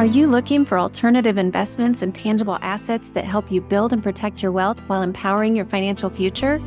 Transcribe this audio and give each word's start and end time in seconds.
Are 0.00 0.06
you 0.06 0.28
looking 0.28 0.64
for 0.64 0.78
alternative 0.78 1.36
investments 1.36 2.00
and 2.00 2.14
tangible 2.14 2.56
assets 2.62 3.10
that 3.10 3.26
help 3.26 3.52
you 3.52 3.60
build 3.60 3.92
and 3.92 4.02
protect 4.02 4.42
your 4.42 4.50
wealth 4.50 4.80
while 4.86 5.02
empowering 5.02 5.54
your 5.54 5.66
financial 5.66 6.08
future? 6.08 6.58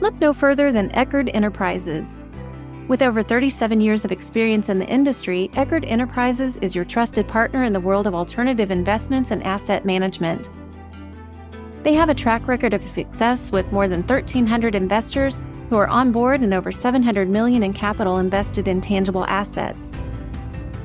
Look 0.00 0.12
no 0.16 0.34
further 0.34 0.70
than 0.72 0.90
Eckard 0.90 1.30
Enterprises. 1.32 2.18
With 2.86 3.00
over 3.00 3.22
37 3.22 3.80
years 3.80 4.04
of 4.04 4.12
experience 4.12 4.68
in 4.68 4.78
the 4.78 4.86
industry, 4.88 5.48
Eckard 5.54 5.90
Enterprises 5.90 6.58
is 6.58 6.76
your 6.76 6.84
trusted 6.84 7.26
partner 7.26 7.62
in 7.62 7.72
the 7.72 7.80
world 7.80 8.06
of 8.06 8.14
alternative 8.14 8.70
investments 8.70 9.30
and 9.30 9.42
asset 9.42 9.86
management. 9.86 10.50
They 11.82 11.94
have 11.94 12.10
a 12.10 12.14
track 12.14 12.46
record 12.46 12.74
of 12.74 12.84
success 12.84 13.52
with 13.52 13.72
more 13.72 13.88
than 13.88 14.02
1,300 14.02 14.74
investors 14.74 15.40
who 15.70 15.76
are 15.76 15.88
on 15.88 16.12
board 16.12 16.42
and 16.42 16.52
over 16.52 16.70
700 16.70 17.26
million 17.26 17.62
in 17.62 17.72
capital 17.72 18.18
invested 18.18 18.68
in 18.68 18.82
tangible 18.82 19.24
assets. 19.24 19.94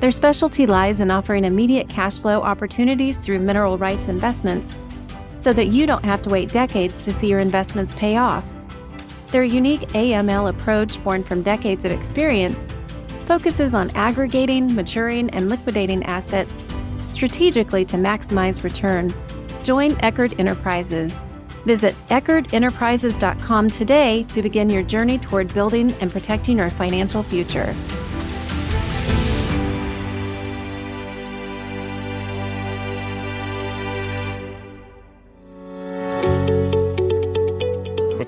Their 0.02 0.10
specialty 0.10 0.66
lies 0.66 1.00
in 1.00 1.12
offering 1.12 1.44
immediate 1.44 1.88
cash 1.88 2.18
flow 2.18 2.42
opportunities 2.42 3.20
through 3.20 3.38
mineral 3.38 3.78
rights 3.78 4.08
investments 4.08 4.72
so 5.38 5.52
that 5.52 5.68
you 5.68 5.86
don't 5.86 6.04
have 6.04 6.20
to 6.22 6.28
wait 6.28 6.50
decades 6.50 7.00
to 7.02 7.12
see 7.12 7.28
your 7.28 7.38
investments 7.38 7.94
pay 7.94 8.16
off. 8.16 8.52
Their 9.30 9.44
unique 9.44 9.82
AML 9.90 10.50
approach, 10.50 11.00
born 11.04 11.22
from 11.22 11.44
decades 11.44 11.84
of 11.84 11.92
experience, 11.92 12.66
focuses 13.26 13.76
on 13.76 13.90
aggregating, 13.90 14.74
maturing, 14.74 15.30
and 15.30 15.48
liquidating 15.48 16.02
assets 16.02 16.60
strategically 17.06 17.84
to 17.84 17.96
maximize 17.96 18.64
return. 18.64 19.14
Join 19.62 19.92
Eckard 19.98 20.36
Enterprises. 20.40 21.22
Visit 21.64 21.94
EckardEnterprises.com 22.08 23.70
today 23.70 24.24
to 24.24 24.42
begin 24.42 24.68
your 24.68 24.82
journey 24.82 25.20
toward 25.20 25.54
building 25.54 25.92
and 26.00 26.10
protecting 26.10 26.58
your 26.58 26.70
financial 26.70 27.22
future. 27.22 27.72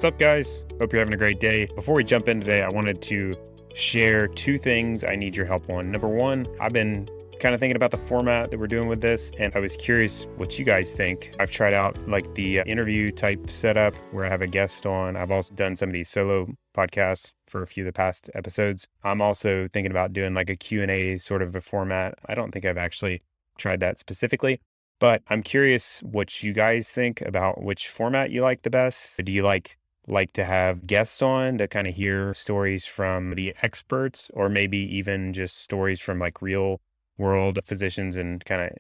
What's 0.04 0.16
up, 0.16 0.20
guys? 0.20 0.66
Hope 0.78 0.92
you're 0.92 1.00
having 1.00 1.14
a 1.14 1.16
great 1.16 1.40
day. 1.40 1.64
Before 1.64 1.94
we 1.94 2.04
jump 2.04 2.28
in 2.28 2.38
today, 2.38 2.60
I 2.60 2.68
wanted 2.68 3.00
to 3.00 3.34
share 3.74 4.28
two 4.28 4.58
things 4.58 5.02
I 5.02 5.16
need 5.16 5.34
your 5.34 5.46
help 5.46 5.70
on. 5.70 5.90
Number 5.90 6.08
one, 6.08 6.46
I've 6.60 6.74
been 6.74 7.08
kind 7.40 7.54
of 7.54 7.60
thinking 7.60 7.74
about 7.74 7.90
the 7.90 7.96
format 7.96 8.50
that 8.50 8.60
we're 8.60 8.66
doing 8.66 8.86
with 8.86 9.00
this, 9.00 9.32
and 9.38 9.50
I 9.56 9.60
was 9.60 9.78
curious 9.78 10.26
what 10.36 10.58
you 10.58 10.64
guys 10.66 10.92
think. 10.92 11.34
I've 11.40 11.50
tried 11.50 11.72
out 11.72 11.96
like 12.06 12.34
the 12.34 12.60
uh, 12.60 12.64
interview 12.64 13.12
type 13.12 13.48
setup 13.48 13.94
where 14.12 14.26
I 14.26 14.28
have 14.28 14.42
a 14.42 14.46
guest 14.46 14.84
on. 14.84 15.16
I've 15.16 15.30
also 15.30 15.54
done 15.54 15.74
some 15.74 15.88
of 15.88 15.94
these 15.94 16.10
solo 16.10 16.54
podcasts 16.76 17.32
for 17.46 17.62
a 17.62 17.66
few 17.66 17.84
of 17.84 17.86
the 17.86 17.96
past 17.96 18.28
episodes. 18.34 18.86
I'm 19.04 19.22
also 19.22 19.68
thinking 19.72 19.90
about 19.90 20.12
doing 20.12 20.34
like 20.34 20.50
a 20.50 20.56
Q&A 20.56 21.16
sort 21.16 21.40
of 21.40 21.56
a 21.56 21.62
format. 21.62 22.18
I 22.26 22.34
don't 22.34 22.50
think 22.50 22.66
I've 22.66 22.76
actually 22.76 23.22
tried 23.56 23.80
that 23.80 23.98
specifically, 23.98 24.60
but 25.00 25.22
I'm 25.28 25.42
curious 25.42 26.00
what 26.00 26.42
you 26.42 26.52
guys 26.52 26.90
think 26.90 27.22
about 27.22 27.62
which 27.62 27.88
format 27.88 28.30
you 28.30 28.42
like 28.42 28.64
the 28.64 28.70
best. 28.70 29.18
Do 29.24 29.32
you 29.32 29.42
like 29.42 29.78
like 30.06 30.32
to 30.34 30.44
have 30.44 30.86
guests 30.86 31.22
on 31.22 31.58
to 31.58 31.68
kind 31.68 31.86
of 31.86 31.94
hear 31.94 32.34
stories 32.34 32.86
from 32.86 33.34
the 33.34 33.54
experts 33.62 34.30
or 34.34 34.48
maybe 34.48 34.78
even 34.78 35.32
just 35.32 35.58
stories 35.58 36.00
from 36.00 36.18
like 36.18 36.42
real 36.42 36.80
world 37.16 37.58
physicians 37.64 38.16
and 38.16 38.44
kind 38.44 38.62
of 38.62 38.70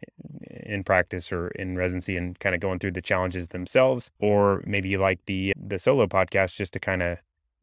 in 0.50 0.82
practice 0.84 1.32
or 1.32 1.48
in 1.48 1.76
residency 1.76 2.16
and 2.16 2.38
kind 2.40 2.54
of 2.54 2.60
going 2.60 2.78
through 2.78 2.92
the 2.92 3.02
challenges 3.02 3.48
themselves? 3.48 4.10
Or 4.18 4.62
maybe 4.66 4.88
you 4.88 4.98
like 4.98 5.20
the 5.26 5.54
the 5.56 5.78
solo 5.78 6.06
podcast 6.06 6.56
just 6.56 6.72
to 6.74 6.80
kind 6.80 7.02
of 7.02 7.18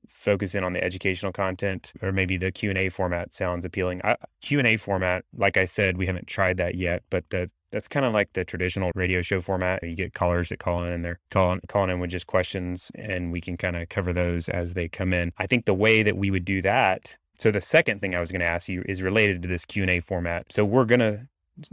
focus 0.07 0.55
in 0.55 0.63
on 0.63 0.73
the 0.73 0.83
educational 0.83 1.31
content 1.31 1.93
or 2.01 2.11
maybe 2.11 2.35
the 2.35 2.51
q&a 2.51 2.89
format 2.89 3.33
sounds 3.33 3.63
appealing? 3.63 4.01
I, 4.03 4.15
q&a 4.41 4.75
format 4.77 5.23
like 5.37 5.55
i 5.55 5.63
said 5.63 5.97
we 5.97 6.05
haven't 6.07 6.27
tried 6.27 6.57
that 6.57 6.75
yet 6.75 7.03
but 7.09 7.29
the 7.29 7.49
that's 7.71 7.87
kind 7.87 8.05
of 8.05 8.13
like 8.13 8.33
the 8.33 8.43
traditional 8.43 8.91
radio 8.95 9.21
show 9.21 9.41
format. 9.41 9.81
You 9.83 9.95
get 9.95 10.13
callers 10.13 10.49
that 10.49 10.59
call 10.59 10.83
in 10.83 10.91
and 10.91 11.03
they're 11.03 11.19
calling 11.29 11.61
calling 11.67 11.89
in 11.89 11.99
with 11.99 12.11
just 12.11 12.27
questions 12.27 12.91
and 12.95 13.31
we 13.31 13.41
can 13.41 13.57
kind 13.57 13.75
of 13.75 13.89
cover 13.89 14.13
those 14.13 14.49
as 14.49 14.73
they 14.73 14.87
come 14.87 15.13
in. 15.13 15.31
I 15.37 15.47
think 15.47 15.65
the 15.65 15.73
way 15.73 16.03
that 16.03 16.17
we 16.17 16.31
would 16.31 16.45
do 16.45 16.61
that. 16.61 17.15
So 17.37 17.49
the 17.49 17.61
second 17.61 18.01
thing 18.01 18.13
I 18.13 18.19
was 18.19 18.31
going 18.31 18.41
to 18.41 18.47
ask 18.47 18.69
you 18.69 18.83
is 18.87 19.01
related 19.01 19.41
to 19.41 19.47
this 19.47 19.65
Q&A 19.65 19.99
format. 19.99 20.51
So 20.51 20.63
we're 20.63 20.85
going 20.85 20.99
to 20.99 21.27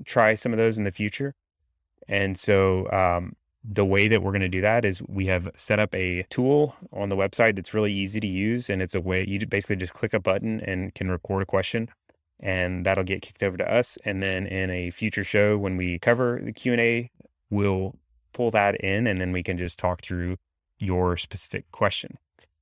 try 0.05 0.35
some 0.35 0.53
of 0.53 0.59
those 0.59 0.79
in 0.79 0.85
the 0.85 0.91
future. 0.91 1.35
And 2.09 2.39
so 2.39 2.91
um, 2.91 3.37
the 3.65 3.85
way 3.85 4.09
that 4.09 4.23
we're 4.23 4.31
going 4.31 4.41
to 4.41 4.49
do 4.49 4.63
that 4.63 4.85
is 4.85 5.03
we 5.09 5.27
have 5.27 5.51
set 5.57 5.79
up 5.79 5.95
a 5.95 6.25
tool 6.31 6.75
on 6.93 7.11
the 7.11 7.17
website 7.17 7.57
that's 7.57 7.75
really 7.75 7.93
easy 7.93 8.21
to 8.21 8.27
use 8.27 8.71
and 8.71 8.81
it's 8.81 8.95
a 8.95 9.01
way 9.01 9.25
you 9.27 9.45
basically 9.47 9.77
just 9.77 9.93
click 9.93 10.15
a 10.15 10.21
button 10.21 10.61
and 10.61 10.95
can 10.95 11.11
record 11.11 11.43
a 11.43 11.47
question 11.47 11.89
and 12.41 12.87
that'll 12.87 13.05
get 13.05 13.23
kicked 13.23 13.43
over 13.43 13.57
to 13.57 13.73
us. 13.73 13.99
And 14.05 14.23
then 14.23 14.47
in 14.47 14.71
a 14.71 14.91
future 14.91 15.25
show, 15.25 15.59
when 15.59 15.77
we 15.77 15.99
cover 15.99 16.41
the 16.43 16.53
Q 16.53 16.73
and 16.73 16.81
A, 16.81 17.11
we'll 17.51 17.97
pull 18.33 18.51
that 18.53 18.77
in, 18.77 19.07
and 19.07 19.21
then 19.21 19.33
we 19.33 19.43
can 19.43 19.59
just 19.59 19.79
talk 19.79 20.03
through 20.03 20.37
your 20.79 21.17
specific 21.17 21.71
question. 21.73 22.19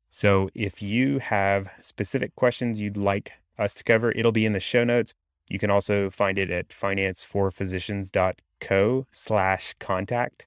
So 0.08 0.48
if 0.54 0.80
you 0.80 1.18
have 1.18 1.68
specific 1.80 2.34
questions 2.36 2.80
you'd 2.80 2.96
like 2.96 3.32
us 3.58 3.74
to 3.74 3.84
cover, 3.84 4.12
it'll 4.12 4.32
be 4.32 4.46
in 4.46 4.52
the 4.52 4.60
show 4.60 4.84
notes. 4.84 5.12
You 5.48 5.58
can 5.58 5.70
also 5.70 6.08
find 6.10 6.38
it 6.38 6.50
at 6.50 6.68
financeforphysicians.co 6.70 9.06
slash 9.12 9.74
contact. 9.78 10.46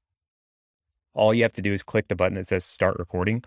All 1.13 1.33
you 1.33 1.43
have 1.43 1.53
to 1.53 1.61
do 1.61 1.71
is 1.73 1.83
click 1.83 2.07
the 2.07 2.15
button 2.15 2.35
that 2.35 2.47
says 2.47 2.65
start 2.65 2.97
recording 2.97 3.43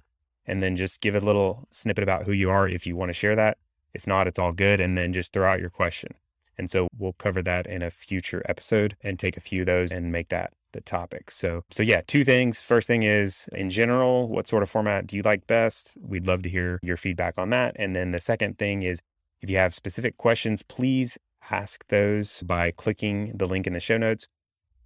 and 0.47 0.63
then 0.63 0.77
just 0.77 1.01
give 1.01 1.15
a 1.15 1.21
little 1.21 1.67
snippet 1.71 2.03
about 2.03 2.25
who 2.25 2.33
you 2.33 2.51
are 2.51 2.69
if 2.69 2.87
you 2.87 2.97
want 2.97 3.09
to 3.09 3.15
share 3.15 3.37
that. 3.37 3.57
If 3.95 4.07
not, 4.07 4.27
it's 4.27 4.39
all 4.39 4.53
good. 4.53 4.81
And 4.81 4.97
then 4.97 5.13
just 5.13 5.33
throw 5.33 5.51
out 5.51 5.61
your 5.61 5.71
question. 5.71 6.15
And 6.59 6.71
so 6.71 6.89
we'll 6.97 7.15
cover 7.15 7.43
that 7.43 7.67
in 7.67 7.83
a 7.83 7.91
future 7.91 8.43
episode 8.49 8.97
and 9.03 9.19
take 9.19 9.37
a 9.37 9.41
few 9.41 9.63
of 9.63 9.67
those 9.67 9.93
and 9.93 10.13
make 10.13 10.29
that 10.29 10.53
the 10.73 10.81
topic. 10.81 11.31
So, 11.31 11.65
so 11.71 11.83
yeah, 11.83 12.01
two 12.07 12.25
things. 12.25 12.61
First 12.61 12.87
thing 12.87 13.03
is 13.03 13.49
in 13.53 13.71
general, 13.71 14.29
what 14.29 14.49
sort 14.49 14.63
of 14.63 14.71
format 14.71 15.07
do 15.07 15.17
you 15.17 15.23
like 15.23 15.47
best? 15.47 15.95
We'd 16.01 16.27
love 16.27 16.43
to 16.43 16.49
hear 16.49 16.79
your 16.83 16.97
feedback 16.97 17.39
on 17.39 17.51
that. 17.51 17.77
And 17.79 17.95
then 17.95 18.13
the 18.13 18.21
second 18.21 18.59
thing 18.59 18.83
is 18.83 19.01
if 19.41 19.51
you 19.51 19.57
have 19.59 19.75
specific 19.75 20.17
questions, 20.17 20.63
please 20.63 21.19
ask 21.51 21.87
those 21.89 22.43
by 22.43 22.71
clicking 22.71 23.33
the 23.35 23.47
link 23.47 23.67
in 23.67 23.73
the 23.73 23.81
show 23.81 23.99
notes 23.99 24.29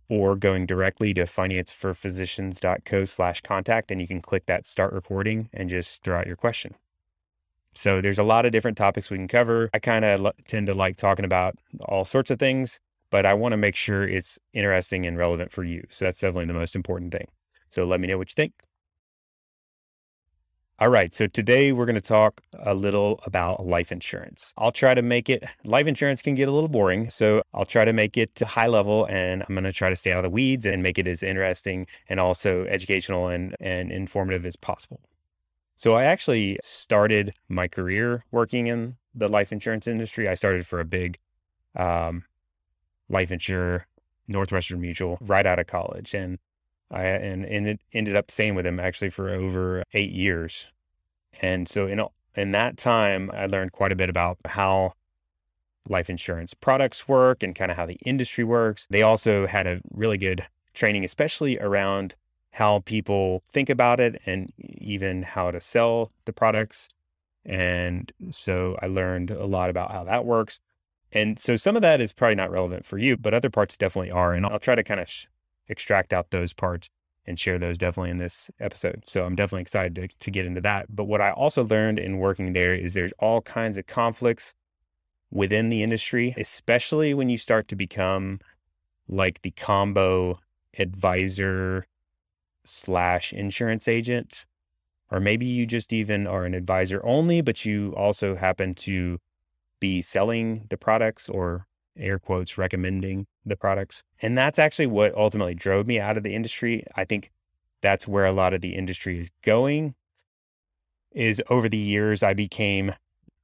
or 0.09 0.37
going 0.37 0.67
directly 0.67 1.13
to 1.15 1.25
financeforphysicians.co 1.25 3.05
slash 3.05 3.41
contact 3.43 3.91
and 3.91 4.01
you 4.01 4.07
can 4.07 4.21
click 4.21 4.47
that 4.47 4.67
start 4.67 4.93
recording 4.93 5.49
and 5.53 5.69
just 5.69 6.03
throw 6.03 6.19
out 6.19 6.27
your 6.27 6.37
question. 6.37 6.75
So 7.77 8.01
there's 8.01 8.19
a 8.19 8.25
lot 8.25 8.47
of 8.47 8.53
different 8.53 8.79
topics 8.79 9.11
we 9.11 9.19
can 9.19 9.29
cover. 9.29 9.69
I 9.75 9.79
kind 9.79 10.05
of 10.05 10.25
l- 10.25 10.33
tend 10.49 10.67
to 10.69 10.75
like 10.75 10.97
talking 10.97 11.27
about 11.27 11.57
all 11.85 12.07
sorts 12.07 12.31
of 12.31 12.39
things, 12.39 12.81
but 13.11 13.27
I 13.27 13.35
want 13.35 13.53
to 13.53 13.59
make 13.59 13.77
sure 13.77 14.09
it's 14.09 14.39
interesting 14.55 15.05
and 15.05 15.19
relevant 15.19 15.53
for 15.53 15.63
you. 15.63 15.87
So 15.91 16.07
that's 16.07 16.21
definitely 16.21 16.47
the 16.47 16.55
most 16.55 16.75
important 16.75 17.13
thing. 17.13 17.29
So 17.69 17.85
let 17.85 18.01
me 18.01 18.09
know 18.09 18.17
what 18.17 18.31
you 18.31 18.35
think. 18.35 18.55
All 20.79 20.89
right, 20.89 21.13
so 21.15 21.27
today 21.27 21.73
we're 21.73 21.87
going 21.87 21.95
to 21.95 22.03
talk 22.03 22.43
a 22.59 22.75
little 22.75 23.21
about 23.25 23.67
life 23.67 23.91
insurance. 23.91 24.53
I'll 24.59 24.73
try 24.73 24.93
to 24.93 25.01
make 25.01 25.31
it, 25.31 25.43
life 25.65 25.87
insurance 25.87 26.21
can 26.21 26.35
get 26.35 26.49
a 26.49 26.53
little 26.53 26.69
boring, 26.69 27.09
so 27.09 27.41
I'll 27.55 27.65
try 27.65 27.87
to 27.87 27.95
make 27.95 28.19
it 28.19 28.39
high 28.41 28.67
level 28.67 29.07
and 29.07 29.43
I'm 29.43 29.55
going 29.55 29.65
to 29.65 29.73
try 29.73 29.89
to 29.89 29.97
stay 29.97 30.13
out 30.13 30.19
of 30.19 30.25
the 30.25 30.35
weeds 30.35 30.67
and 30.67 30.83
make 30.83 30.99
it 30.99 31.07
as 31.07 31.23
interesting 31.23 31.87
and 32.11 32.21
also 32.21 32.65
educational 32.67 33.29
and, 33.29 33.57
and 33.59 33.91
informative 33.91 34.45
as 34.45 34.57
possible. 34.57 35.01
So 35.77 35.95
I 35.95 36.05
actually 36.05 36.59
started 36.63 37.35
my 37.49 37.69
career 37.69 38.25
working 38.31 38.67
in 38.67 38.97
the 39.15 39.29
life 39.29 39.53
insurance 39.53 39.87
industry. 39.87 40.29
I 40.29 40.35
started 40.35 40.67
for 40.67 40.81
a 40.81 40.85
big 40.85 41.19
um, 41.77 42.25
life 43.09 43.31
insurer, 43.31 43.87
Northwestern 44.27 44.81
Mutual, 44.81 45.19
right 45.21 45.47
out 45.47 45.59
of 45.59 45.67
college, 45.67 46.15
and 46.15 46.39
I 46.91 47.05
and, 47.05 47.45
and 47.45 47.69
it 47.69 47.81
ended 47.93 48.17
up 48.17 48.31
staying 48.31 48.55
with 48.55 48.65
them 48.65 48.81
actually 48.81 49.11
for 49.11 49.29
over 49.29 49.83
eight 49.93 50.13
years. 50.13 50.67
And 51.43 51.69
so 51.69 51.87
in 51.87 52.01
in 52.35 52.53
that 52.53 52.77
time, 52.77 53.31
I 53.35 53.47
learned 53.47 53.73
quite 53.73 53.93
a 53.93 53.97
bit 53.97 54.09
about 54.09 54.39
how 54.47 54.93
life 55.89 56.11
insurance 56.11 56.55
products 56.55 57.07
work 57.07 57.43
and 57.43 57.55
kind 57.55 57.71
of 57.71 57.77
how 57.77 57.87
the 57.87 57.99
industry 58.05 58.45
works. 58.45 58.87
They 58.91 59.03
also 59.03 59.47
had 59.47 59.67
a 59.67 59.81
really 59.91 60.19
good 60.19 60.47
training, 60.75 61.05
especially 61.05 61.59
around 61.59 62.15
how 62.57 62.79
people 62.87 63.43
think 63.53 63.69
about 63.69 64.01
it 64.01 64.19
and 64.25 64.51
even 64.59 65.23
how 65.23 65.51
to 65.51 65.61
sell 65.61 66.11
the 66.25 66.33
products. 66.33 66.89
And 67.45 68.11
so 68.31 68.79
I 68.81 68.87
learned 68.87 69.31
a 69.31 69.45
lot 69.45 69.69
about 69.69 69.93
how 69.93 70.05
that 70.05 70.25
works. 70.25 70.59
And 71.13 71.39
so 71.39 71.57
some 71.57 71.77
of 71.77 71.83
that 71.83 72.01
is 72.01 72.15
probably 72.15 72.37
not 72.37 72.51
relevant 72.51 72.87
for 72.87 72.97
you, 72.97 73.19
but 73.19 73.35
other 73.35 73.51
parts 73.51 73.77
definitely 73.77 74.11
are. 74.11 74.33
And 74.33 74.47
I'll 74.47 74.59
try 74.59 74.75
to 74.75 74.83
kind 74.83 75.01
of 75.01 75.11
sh- 75.11 75.27
extract 75.69 76.15
out 76.15 76.31
those 76.31 76.55
parts 76.55 76.89
and 77.27 77.39
share 77.39 77.59
those 77.59 77.77
definitely 77.77 78.11
in 78.11 78.17
this 78.17 78.51
episode. 78.59 79.03
So 79.07 79.27
I'm 79.27 79.37
definitely 79.37 79.61
excited 79.61 79.95
to, 79.97 80.09
to 80.09 80.31
get 80.31 80.47
into 80.47 80.63
that. 80.63 80.87
But 80.89 81.05
what 81.05 81.21
I 81.21 81.33
also 81.33 81.63
learned 81.63 81.99
in 81.99 82.17
working 82.17 82.55
there 82.55 82.75
is 82.75 82.95
there's 82.95 83.13
all 83.19 83.43
kinds 83.43 83.77
of 83.77 83.87
conflicts 83.87 84.55
within 85.31 85.69
the 85.69 85.83
industry, 85.83 86.33
especially 86.39 87.13
when 87.13 87.29
you 87.29 87.37
start 87.37 87.69
to 87.69 87.77
become 87.77 88.41
like 89.09 89.43
the 89.43 89.51
combo 89.51 90.41
advisor 90.79 91.87
slash 92.67 93.33
insurance 93.33 93.89
agent, 93.89 94.45
or 95.11 95.21
maybe 95.21 95.47
you 95.47 95.67
just 95.67 95.93
even 95.93 96.27
are 96.27 96.45
an 96.45 96.55
advisor 96.55 97.01
only, 97.05 97.41
but 97.41 97.65
you 97.65 97.95
also 97.97 98.37
happen 98.37 98.75
to 98.75 99.19
be 99.81 100.03
selling 100.03 100.67
the 100.71 100.77
products 100.77 101.29
or 101.29 101.67
air 101.97 102.19
quotes 102.19 102.59
recommending 102.59 103.27
the 103.45 103.57
products. 103.57 104.03
And 104.21 104.37
that's 104.37 104.59
actually 104.59 104.87
what 104.87 105.15
ultimately 105.15 105.55
drove 105.55 105.87
me 105.87 105.99
out 105.99 106.17
of 106.17 106.23
the 106.23 106.35
industry. 106.35 106.85
I 106.97 107.05
think 107.05 107.31
that's 107.81 108.09
where 108.09 108.27
a 108.27 108.33
lot 108.33 108.55
of 108.55 108.61
the 108.61 108.75
industry 108.75 109.21
is 109.21 109.31
going 109.43 109.95
is 111.13 111.43
over 111.49 111.69
the 111.69 111.77
years 111.77 112.23
I 112.23 112.35
became 112.35 112.95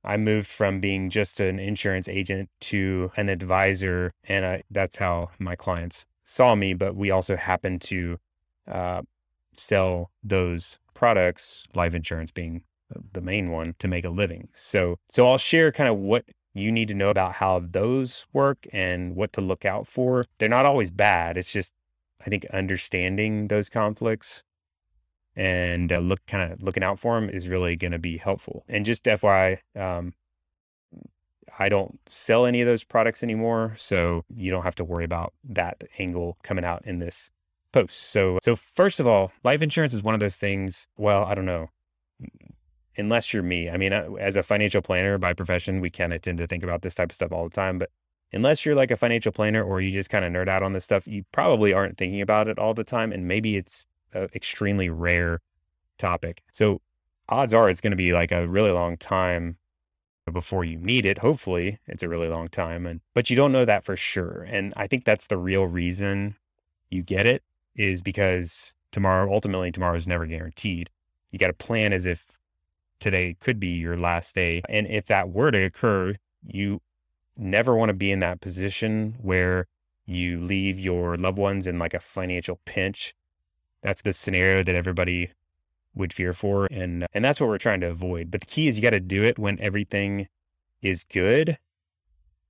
I 0.04 0.16
moved 0.16 0.48
from 0.48 0.80
being 0.80 1.10
just 1.10 1.38
an 1.38 1.60
insurance 1.60 2.08
agent 2.08 2.50
to 2.62 3.12
an 3.16 3.28
advisor 3.28 4.12
and 4.24 4.44
I, 4.44 4.62
that's 4.70 4.96
how 4.96 5.30
my 5.38 5.56
clients 5.56 6.04
saw 6.24 6.54
me 6.54 6.74
but 6.74 6.96
we 6.96 7.10
also 7.10 7.36
happened 7.36 7.80
to 7.82 8.18
uh, 8.66 9.02
sell 9.54 10.10
those 10.22 10.78
products 10.94 11.66
life 11.74 11.94
insurance 11.94 12.30
being 12.30 12.62
the 13.12 13.20
main 13.20 13.50
one 13.50 13.74
to 13.78 13.88
make 13.88 14.04
a 14.04 14.10
living 14.10 14.48
so 14.52 14.98
so 15.08 15.28
I'll 15.28 15.38
share 15.38 15.72
kind 15.72 15.88
of 15.88 15.96
what 15.96 16.24
you 16.54 16.70
need 16.70 16.88
to 16.88 16.94
know 16.94 17.08
about 17.08 17.34
how 17.34 17.62
those 17.66 18.26
work 18.32 18.66
and 18.72 19.16
what 19.16 19.32
to 19.32 19.40
look 19.40 19.64
out 19.64 19.86
for 19.86 20.26
they're 20.38 20.48
not 20.48 20.66
always 20.66 20.90
bad 20.90 21.36
it's 21.36 21.52
just 21.52 21.72
I 22.24 22.30
think 22.30 22.44
understanding 22.52 23.48
those 23.48 23.68
conflicts 23.68 24.42
and 25.34 25.92
uh, 25.92 25.98
look 25.98 26.24
kind 26.26 26.52
of 26.52 26.62
looking 26.62 26.82
out 26.82 26.98
for 26.98 27.18
them 27.18 27.30
is 27.30 27.48
really 27.48 27.76
going 27.76 27.92
to 27.92 27.98
be 27.98 28.18
helpful. 28.18 28.64
And 28.68 28.84
just 28.84 29.04
FYI, 29.04 29.58
um, 29.76 30.14
I 31.58 31.68
don't 31.68 32.00
sell 32.10 32.46
any 32.46 32.60
of 32.60 32.66
those 32.66 32.84
products 32.84 33.22
anymore, 33.22 33.74
so 33.76 34.24
you 34.34 34.50
don't 34.50 34.64
have 34.64 34.74
to 34.76 34.84
worry 34.84 35.04
about 35.04 35.32
that 35.44 35.84
angle 35.98 36.36
coming 36.42 36.64
out 36.64 36.86
in 36.86 36.98
this 36.98 37.30
post. 37.72 37.98
So, 37.98 38.38
so 38.42 38.56
first 38.56 39.00
of 39.00 39.06
all, 39.06 39.32
life 39.44 39.62
insurance 39.62 39.94
is 39.94 40.02
one 40.02 40.14
of 40.14 40.20
those 40.20 40.36
things. 40.36 40.86
Well, 40.96 41.24
I 41.24 41.34
don't 41.34 41.46
know, 41.46 41.70
unless 42.96 43.32
you're 43.32 43.42
me. 43.42 43.70
I 43.70 43.76
mean, 43.76 43.92
as 43.92 44.36
a 44.36 44.42
financial 44.42 44.82
planner 44.82 45.18
by 45.18 45.32
profession, 45.32 45.80
we 45.80 45.90
kind 45.90 46.12
of 46.12 46.20
tend 46.20 46.38
to 46.38 46.46
think 46.46 46.62
about 46.62 46.82
this 46.82 46.94
type 46.94 47.10
of 47.10 47.14
stuff 47.14 47.32
all 47.32 47.44
the 47.44 47.54
time, 47.54 47.78
but 47.78 47.90
unless 48.32 48.64
you're 48.64 48.74
like 48.74 48.90
a 48.90 48.96
financial 48.96 49.32
planner 49.32 49.62
or 49.62 49.80
you 49.80 49.90
just 49.90 50.10
kind 50.10 50.24
of 50.24 50.32
nerd 50.32 50.48
out 50.48 50.62
on 50.62 50.72
this 50.72 50.84
stuff, 50.84 51.06
you 51.06 51.24
probably 51.32 51.72
aren't 51.72 51.98
thinking 51.98 52.20
about 52.20 52.48
it 52.48 52.58
all 52.58 52.74
the 52.74 52.84
time. 52.84 53.12
And 53.12 53.28
maybe 53.28 53.56
it's 53.56 53.86
an 54.12 54.28
extremely 54.34 54.88
rare 54.88 55.40
topic. 55.98 56.42
So 56.52 56.80
odds 57.28 57.54
are 57.54 57.68
it's 57.68 57.80
going 57.80 57.92
to 57.92 57.96
be 57.96 58.12
like 58.12 58.32
a 58.32 58.48
really 58.48 58.70
long 58.70 58.96
time 58.96 59.58
before 60.30 60.64
you 60.64 60.78
need 60.78 61.04
it. 61.04 61.18
Hopefully 61.18 61.78
it's 61.86 62.02
a 62.02 62.08
really 62.08 62.28
long 62.28 62.48
time. 62.48 62.86
And, 62.86 63.00
but 63.14 63.28
you 63.28 63.36
don't 63.36 63.52
know 63.52 63.64
that 63.64 63.84
for 63.84 63.96
sure. 63.96 64.46
And 64.48 64.72
I 64.76 64.86
think 64.86 65.04
that's 65.04 65.26
the 65.26 65.36
real 65.36 65.66
reason 65.66 66.36
you 66.90 67.02
get 67.02 67.26
it 67.26 67.42
is 67.74 68.00
because 68.00 68.74
tomorrow, 68.90 69.32
ultimately 69.32 69.72
tomorrow 69.72 69.96
is 69.96 70.06
never 70.06 70.26
guaranteed. 70.26 70.90
You 71.30 71.38
got 71.38 71.48
to 71.48 71.52
plan 71.52 71.92
as 71.92 72.06
if 72.06 72.38
today 73.00 73.36
could 73.40 73.58
be 73.58 73.68
your 73.68 73.96
last 73.96 74.34
day. 74.34 74.62
And 74.68 74.86
if 74.86 75.06
that 75.06 75.30
were 75.30 75.50
to 75.50 75.64
occur, 75.64 76.14
you 76.46 76.80
never 77.36 77.74
want 77.74 77.88
to 77.88 77.94
be 77.94 78.10
in 78.10 78.20
that 78.20 78.40
position 78.40 79.16
where 79.20 79.66
you 80.04 80.40
leave 80.40 80.78
your 80.78 81.16
loved 81.16 81.38
ones 81.38 81.66
in 81.66 81.78
like 81.78 81.94
a 81.94 82.00
financial 82.00 82.60
pinch. 82.64 83.14
That's 83.82 84.02
the 84.02 84.12
scenario 84.12 84.62
that 84.62 84.74
everybody 84.74 85.30
would 85.94 86.12
fear 86.12 86.32
for 86.32 86.66
and 86.70 87.06
and 87.12 87.22
that's 87.22 87.38
what 87.38 87.48
we're 87.48 87.58
trying 87.58 87.80
to 87.80 87.88
avoid. 87.88 88.30
But 88.30 88.40
the 88.40 88.46
key 88.46 88.68
is 88.68 88.76
you 88.76 88.82
got 88.82 88.90
to 88.90 89.00
do 89.00 89.22
it 89.22 89.38
when 89.38 89.60
everything 89.60 90.28
is 90.80 91.04
good. 91.04 91.58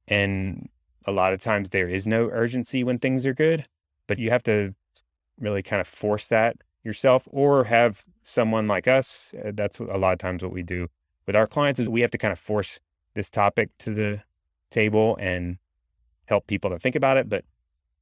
And 0.06 0.69
a 1.06 1.12
lot 1.12 1.32
of 1.32 1.40
times 1.40 1.70
there 1.70 1.88
is 1.88 2.06
no 2.06 2.28
urgency 2.30 2.84
when 2.84 2.98
things 2.98 3.26
are 3.26 3.34
good, 3.34 3.66
but 4.06 4.19
you 4.19 4.30
have 4.30 4.42
to 4.44 4.74
really 5.43 5.62
kind 5.62 5.81
of 5.81 5.87
force 5.87 6.27
that 6.29 6.56
yourself 6.85 7.29
or 7.31 7.65
have 7.65 8.05
someone 8.25 8.67
like 8.67 8.89
us. 8.89 9.33
Uh, 9.44 9.53
that's 9.55 9.79
a 9.79 9.85
lot 9.85 10.12
of 10.12 10.19
times 10.19 10.43
what 10.43 10.53
we 10.53 10.62
do 10.62 10.89
with 11.27 11.37
our 11.37 11.47
clients 11.47 11.79
is 11.79 11.89
we 11.89 12.00
have 12.00 12.11
to 12.11 12.19
kind 12.19 12.33
of 12.33 12.39
force 12.39 12.81
this 13.15 13.29
topic 13.31 13.71
to 13.79 13.93
the 13.93 14.23
table 14.71 15.17
and 15.21 15.59
help 16.27 16.47
people 16.47 16.71
to 16.71 16.79
think 16.79 16.97
about 16.97 17.17
it. 17.17 17.29
But 17.29 17.44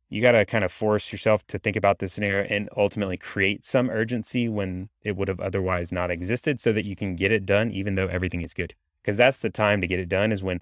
you 0.09 0.21
got 0.21 0.33
to 0.33 0.45
kind 0.45 0.65
of 0.65 0.73
force 0.73 1.13
yourself 1.13 1.47
to 1.49 1.59
think 1.59 1.77
about 1.77 1.99
this 1.99 2.13
scenario 2.13 2.47
and 2.49 2.69
ultimately 2.77 3.17
create 3.17 3.65
some 3.65 3.91
urgency 3.91 4.49
when 4.49 4.89
it 5.03 5.17
would 5.17 5.29
have 5.29 5.41
otherwise 5.41 5.93
not 5.93 6.11
existed 6.11 6.59
so 6.59 6.73
that 6.73 6.85
you 6.85 6.97
can 6.97 7.15
get 7.15 7.31
it 7.31 7.47
done, 7.47 7.71
even 7.71 7.95
though 7.95 8.09
everything 8.09 8.43
is 8.43 8.53
good. 8.53 8.75
Because 9.03 9.17
that's 9.17 9.39
the 9.39 9.51
time 9.51 9.81
to 9.81 9.87
get 9.87 10.01
it 10.01 10.09
done 10.09 10.33
is 10.33 10.43
when 10.43 10.61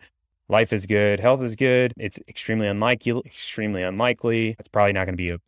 life 0.48 0.72
is 0.72 0.86
good, 0.86 1.20
health 1.20 1.42
is 1.42 1.56
good. 1.56 1.94
It's 1.96 2.18
extremely 2.28 2.66
unlikely, 2.66 3.22
extremely 3.24 3.82
unlikely. 3.82 4.54
It's 4.58 4.68
probably 4.68 4.92
not 4.92 5.06
going 5.06 5.14
to 5.14 5.16
be 5.16 5.30
a 5.30 5.38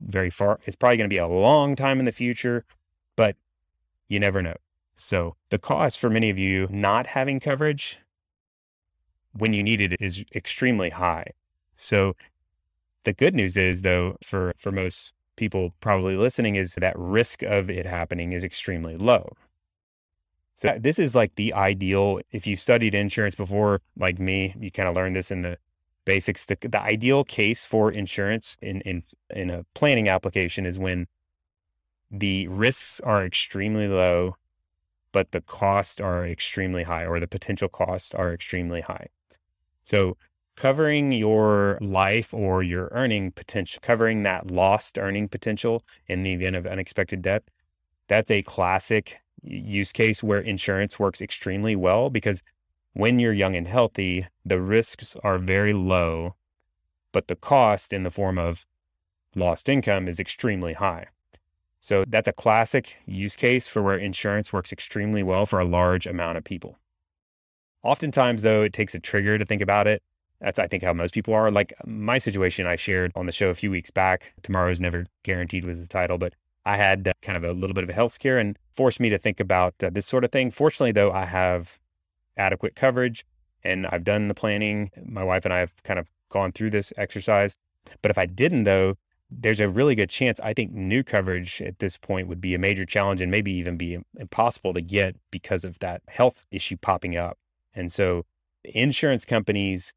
very 0.00 0.30
far, 0.30 0.60
it's 0.64 0.76
probably 0.76 0.96
going 0.96 1.08
to 1.08 1.14
be 1.14 1.18
a 1.18 1.26
long 1.26 1.76
time 1.76 1.98
in 1.98 2.04
the 2.04 2.12
future, 2.12 2.64
but 3.16 3.36
you 4.08 4.18
never 4.20 4.42
know. 4.42 4.56
So 4.96 5.36
the 5.48 5.58
cost 5.58 5.98
for 5.98 6.10
many 6.10 6.30
of 6.30 6.38
you 6.38 6.68
not 6.70 7.06
having 7.06 7.40
coverage 7.40 7.98
when 9.32 9.52
you 9.52 9.62
need 9.62 9.80
it 9.80 9.94
is 10.00 10.24
extremely 10.34 10.90
high. 10.90 11.30
So 11.76 12.14
the 13.04 13.12
good 13.12 13.34
news 13.34 13.56
is 13.56 13.82
though 13.82 14.16
for 14.22 14.52
for 14.58 14.70
most 14.70 15.14
people 15.36 15.72
probably 15.80 16.16
listening 16.16 16.56
is 16.56 16.74
that 16.74 16.98
risk 16.98 17.42
of 17.42 17.70
it 17.70 17.86
happening 17.86 18.32
is 18.32 18.44
extremely 18.44 18.96
low. 18.96 19.32
So 20.56 20.76
this 20.78 20.98
is 20.98 21.14
like 21.14 21.36
the 21.36 21.54
ideal 21.54 22.20
if 22.30 22.46
you 22.46 22.56
studied 22.56 22.94
insurance 22.94 23.34
before 23.34 23.80
like 23.96 24.18
me, 24.18 24.54
you 24.60 24.70
kind 24.70 24.88
of 24.88 24.94
learned 24.94 25.16
this 25.16 25.30
in 25.30 25.40
the 25.42 25.56
basics 26.04 26.46
the, 26.46 26.56
the 26.60 26.80
ideal 26.80 27.24
case 27.24 27.64
for 27.64 27.90
insurance 27.90 28.56
in 28.62 28.80
in 28.82 29.02
in 29.34 29.50
a 29.50 29.64
planning 29.74 30.08
application 30.08 30.66
is 30.66 30.78
when 30.78 31.06
the 32.10 32.48
risks 32.48 33.00
are 33.00 33.24
extremely 33.24 33.86
low 33.86 34.34
but 35.12 35.32
the 35.32 35.40
costs 35.40 36.00
are 36.00 36.26
extremely 36.26 36.84
high 36.84 37.04
or 37.04 37.20
the 37.20 37.26
potential 37.26 37.68
costs 37.68 38.14
are 38.14 38.32
extremely 38.32 38.80
high. 38.80 39.08
So 39.84 40.16
covering 40.56 41.12
your 41.12 41.78
life 41.80 42.32
or 42.34 42.62
your 42.62 42.88
earning 42.92 43.32
potential, 43.32 43.80
covering 43.82 44.22
that 44.24 44.50
lost 44.50 44.98
earning 44.98 45.28
potential 45.28 45.84
in 46.06 46.22
the 46.22 46.32
event 46.32 46.56
of 46.56 46.66
unexpected 46.66 47.22
death, 47.22 47.42
that's 48.08 48.30
a 48.30 48.42
classic 48.42 49.18
use 49.42 49.92
case 49.92 50.22
where 50.22 50.40
insurance 50.40 50.98
works 50.98 51.20
extremely 51.20 51.74
well 51.74 52.10
because 52.10 52.42
when 52.92 53.18
you're 53.18 53.32
young 53.32 53.56
and 53.56 53.68
healthy, 53.68 54.26
the 54.44 54.60
risks 54.60 55.16
are 55.22 55.38
very 55.38 55.72
low, 55.72 56.34
but 57.12 57.28
the 57.28 57.36
cost 57.36 57.92
in 57.92 58.02
the 58.02 58.10
form 58.10 58.38
of 58.38 58.66
lost 59.34 59.68
income 59.68 60.08
is 60.08 60.18
extremely 60.18 60.74
high. 60.74 61.06
So 61.80 62.04
that's 62.06 62.28
a 62.28 62.32
classic 62.32 62.96
use 63.06 63.36
case 63.36 63.66
for 63.66 63.82
where 63.82 63.96
insurance 63.96 64.52
works 64.52 64.72
extremely 64.72 65.22
well 65.22 65.46
for 65.46 65.60
a 65.60 65.64
large 65.64 66.06
amount 66.06 66.36
of 66.36 66.44
people. 66.44 66.78
Oftentimes, 67.82 68.42
though, 68.42 68.62
it 68.62 68.74
takes 68.74 68.94
a 68.94 69.00
trigger 69.00 69.38
to 69.38 69.46
think 69.46 69.62
about 69.62 69.86
it. 69.86 70.02
That's, 70.40 70.58
I 70.58 70.66
think, 70.66 70.82
how 70.82 70.92
most 70.92 71.14
people 71.14 71.32
are. 71.32 71.50
Like 71.50 71.72
my 71.86 72.18
situation 72.18 72.66
I 72.66 72.76
shared 72.76 73.12
on 73.14 73.26
the 73.26 73.32
show 73.32 73.48
a 73.48 73.54
few 73.54 73.70
weeks 73.70 73.90
back, 73.90 74.34
Tomorrow's 74.42 74.80
Never 74.80 75.06
Guaranteed 75.22 75.64
was 75.64 75.80
the 75.80 75.86
title, 75.86 76.18
but 76.18 76.34
I 76.66 76.76
had 76.76 77.08
uh, 77.08 77.12
kind 77.22 77.38
of 77.38 77.44
a 77.44 77.52
little 77.52 77.72
bit 77.74 77.84
of 77.84 77.90
a 77.90 77.94
health 77.94 78.12
scare 78.12 78.38
and 78.38 78.58
forced 78.74 79.00
me 79.00 79.08
to 79.08 79.18
think 79.18 79.40
about 79.40 79.74
uh, 79.82 79.88
this 79.90 80.06
sort 80.06 80.24
of 80.24 80.32
thing. 80.32 80.50
Fortunately, 80.50 80.92
though, 80.92 81.12
I 81.12 81.24
have 81.24 81.78
adequate 82.40 82.74
coverage 82.74 83.24
and 83.62 83.86
I've 83.86 84.04
done 84.04 84.28
the 84.28 84.34
planning. 84.34 84.90
My 85.04 85.22
wife 85.22 85.44
and 85.44 85.52
I 85.54 85.58
have 85.58 85.82
kind 85.82 85.98
of 85.98 86.08
gone 86.30 86.52
through 86.52 86.70
this 86.70 86.92
exercise. 86.96 87.56
But 88.02 88.10
if 88.10 88.18
I 88.18 88.26
didn't, 88.26 88.64
though, 88.64 88.96
there's 89.30 89.60
a 89.60 89.68
really 89.68 89.94
good 89.94 90.10
chance 90.10 90.40
I 90.40 90.54
think 90.54 90.72
new 90.72 91.04
coverage 91.04 91.62
at 91.62 91.78
this 91.78 91.96
point 91.96 92.28
would 92.28 92.40
be 92.40 92.54
a 92.54 92.58
major 92.58 92.84
challenge 92.84 93.20
and 93.20 93.30
maybe 93.30 93.52
even 93.52 93.76
be 93.76 93.98
impossible 94.18 94.74
to 94.74 94.80
get 94.80 95.16
because 95.30 95.64
of 95.64 95.78
that 95.78 96.02
health 96.08 96.46
issue 96.50 96.76
popping 96.76 97.16
up. 97.16 97.38
And 97.74 97.92
so 97.92 98.24
insurance 98.64 99.24
companies 99.24 99.92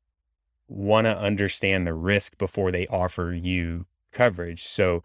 want 0.67 1.05
to 1.05 1.17
understand 1.17 1.87
the 1.87 1.93
risk 1.93 2.37
before 2.37 2.71
they 2.71 2.85
offer 2.87 3.33
you 3.33 3.85
coverage. 4.11 4.63
So 4.65 5.03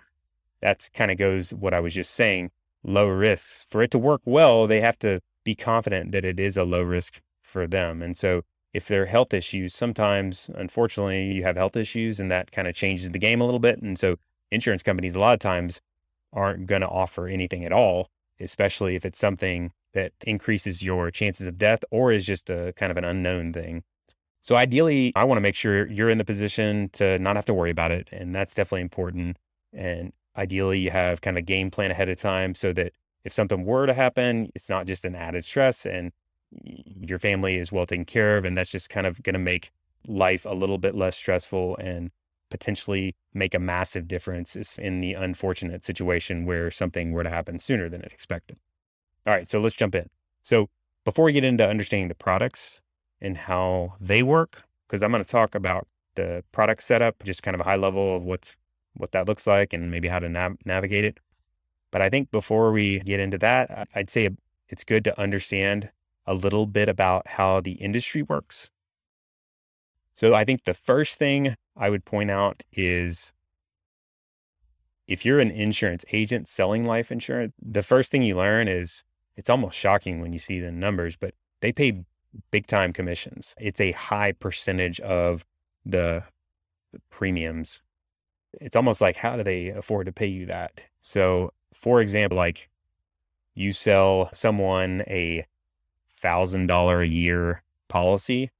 that's 0.60 0.88
kind 0.88 1.10
of 1.10 1.16
goes 1.16 1.52
what 1.54 1.72
I 1.72 1.80
was 1.80 1.94
just 1.94 2.12
saying, 2.12 2.50
low 2.82 3.08
risks. 3.08 3.64
For 3.68 3.82
it 3.82 3.90
to 3.92 3.98
work 3.98 4.20
well, 4.24 4.66
they 4.66 4.80
have 4.80 4.98
to 5.00 5.20
be 5.44 5.54
confident 5.54 6.12
that 6.12 6.24
it 6.24 6.38
is 6.38 6.56
a 6.56 6.64
low 6.64 6.82
risk 6.82 7.22
for 7.48 7.66
them. 7.66 8.02
And 8.02 8.16
so 8.16 8.42
if 8.72 8.86
there 8.86 9.02
are 9.02 9.06
health 9.06 9.32
issues, 9.32 9.74
sometimes 9.74 10.50
unfortunately 10.54 11.32
you 11.32 11.42
have 11.42 11.56
health 11.56 11.76
issues 11.76 12.20
and 12.20 12.30
that 12.30 12.52
kind 12.52 12.68
of 12.68 12.74
changes 12.74 13.10
the 13.10 13.18
game 13.18 13.40
a 13.40 13.44
little 13.44 13.60
bit. 13.60 13.80
And 13.80 13.98
so 13.98 14.16
insurance 14.50 14.82
companies 14.82 15.14
a 15.14 15.20
lot 15.20 15.34
of 15.34 15.40
times 15.40 15.80
aren't 16.32 16.66
going 16.66 16.82
to 16.82 16.88
offer 16.88 17.26
anything 17.26 17.64
at 17.64 17.72
all, 17.72 18.10
especially 18.38 18.94
if 18.94 19.04
it's 19.04 19.18
something 19.18 19.72
that 19.94 20.12
increases 20.26 20.82
your 20.82 21.10
chances 21.10 21.46
of 21.46 21.58
death 21.58 21.82
or 21.90 22.12
is 22.12 22.26
just 22.26 22.50
a 22.50 22.74
kind 22.76 22.90
of 22.90 22.98
an 22.98 23.04
unknown 23.04 23.52
thing. 23.52 23.82
So 24.42 24.56
ideally, 24.56 25.12
I 25.16 25.24
want 25.24 25.38
to 25.38 25.42
make 25.42 25.56
sure 25.56 25.88
you're 25.88 26.10
in 26.10 26.18
the 26.18 26.24
position 26.24 26.90
to 26.94 27.18
not 27.18 27.36
have 27.36 27.46
to 27.46 27.54
worry 27.54 27.70
about 27.70 27.90
it. 27.90 28.08
And 28.12 28.34
that's 28.34 28.54
definitely 28.54 28.82
important. 28.82 29.38
And 29.72 30.12
ideally, 30.36 30.78
you 30.78 30.90
have 30.90 31.20
kind 31.20 31.36
of 31.36 31.42
a 31.42 31.44
game 31.44 31.70
plan 31.70 31.90
ahead 31.90 32.08
of 32.08 32.18
time 32.18 32.54
so 32.54 32.72
that 32.74 32.92
if 33.24 33.32
something 33.32 33.64
were 33.64 33.86
to 33.86 33.94
happen, 33.94 34.50
it's 34.54 34.68
not 34.68 34.86
just 34.86 35.04
an 35.04 35.14
added 35.14 35.44
stress 35.44 35.84
and 35.84 36.12
your 36.52 37.18
family 37.18 37.56
is 37.56 37.72
well 37.72 37.86
taken 37.86 38.04
care 38.04 38.36
of. 38.36 38.44
And 38.44 38.56
that's 38.56 38.70
just 38.70 38.90
kind 38.90 39.06
of 39.06 39.22
going 39.22 39.34
to 39.34 39.38
make 39.38 39.70
life 40.06 40.44
a 40.44 40.54
little 40.54 40.78
bit 40.78 40.94
less 40.94 41.16
stressful 41.16 41.76
and 41.76 42.10
potentially 42.50 43.14
make 43.34 43.54
a 43.54 43.58
massive 43.58 44.08
difference 44.08 44.56
in 44.78 45.00
the 45.00 45.14
unfortunate 45.14 45.84
situation 45.84 46.46
where 46.46 46.70
something 46.70 47.12
were 47.12 47.22
to 47.22 47.30
happen 47.30 47.58
sooner 47.58 47.88
than 47.88 48.00
it 48.00 48.12
expected. 48.12 48.58
All 49.26 49.34
right, 49.34 49.46
so 49.46 49.60
let's 49.60 49.76
jump 49.76 49.94
in. 49.94 50.08
So 50.42 50.70
before 51.04 51.26
we 51.26 51.32
get 51.32 51.44
into 51.44 51.68
understanding 51.68 52.08
the 52.08 52.14
products 52.14 52.80
and 53.20 53.36
how 53.36 53.94
they 54.00 54.22
work, 54.22 54.64
because 54.86 55.02
I'm 55.02 55.10
going 55.10 55.22
to 55.22 55.30
talk 55.30 55.54
about 55.54 55.86
the 56.14 56.42
product 56.52 56.82
setup, 56.82 57.22
just 57.22 57.42
kind 57.42 57.54
of 57.54 57.60
a 57.60 57.64
high 57.64 57.76
level 57.76 58.16
of 58.16 58.22
what's 58.22 58.56
what 58.94 59.12
that 59.12 59.28
looks 59.28 59.46
like 59.46 59.72
and 59.72 59.90
maybe 59.90 60.08
how 60.08 60.18
to 60.18 60.28
nav- 60.28 60.58
navigate 60.64 61.04
it. 61.04 61.18
But 61.90 62.02
I 62.02 62.08
think 62.08 62.30
before 62.30 62.72
we 62.72 62.98
get 63.00 63.20
into 63.20 63.38
that, 63.38 63.88
I'd 63.94 64.10
say 64.10 64.30
it's 64.68 64.84
good 64.84 65.04
to 65.04 65.20
understand 65.20 65.90
a 66.28 66.34
little 66.34 66.66
bit 66.66 66.88
about 66.88 67.26
how 67.26 67.60
the 67.60 67.72
industry 67.72 68.22
works. 68.22 68.70
So 70.14 70.34
I 70.34 70.44
think 70.44 70.64
the 70.64 70.74
first 70.74 71.18
thing 71.18 71.56
I 71.74 71.88
would 71.88 72.04
point 72.04 72.30
out 72.30 72.62
is 72.72 73.32
if 75.06 75.24
you're 75.24 75.40
an 75.40 75.50
insurance 75.50 76.04
agent 76.12 76.46
selling 76.46 76.84
life 76.84 77.10
insurance, 77.10 77.54
the 77.60 77.82
first 77.82 78.12
thing 78.12 78.22
you 78.22 78.36
learn 78.36 78.68
is 78.68 79.02
it's 79.36 79.48
almost 79.48 79.78
shocking 79.78 80.20
when 80.20 80.34
you 80.34 80.38
see 80.38 80.60
the 80.60 80.70
numbers, 80.70 81.16
but 81.16 81.32
they 81.62 81.72
pay 81.72 82.04
big 82.50 82.66
time 82.66 82.92
commissions. 82.92 83.54
It's 83.58 83.80
a 83.80 83.92
high 83.92 84.32
percentage 84.32 85.00
of 85.00 85.46
the 85.86 86.24
premiums. 87.10 87.80
It's 88.60 88.76
almost 88.76 89.00
like, 89.00 89.16
how 89.16 89.36
do 89.36 89.44
they 89.44 89.68
afford 89.68 90.06
to 90.06 90.12
pay 90.12 90.26
you 90.26 90.44
that? 90.46 90.82
So, 91.00 91.52
for 91.72 92.02
example, 92.02 92.36
like 92.36 92.68
you 93.54 93.72
sell 93.72 94.28
someone 94.34 95.04
a 95.06 95.46
thousand 96.18 96.66
dollar 96.66 97.00
a 97.00 97.06
year 97.06 97.62
policy, 97.88 98.50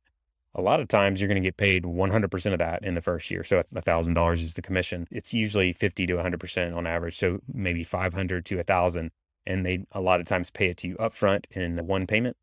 a 0.55 0.63
lot 0.63 0.81
of 0.81 0.89
times 0.89 1.21
you're 1.21 1.29
going 1.29 1.41
to 1.41 1.47
get 1.47 1.57
paid 1.57 1.85
100% 1.85 2.53
of 2.53 2.59
that 2.59 2.83
in 2.85 2.95
the 2.95 3.01
first 3.01 3.31
year. 3.31 3.45
So 3.45 3.63
$1,000 3.75 4.33
is 4.35 4.55
the 4.55 4.63
commission. 4.63 5.07
It's 5.11 5.33
usually 5.33 5.73
50 5.73 6.07
to 6.07 6.15
100% 6.15 6.77
on 6.77 6.87
average. 6.87 7.17
So 7.17 7.41
maybe 7.53 7.85
500 7.85 8.45
to 8.47 8.57
1,000. 8.57 9.11
And 9.47 9.65
they 9.65 9.87
a 9.93 10.01
lot 10.01 10.21
of 10.21 10.27
times 10.27 10.51
pay 10.51 10.69
it 10.69 10.77
to 10.79 10.89
you 10.89 10.97
upfront 10.97 11.45
in 11.53 11.77
one 11.87 12.07
payment. 12.07 12.37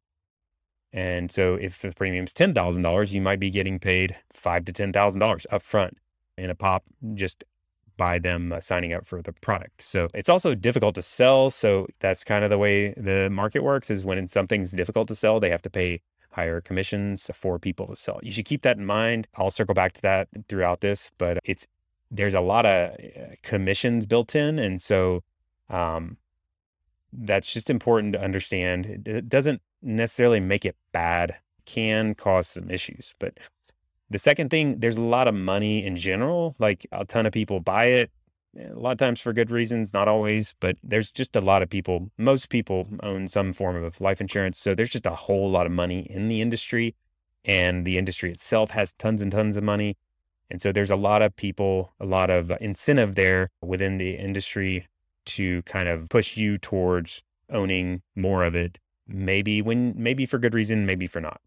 And 0.94 1.32
so 1.32 1.56
if 1.56 1.82
the 1.82 1.92
premium's 1.92 2.34
$10,000, 2.34 3.12
you 3.12 3.22
might 3.22 3.40
be 3.40 3.52
getting 3.52 3.80
paid 3.80 4.16
five 4.32 4.64
to 4.66 4.72
$10,000 4.72 5.46
upfront 5.52 5.92
in 6.38 6.50
a 6.50 6.56
pop 6.56 6.84
just 7.16 7.44
by 7.98 8.20
them 8.20 8.52
uh, 8.52 8.60
signing 8.60 8.94
up 8.94 9.06
for 9.06 9.22
the 9.22 9.34
product. 9.34 9.82
So 9.82 10.08
it's 10.14 10.30
also 10.30 10.56
difficult 10.56 10.96
to 10.96 11.02
sell. 11.02 11.50
So 11.50 11.88
that's 12.00 12.24
kind 12.24 12.44
of 12.44 12.50
the 12.50 12.58
way 12.58 12.94
the 12.96 13.30
market 13.30 13.64
works 13.64 13.90
is 13.90 14.04
when 14.04 14.28
something's 14.28 14.72
difficult 14.72 15.08
to 15.10 15.16
sell, 15.16 15.40
they 15.40 15.50
have 15.50 15.62
to 15.64 15.70
pay 15.70 16.02
higher 16.36 16.60
commissions 16.60 17.30
for 17.34 17.58
people 17.58 17.88
to 17.88 17.96
sell. 17.96 18.20
You 18.22 18.32
should 18.32 18.46
keep 18.46 18.62
that 18.64 18.78
in 18.78 18.86
mind. 18.86 19.28
I'll 19.36 19.50
circle 19.50 19.74
back 19.74 19.94
to 19.94 20.02
that 20.02 20.28
throughout 20.50 20.82
this, 20.82 21.12
but 21.18 21.40
it's 21.46 21.66
there's 22.12 22.34
a 22.34 22.42
lot 22.42 22.66
of 22.66 22.92
uh, 22.94 23.36
commissions 23.42 24.06
built 24.06 24.36
in, 24.36 24.60
and 24.60 24.82
so 24.82 25.24
um, 25.70 26.18
that's 27.12 27.52
just 27.52 27.70
important 27.70 28.14
to 28.14 28.22
understand. 28.22 29.08
It 29.08 29.30
doesn't 29.30 29.62
necessarily 29.82 30.40
make 30.40 30.66
it 30.66 30.76
bad; 30.92 31.38
can 31.66 32.16
cause 32.16 32.50
some 32.50 32.70
issues, 32.70 33.16
but 33.18 33.38
the 34.10 34.20
second 34.20 34.50
thing, 34.50 34.80
there's 34.80 34.98
a 34.98 35.02
lot 35.02 35.28
of 35.28 35.34
money 35.34 35.84
in 35.86 35.96
general. 35.96 36.56
Like 36.60 36.86
a 36.92 37.06
ton 37.06 37.26
of 37.26 37.34
people 37.34 37.60
buy 37.60 37.86
it, 37.86 38.12
eh, 38.58 38.70
a 38.72 38.80
lot 38.80 38.92
of 38.92 38.98
times 38.98 39.20
for 39.20 39.34
good 39.34 39.52
reasons, 39.52 39.94
not 39.94 40.08
always, 40.08 40.54
but 40.60 40.78
there's 40.84 41.12
just 41.12 41.36
a 41.36 41.42
lot 41.42 41.62
of 41.62 41.70
people, 41.70 42.12
most 42.18 42.50
people 42.50 42.88
own 43.04 43.28
some 43.28 43.54
form 43.54 43.84
of 43.84 44.00
life 44.00 44.22
insurance. 44.22 44.60
So 44.60 44.76
there's 44.76 44.92
just 44.92 45.06
a 45.06 45.16
whole 45.16 45.50
lot 45.50 45.66
of 45.66 45.72
money 45.72 46.00
in 46.10 46.28
the 46.28 46.42
industry, 46.42 46.96
and 47.44 47.86
the 47.86 47.98
industry 47.98 48.32
itself 48.32 48.72
has 48.72 48.94
tons 48.94 49.22
and 49.22 49.32
tons 49.32 49.58
of 49.58 49.64
money. 49.64 49.98
And 50.52 50.62
so 50.62 50.72
there's 50.72 50.92
a 50.92 50.96
lot 50.96 51.22
of 51.22 51.36
people, 51.36 51.94
a 52.00 52.06
lot 52.06 52.30
of 52.30 52.52
incentive 52.62 53.16
there 53.16 53.50
within 53.62 53.98
the 53.98 54.12
industry 54.12 54.88
to 55.26 55.64
kind 55.64 55.90
of 55.90 56.08
push 56.10 56.38
you 56.38 56.60
towards 56.60 57.24
owning 57.50 58.04
more 58.16 58.44
of 58.44 58.56
it. 58.56 58.78
Maybe 59.08 59.62
when, 59.62 59.94
maybe 59.96 60.26
for 60.26 60.38
good 60.38 60.54
reason, 60.54 60.86
maybe 60.86 61.08
for 61.08 61.20
not. 61.20 61.42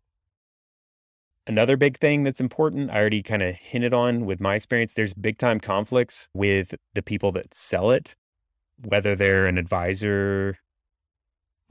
Another 1.49 1.79
big 1.79 1.99
thing 1.99 2.25
that's 2.25 2.43
important, 2.43 2.91
I 2.91 2.97
already 2.97 3.23
kind 3.23 3.41
of 3.41 3.55
hinted 3.55 3.95
on 3.95 4.27
with 4.27 4.39
my 4.39 4.55
experience, 4.55 4.93
there's 4.93 5.15
big 5.15 5.39
time 5.39 5.61
conflicts 5.61 6.29
with 6.35 6.75
the 6.93 7.01
people 7.01 7.33
that 7.33 7.55
sell 7.55 7.91
it, 7.91 8.15
whether 8.85 9.17
they're 9.17 9.47
an 9.47 9.57
advisor, 9.57 10.59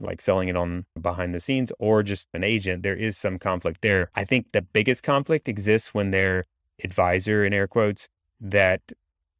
like 0.00 0.20
selling 0.20 0.48
it 0.48 0.56
on 0.56 0.84
behind 1.00 1.32
the 1.32 1.38
scenes, 1.38 1.70
or 1.78 2.02
just 2.02 2.26
an 2.34 2.42
agent. 2.42 2.82
There 2.82 2.96
is 2.96 3.16
some 3.16 3.38
conflict 3.38 3.82
there. 3.82 4.10
I 4.16 4.24
think 4.24 4.50
the 4.50 4.62
biggest 4.62 5.04
conflict 5.04 5.48
exists 5.48 5.94
when 5.94 6.10
they're 6.10 6.44
advisor, 6.82 7.44
in 7.44 7.52
air 7.52 7.68
quotes, 7.68 8.08
that 8.40 8.80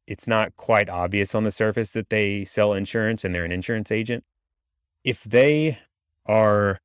it's 0.07 0.25
not 0.25 0.55
quite 0.55 0.89
obvious 0.89 1.35
on 1.35 1.43
the 1.43 1.51
surface 1.51 1.91
that 1.91 2.09
they 2.09 2.45
sell 2.45 2.71
insurance 2.71 3.25
and 3.25 3.35
they're 3.35 3.43
an 3.43 3.51
insurance 3.51 3.91
agent. 3.91 4.23
If 5.03 5.21
they 5.25 5.79
are 6.25 6.79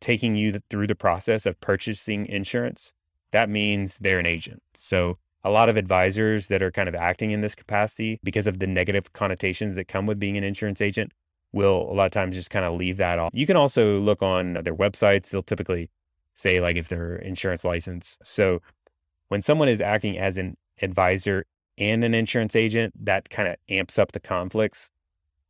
taking 0.00 0.36
you 0.36 0.60
through 0.70 0.86
the 0.86 0.94
process 0.94 1.46
of 1.46 1.60
purchasing 1.60 2.26
insurance, 2.26 2.92
that 3.32 3.48
means 3.48 3.98
they're 3.98 4.18
an 4.18 4.26
agent. 4.26 4.62
So 4.74 5.18
a 5.44 5.50
lot 5.50 5.68
of 5.68 5.76
advisors 5.76 6.48
that 6.48 6.62
are 6.62 6.70
kind 6.70 6.88
of 6.88 6.94
acting 6.94 7.30
in 7.30 7.40
this 7.40 7.54
capacity 7.54 8.20
because 8.22 8.46
of 8.46 8.58
the 8.58 8.66
negative 8.66 9.12
connotations 9.12 9.74
that 9.76 9.88
come 9.88 10.06
with 10.06 10.18
being 10.18 10.36
an 10.36 10.44
insurance 10.44 10.80
agent 10.80 11.12
will 11.52 11.90
a 11.90 11.94
lot 11.94 12.06
of 12.06 12.12
times 12.12 12.36
just 12.36 12.50
kind 12.50 12.64
of 12.64 12.74
leave 12.74 12.96
that 12.98 13.18
off. 13.18 13.30
You 13.32 13.46
can 13.46 13.56
also 13.56 13.98
look 13.98 14.22
on 14.22 14.54
their 14.64 14.74
websites. 14.74 15.30
They'll 15.30 15.42
typically 15.42 15.90
say 16.34 16.60
like 16.60 16.76
if 16.76 16.88
they're 16.88 17.16
insurance 17.16 17.64
license. 17.64 18.18
So 18.22 18.60
when 19.28 19.42
someone 19.42 19.68
is 19.68 19.80
acting 19.80 20.18
as 20.18 20.38
an 20.38 20.56
advisor 20.82 21.46
and 21.76 22.04
an 22.04 22.14
insurance 22.14 22.56
agent, 22.56 22.92
that 23.04 23.30
kind 23.30 23.48
of 23.48 23.56
amps 23.68 23.98
up 23.98 24.12
the 24.12 24.20
conflicts. 24.20 24.90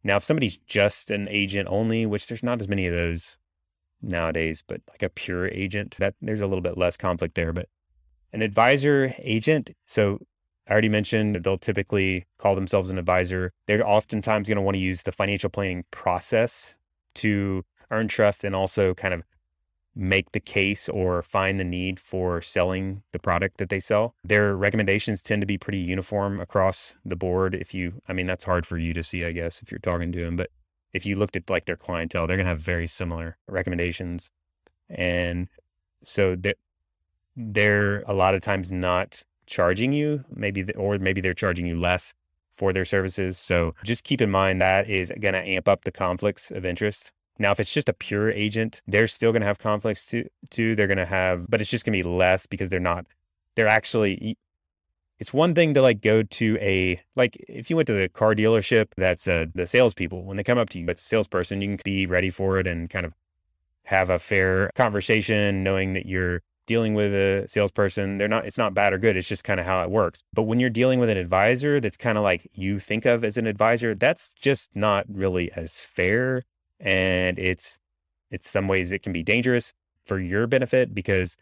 Now, 0.04 0.16
if 0.16 0.24
somebody's 0.24 0.58
just 0.66 1.10
an 1.10 1.28
agent 1.28 1.68
only, 1.70 2.06
which 2.06 2.28
there's 2.28 2.42
not 2.42 2.60
as 2.60 2.68
many 2.68 2.86
of 2.86 2.94
those 2.94 3.36
nowadays, 4.02 4.62
but 4.66 4.80
like 4.88 5.02
a 5.02 5.08
pure 5.08 5.48
agent, 5.48 5.96
that 5.98 6.14
there's 6.20 6.40
a 6.40 6.46
little 6.46 6.62
bit 6.62 6.78
less 6.78 6.96
conflict 6.96 7.34
there. 7.34 7.52
But 7.52 7.68
an 8.32 8.42
advisor 8.42 9.14
agent, 9.18 9.70
so 9.86 10.18
I 10.68 10.72
already 10.72 10.88
mentioned 10.88 11.36
they'll 11.42 11.58
typically 11.58 12.26
call 12.38 12.54
themselves 12.54 12.90
an 12.90 12.98
advisor. 12.98 13.52
They're 13.66 13.86
oftentimes 13.86 14.48
going 14.48 14.56
to 14.56 14.62
want 14.62 14.74
to 14.74 14.80
use 14.80 15.02
the 15.02 15.12
financial 15.12 15.50
planning 15.50 15.84
process 15.90 16.74
to 17.16 17.64
earn 17.90 18.08
trust 18.08 18.44
and 18.44 18.54
also 18.54 18.94
kind 18.94 19.14
of 19.14 19.22
make 19.94 20.30
the 20.32 20.40
case 20.40 20.88
or 20.88 21.22
find 21.22 21.58
the 21.58 21.64
need 21.64 21.98
for 21.98 22.40
selling 22.40 23.02
the 23.12 23.18
product 23.18 23.56
that 23.58 23.68
they 23.68 23.80
sell. 23.80 24.14
Their 24.22 24.54
recommendations 24.54 25.22
tend 25.22 25.42
to 25.42 25.46
be 25.46 25.58
pretty 25.58 25.78
uniform 25.78 26.38
across 26.38 26.94
the 27.04 27.16
board. 27.16 27.54
If 27.54 27.74
you, 27.74 28.00
I 28.08 28.12
mean, 28.12 28.26
that's 28.26 28.44
hard 28.44 28.64
for 28.64 28.78
you 28.78 28.94
to 28.94 29.02
see, 29.02 29.24
I 29.24 29.32
guess, 29.32 29.60
if 29.60 29.72
you're 29.72 29.80
talking 29.80 30.12
to 30.12 30.24
them, 30.24 30.36
but 30.36 30.50
if 30.92 31.04
you 31.06 31.16
looked 31.16 31.36
at 31.36 31.48
like 31.50 31.66
their 31.66 31.76
clientele, 31.76 32.26
they're 32.26 32.36
going 32.36 32.46
to 32.46 32.50
have 32.50 32.60
very 32.60 32.86
similar 32.86 33.36
recommendations. 33.46 34.30
And 34.88 35.48
so 36.02 36.36
they're, 36.36 36.54
they're 37.36 38.00
a 38.02 38.14
lot 38.14 38.34
of 38.34 38.40
times 38.42 38.72
not 38.72 39.22
charging 39.46 39.92
you, 39.92 40.24
maybe, 40.34 40.72
or 40.74 40.98
maybe 40.98 41.20
they're 41.20 41.34
charging 41.34 41.66
you 41.66 41.78
less 41.78 42.14
for 42.56 42.72
their 42.72 42.84
services. 42.84 43.38
So 43.38 43.74
just 43.84 44.04
keep 44.04 44.20
in 44.20 44.30
mind 44.30 44.60
that 44.60 44.90
is 44.90 45.12
going 45.20 45.34
to 45.34 45.40
amp 45.40 45.68
up 45.68 45.84
the 45.84 45.92
conflicts 45.92 46.50
of 46.50 46.64
interest. 46.64 47.12
Now, 47.38 47.52
if 47.52 47.60
it's 47.60 47.72
just 47.72 47.88
a 47.88 47.92
pure 47.92 48.32
agent, 48.32 48.82
they're 48.88 49.06
still 49.06 49.30
going 49.30 49.42
to 49.42 49.46
have 49.46 49.58
conflicts 49.58 50.06
too, 50.06 50.28
too. 50.50 50.74
They're 50.74 50.88
going 50.88 50.98
to 50.98 51.06
have, 51.06 51.46
but 51.48 51.60
it's 51.60 51.70
just 51.70 51.84
going 51.84 51.96
to 51.96 52.02
be 52.02 52.08
less 52.08 52.46
because 52.46 52.68
they're 52.68 52.80
not, 52.80 53.06
they're 53.54 53.68
actually, 53.68 54.36
it's 55.18 55.32
one 55.32 55.54
thing 55.54 55.74
to 55.74 55.82
like 55.82 56.00
go 56.00 56.22
to 56.22 56.58
a 56.60 57.00
like 57.16 57.36
if 57.48 57.70
you 57.70 57.76
went 57.76 57.86
to 57.88 57.92
the 57.92 58.08
car 58.08 58.34
dealership, 58.34 58.88
that's 58.96 59.26
uh, 59.26 59.46
the 59.54 59.66
salespeople. 59.66 60.24
When 60.24 60.36
they 60.36 60.44
come 60.44 60.58
up 60.58 60.70
to 60.70 60.78
you, 60.78 60.86
it's 60.88 61.02
a 61.02 61.06
salesperson. 61.06 61.60
You 61.60 61.68
can 61.68 61.80
be 61.84 62.06
ready 62.06 62.30
for 62.30 62.58
it 62.58 62.66
and 62.66 62.88
kind 62.88 63.04
of 63.04 63.12
have 63.84 64.10
a 64.10 64.18
fair 64.18 64.70
conversation, 64.74 65.64
knowing 65.64 65.94
that 65.94 66.06
you're 66.06 66.42
dealing 66.66 66.94
with 66.94 67.12
a 67.12 67.46
salesperson. 67.48 68.18
They're 68.18 68.28
not. 68.28 68.46
It's 68.46 68.58
not 68.58 68.74
bad 68.74 68.92
or 68.92 68.98
good. 68.98 69.16
It's 69.16 69.28
just 69.28 69.42
kind 69.42 69.58
of 69.58 69.66
how 69.66 69.82
it 69.82 69.90
works. 69.90 70.22
But 70.32 70.42
when 70.42 70.60
you're 70.60 70.70
dealing 70.70 71.00
with 71.00 71.10
an 71.10 71.16
advisor, 71.16 71.80
that's 71.80 71.96
kind 71.96 72.16
of 72.16 72.22
like 72.22 72.48
you 72.52 72.78
think 72.78 73.04
of 73.04 73.24
as 73.24 73.36
an 73.36 73.46
advisor. 73.46 73.94
That's 73.94 74.32
just 74.40 74.76
not 74.76 75.04
really 75.08 75.50
as 75.52 75.80
fair, 75.80 76.44
and 76.78 77.38
it's 77.38 77.80
it's 78.30 78.48
some 78.48 78.68
ways 78.68 78.92
it 78.92 79.02
can 79.02 79.12
be 79.12 79.24
dangerous 79.24 79.72
for 80.06 80.20
your 80.20 80.46
benefit 80.46 80.94
because 80.94 81.36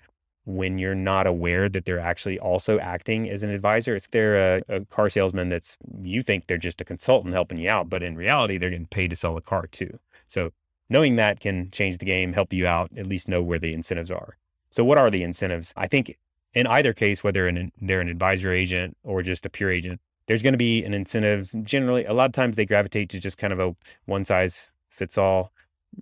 when 0.47 0.79
you're 0.79 0.95
not 0.95 1.27
aware 1.27 1.69
that 1.69 1.85
they're 1.85 1.99
actually 1.99 2.39
also 2.39 2.79
acting 2.79 3.29
as 3.29 3.43
an 3.43 3.51
advisor. 3.51 3.97
It's 3.97 4.07
they're 4.07 4.57
a, 4.57 4.63
a, 4.69 4.85
car 4.87 5.11
salesman 5.11 5.49
that's 5.49 5.77
you 6.03 6.23
think 6.23 6.47
they're 6.47 6.57
just 6.57 6.81
a 6.81 6.85
consultant 6.85 7.35
helping 7.35 7.59
you 7.59 7.69
out, 7.69 7.91
but 7.91 8.03
in 8.03 8.17
reality, 8.17 8.57
they're 8.57 8.71
getting 8.71 8.87
paid 8.87 9.11
to 9.11 9.17
sell 9.17 9.37
a 9.37 9.43
car 9.43 9.67
too. 9.67 9.99
So 10.29 10.53
knowing 10.89 11.17
that 11.17 11.41
can 11.41 11.71
change 11.73 11.99
the 11.99 12.07
game, 12.07 12.33
help 12.33 12.53
you 12.53 12.67
out, 12.67 12.91
at 12.97 13.09
least 13.09 13.29
know 13.29 13.43
where 13.43 13.59
the 13.59 13.73
incentives 13.73 14.11
are. 14.11 14.37
So 14.71 14.85
what 14.85 14.99
are 14.99 15.11
the 15.11 15.25
incentives? 15.25 15.75
I 15.77 15.89
think 15.89 16.17
in 16.55 16.67
either 16.69 16.93
case, 16.93 17.25
whether 17.25 17.49
an, 17.49 17.73
they're 17.81 18.01
an 18.01 18.09
advisor 18.09 18.53
agent 18.53 18.97
or 19.03 19.23
just 19.23 19.45
a 19.45 19.51
pure 19.51 19.71
agent, 19.71 20.01
there's 20.29 20.43
going 20.43 20.55
to 20.55 20.59
be 20.59 20.85
an 20.85 20.95
incentive. 20.95 21.51
Generally, 21.63 22.05
a 22.05 22.13
lot 22.13 22.27
of 22.27 22.33
times 22.33 22.55
they 22.55 22.67
gravitate 22.67 23.11
to 23.11 23.21
just 23.21 23.37
kind 23.37 23.53
of 23.53 23.59
a 23.59 23.75
one 24.05 24.25
size 24.25 24.69
fits 24.91 25.19
all 25.19 25.53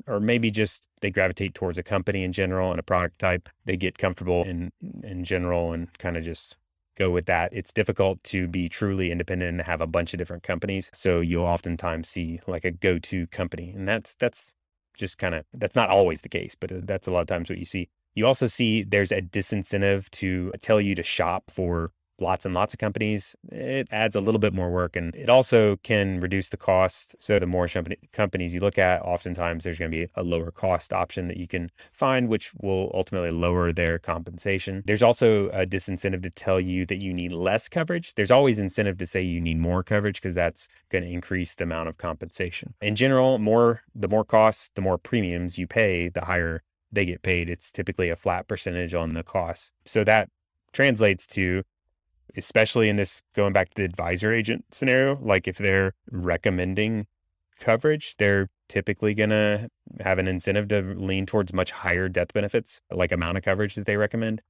or 0.06 0.20
maybe 0.20 0.50
just 0.50 0.88
they 1.00 1.10
gravitate 1.10 1.54
towards 1.54 1.78
a 1.78 1.82
company 1.82 2.24
in 2.24 2.32
general 2.32 2.70
and 2.70 2.80
a 2.80 2.82
product 2.82 3.18
type. 3.18 3.48
They 3.64 3.76
get 3.76 3.98
comfortable 3.98 4.44
in 4.44 4.70
in 5.02 5.24
general 5.24 5.72
and 5.72 5.96
kind 5.98 6.16
of 6.16 6.24
just 6.24 6.56
go 6.96 7.10
with 7.10 7.26
that. 7.26 7.52
It's 7.52 7.72
difficult 7.72 8.22
to 8.24 8.46
be 8.46 8.68
truly 8.68 9.10
independent 9.10 9.50
and 9.50 9.60
have 9.62 9.80
a 9.80 9.86
bunch 9.86 10.14
of 10.14 10.18
different 10.18 10.42
companies. 10.42 10.90
So 10.94 11.20
you'll 11.20 11.44
oftentimes 11.44 12.08
see 12.08 12.40
like 12.46 12.64
a 12.64 12.70
go-to 12.70 13.26
company. 13.28 13.72
And 13.74 13.86
that's 13.88 14.14
that's 14.14 14.52
just 14.94 15.18
kind 15.18 15.34
of 15.34 15.44
that's 15.52 15.74
not 15.74 15.90
always 15.90 16.20
the 16.20 16.28
case, 16.28 16.54
but 16.54 16.70
uh, 16.72 16.80
that's 16.82 17.06
a 17.06 17.10
lot 17.10 17.20
of 17.20 17.26
times 17.26 17.50
what 17.50 17.58
you 17.58 17.64
see. 17.64 17.88
You 18.14 18.26
also 18.26 18.46
see 18.46 18.84
there's 18.84 19.10
a 19.10 19.20
disincentive 19.20 20.08
to 20.10 20.52
tell 20.60 20.80
you 20.80 20.94
to 20.94 21.02
shop 21.02 21.44
for 21.50 21.90
lots 22.20 22.44
and 22.44 22.54
lots 22.54 22.74
of 22.74 22.78
companies, 22.78 23.34
it 23.50 23.88
adds 23.90 24.14
a 24.14 24.20
little 24.20 24.38
bit 24.38 24.54
more 24.54 24.70
work 24.70 24.96
and 24.96 25.14
it 25.14 25.28
also 25.28 25.76
can 25.78 26.20
reduce 26.20 26.48
the 26.48 26.56
cost. 26.56 27.14
So 27.18 27.38
the 27.38 27.46
more 27.46 27.68
companies 28.12 28.54
you 28.54 28.60
look 28.60 28.78
at, 28.78 29.02
oftentimes 29.02 29.64
there's 29.64 29.78
going 29.78 29.90
to 29.90 29.96
be 29.96 30.08
a 30.14 30.22
lower 30.22 30.50
cost 30.50 30.92
option 30.92 31.28
that 31.28 31.36
you 31.36 31.48
can 31.48 31.70
find, 31.92 32.28
which 32.28 32.52
will 32.60 32.90
ultimately 32.94 33.30
lower 33.30 33.72
their 33.72 33.98
compensation. 33.98 34.82
There's 34.86 35.02
also 35.02 35.48
a 35.48 35.66
disincentive 35.66 36.22
to 36.22 36.30
tell 36.30 36.60
you 36.60 36.86
that 36.86 37.02
you 37.02 37.12
need 37.12 37.32
less 37.32 37.68
coverage. 37.68 38.14
There's 38.14 38.30
always 38.30 38.58
incentive 38.58 38.98
to 38.98 39.06
say 39.06 39.22
you 39.22 39.40
need 39.40 39.58
more 39.58 39.82
coverage 39.82 40.20
because 40.20 40.34
that's 40.34 40.68
going 40.90 41.04
to 41.04 41.10
increase 41.10 41.54
the 41.54 41.64
amount 41.64 41.88
of 41.88 41.98
compensation. 41.98 42.74
In 42.80 42.94
general, 42.94 43.38
more 43.38 43.82
the 43.94 44.08
more 44.08 44.24
costs, 44.24 44.70
the 44.74 44.82
more 44.82 44.98
premiums 44.98 45.58
you 45.58 45.66
pay, 45.66 46.08
the 46.08 46.24
higher 46.24 46.62
they 46.92 47.04
get 47.04 47.22
paid. 47.22 47.50
It's 47.50 47.72
typically 47.72 48.08
a 48.08 48.16
flat 48.16 48.46
percentage 48.48 48.94
on 48.94 49.14
the 49.14 49.22
cost. 49.22 49.72
So 49.84 50.04
that 50.04 50.28
translates 50.72 51.26
to 51.28 51.64
especially 52.36 52.88
in 52.88 52.96
this 52.96 53.22
going 53.34 53.52
back 53.52 53.70
to 53.70 53.76
the 53.76 53.84
advisor 53.84 54.32
agent 54.32 54.64
scenario, 54.70 55.18
like 55.22 55.46
if 55.48 55.58
they're 55.58 55.92
recommending 56.10 57.06
coverage, 57.58 58.16
they're 58.18 58.48
typically 58.68 59.14
going 59.14 59.30
to 59.30 59.68
have 60.00 60.18
an 60.18 60.28
incentive 60.28 60.68
to 60.68 60.80
lean 60.96 61.26
towards 61.26 61.52
much 61.52 61.70
higher 61.70 62.08
death 62.08 62.32
benefits, 62.32 62.80
like 62.90 63.12
amount 63.12 63.38
of 63.38 63.44
coverage 63.44 63.74
that 63.74 63.86
they 63.86 63.96
recommend. 63.96 64.42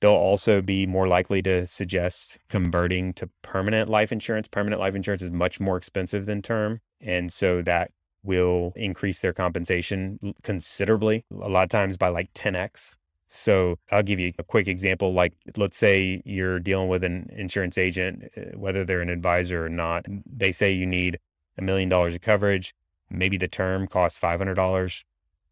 They'll 0.00 0.12
also 0.12 0.62
be 0.62 0.86
more 0.86 1.06
likely 1.06 1.42
to 1.42 1.66
suggest 1.66 2.38
converting 2.48 3.12
to 3.14 3.28
permanent 3.42 3.90
life 3.90 4.12
insurance. 4.12 4.48
Permanent 4.48 4.80
life 4.80 4.94
insurance 4.94 5.22
is 5.22 5.30
much 5.30 5.60
more 5.60 5.76
expensive 5.76 6.24
than 6.24 6.40
term. 6.40 6.80
And 7.00 7.30
so 7.30 7.60
that 7.62 7.90
will 8.22 8.72
increase 8.76 9.20
their 9.20 9.32
compensation 9.32 10.34
considerably, 10.42 11.24
a 11.30 11.48
lot 11.48 11.64
of 11.64 11.68
times 11.70 11.96
by 11.96 12.08
like 12.08 12.32
10x. 12.32 12.94
So 13.32 13.78
I'll 13.92 14.02
give 14.02 14.18
you 14.18 14.32
a 14.40 14.42
quick 14.42 14.66
example. 14.66 15.14
Like, 15.14 15.34
let's 15.56 15.76
say 15.76 16.20
you're 16.24 16.58
dealing 16.58 16.88
with 16.88 17.04
an 17.04 17.30
insurance 17.32 17.78
agent, 17.78 18.24
uh, 18.36 18.58
whether 18.58 18.84
they're 18.84 19.00
an 19.00 19.08
advisor 19.08 19.64
or 19.64 19.68
not. 19.68 20.04
They 20.26 20.50
say 20.50 20.72
you 20.72 20.84
need 20.84 21.20
a 21.56 21.62
million 21.62 21.88
dollars 21.88 22.16
of 22.16 22.22
coverage. 22.22 22.74
Maybe 23.08 23.36
the 23.36 23.46
term 23.46 23.86
costs 23.86 24.18
$500. 24.18 25.04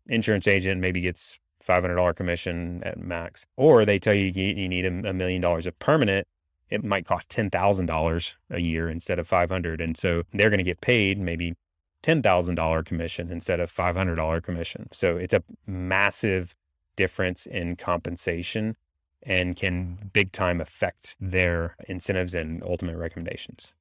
Insurance 0.08 0.49
agent 0.49 0.80
maybe 0.80 1.00
gets 1.00 1.38
$500 1.64 2.16
commission 2.16 2.82
at 2.82 2.99
max. 2.99 3.47
Or 3.56 3.85
they 3.85 4.00
tell 4.00 4.14
you 4.14 4.25
you 4.35 4.68
need 4.68 4.85
a 4.85 5.12
million 5.12 5.40
dollars 5.40 5.66
of 5.66 5.78
permanent. 5.78 6.26
It 6.70 6.82
might 6.82 7.06
cost 7.06 7.30
$10,000 7.30 8.35
a 8.50 8.61
year 8.61 8.88
instead 8.88 9.20
of 9.20 9.28
500. 9.28 9.80
And 9.80 9.97
so 9.97 10.25
they're 10.32 10.50
going 10.50 10.58
to 10.58 10.64
get 10.64 10.80
paid 10.80 11.20
maybe 11.20 11.54
$10,000 12.02 12.85
commission 12.85 13.30
instead 13.30 13.61
of 13.61 13.73
$500 13.73 14.42
commission. 14.42 14.88
So 14.90 15.16
it's 15.16 15.35
a 15.35 15.44
massive 15.64 16.56
difference 16.99 17.47
in 17.47 17.76
compensation 17.76 18.76
and 19.23 19.55
can 19.55 20.11
big 20.12 20.33
time 20.33 20.61
affect 20.61 21.17
their 21.21 21.76
incentives 21.88 22.35
and 22.35 22.61
ultimate 22.64 22.97
recommendations. 22.97 23.73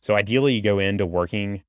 So 0.00 0.14
ideally 0.14 0.54
you 0.54 0.62
go 0.62 0.78
into 0.78 1.04
working 1.04 1.62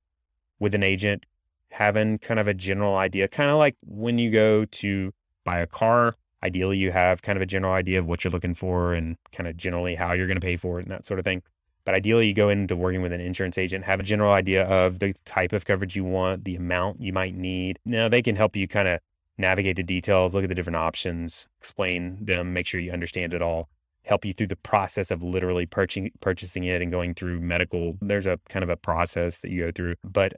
with 0.57 0.73
an 0.73 0.83
agent 0.83 1.25
having 1.71 2.17
kind 2.17 2.39
of 2.39 2.47
a 2.47 2.53
general 2.53 2.95
idea, 2.95 3.27
kind 3.27 3.51
of 3.51 3.57
like 3.57 3.75
when 3.85 4.17
you 4.17 4.31
go 4.31 4.65
to 4.65 5.13
buy 5.43 5.59
a 5.59 5.67
car, 5.67 6.15
ideally 6.41 6.77
you 6.77 6.91
have 6.91 7.21
kind 7.21 7.37
of 7.37 7.41
a 7.41 7.45
general 7.45 7.73
idea 7.73 7.99
of 7.99 8.07
what 8.07 8.23
you're 8.23 8.31
looking 8.31 8.55
for 8.55 8.93
and 8.93 9.17
kind 9.33 9.49
of 9.49 9.57
generally 9.57 9.95
how 9.95 10.13
you're 10.13 10.27
going 10.27 10.39
to 10.39 10.45
pay 10.45 10.55
for 10.55 10.79
it 10.79 10.83
and 10.83 10.91
that 10.91 11.05
sort 11.05 11.19
of 11.19 11.25
thing. 11.25 11.43
But 11.85 11.95
ideally, 11.95 12.27
you 12.27 12.33
go 12.33 12.49
into 12.49 12.75
working 12.75 13.01
with 13.01 13.13
an 13.13 13.21
insurance 13.21 13.57
agent, 13.57 13.85
have 13.85 13.99
a 13.99 14.03
general 14.03 14.31
idea 14.31 14.63
of 14.63 14.99
the 14.99 15.15
type 15.25 15.53
of 15.53 15.65
coverage 15.65 15.95
you 15.95 16.03
want, 16.03 16.43
the 16.43 16.55
amount 16.55 17.01
you 17.01 17.11
might 17.13 17.35
need. 17.35 17.79
Now, 17.83 18.07
they 18.07 18.21
can 18.21 18.35
help 18.35 18.55
you 18.55 18.67
kind 18.67 18.87
of 18.87 18.99
navigate 19.39 19.77
the 19.77 19.83
details, 19.83 20.35
look 20.35 20.43
at 20.43 20.49
the 20.49 20.55
different 20.55 20.77
options, 20.77 21.47
explain 21.59 22.23
them, 22.23 22.53
make 22.53 22.67
sure 22.67 22.79
you 22.79 22.91
understand 22.91 23.33
it 23.33 23.41
all, 23.41 23.69
help 24.03 24.25
you 24.25 24.33
through 24.33 24.47
the 24.47 24.55
process 24.55 25.09
of 25.11 25.23
literally 25.23 25.65
purchasing 25.65 26.11
purchasing 26.19 26.65
it 26.65 26.81
and 26.81 26.91
going 26.91 27.13
through 27.13 27.39
medical. 27.39 27.97
There's 28.01 28.27
a 28.27 28.39
kind 28.49 28.63
of 28.63 28.69
a 28.69 28.77
process 28.77 29.39
that 29.39 29.51
you 29.51 29.65
go 29.65 29.71
through, 29.71 29.95
but 30.03 30.33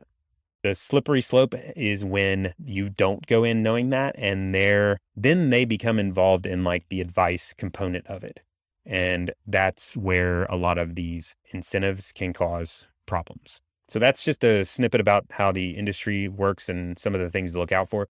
the 0.63 0.75
slippery 0.75 1.21
slope 1.21 1.55
is 1.75 2.05
when 2.05 2.53
you 2.63 2.89
don't 2.89 3.25
go 3.25 3.43
in 3.43 3.63
knowing 3.63 3.89
that 3.89 4.15
and 4.17 4.53
they're 4.53 4.99
then 5.15 5.49
they 5.49 5.65
become 5.65 5.97
involved 5.97 6.45
in 6.45 6.63
like 6.63 6.85
the 6.89 7.01
advice 7.01 7.53
component 7.53 8.05
of 8.07 8.23
it. 8.23 8.41
And 8.85 9.31
that's 9.45 9.95
where 9.95 10.45
a 10.45 10.55
lot 10.55 10.77
of 10.77 10.95
these 10.95 11.35
incentives 11.51 12.11
can 12.11 12.33
cause 12.33 12.87
problems. 13.05 13.59
So 13.87 13.99
that's 13.99 14.23
just 14.23 14.43
a 14.43 14.63
snippet 14.63 15.01
about 15.01 15.25
how 15.31 15.51
the 15.51 15.71
industry 15.71 16.27
works 16.27 16.69
and 16.69 16.97
some 16.97 17.13
of 17.13 17.21
the 17.21 17.29
things 17.29 17.53
to 17.53 17.59
look 17.59 17.71
out 17.71 17.89
for. 17.89 18.07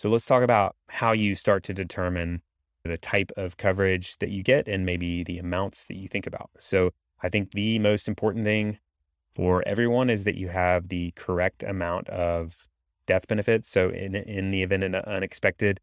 So 0.00 0.08
let's 0.08 0.24
talk 0.24 0.42
about 0.42 0.76
how 0.88 1.12
you 1.12 1.34
start 1.34 1.62
to 1.64 1.74
determine 1.74 2.40
the 2.84 2.96
type 2.96 3.32
of 3.36 3.58
coverage 3.58 4.16
that 4.20 4.30
you 4.30 4.42
get 4.42 4.66
and 4.66 4.86
maybe 4.86 5.22
the 5.22 5.36
amounts 5.36 5.84
that 5.84 5.98
you 5.98 6.08
think 6.08 6.26
about. 6.26 6.48
So 6.58 6.92
I 7.22 7.28
think 7.28 7.52
the 7.52 7.78
most 7.80 8.08
important 8.08 8.46
thing 8.46 8.78
for 9.36 9.62
everyone 9.66 10.08
is 10.08 10.24
that 10.24 10.36
you 10.36 10.48
have 10.48 10.88
the 10.88 11.10
correct 11.16 11.62
amount 11.62 12.08
of 12.08 12.66
death 13.04 13.28
benefits. 13.28 13.68
So 13.68 13.90
in 13.90 14.14
in 14.14 14.52
the 14.52 14.62
event 14.62 14.84
of 14.84 15.04
unexpected, 15.04 15.80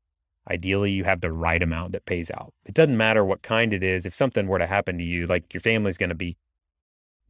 ideally 0.49 0.89
you 0.89 1.03
have 1.03 1.21
the 1.21 1.31
right 1.31 1.61
amount 1.61 1.91
that 1.91 2.07
pays 2.07 2.31
out. 2.31 2.55
It 2.65 2.73
doesn't 2.73 2.97
matter 2.97 3.23
what 3.23 3.43
kind 3.43 3.71
it 3.71 3.83
is. 3.83 4.03
If 4.03 4.15
something 4.15 4.47
were 4.47 4.57
to 4.57 4.65
happen 4.65 4.97
to 4.97 5.03
you, 5.03 5.27
like 5.27 5.53
your 5.53 5.61
family's 5.61 5.99
going 5.99 6.09
to 6.09 6.15
be 6.15 6.37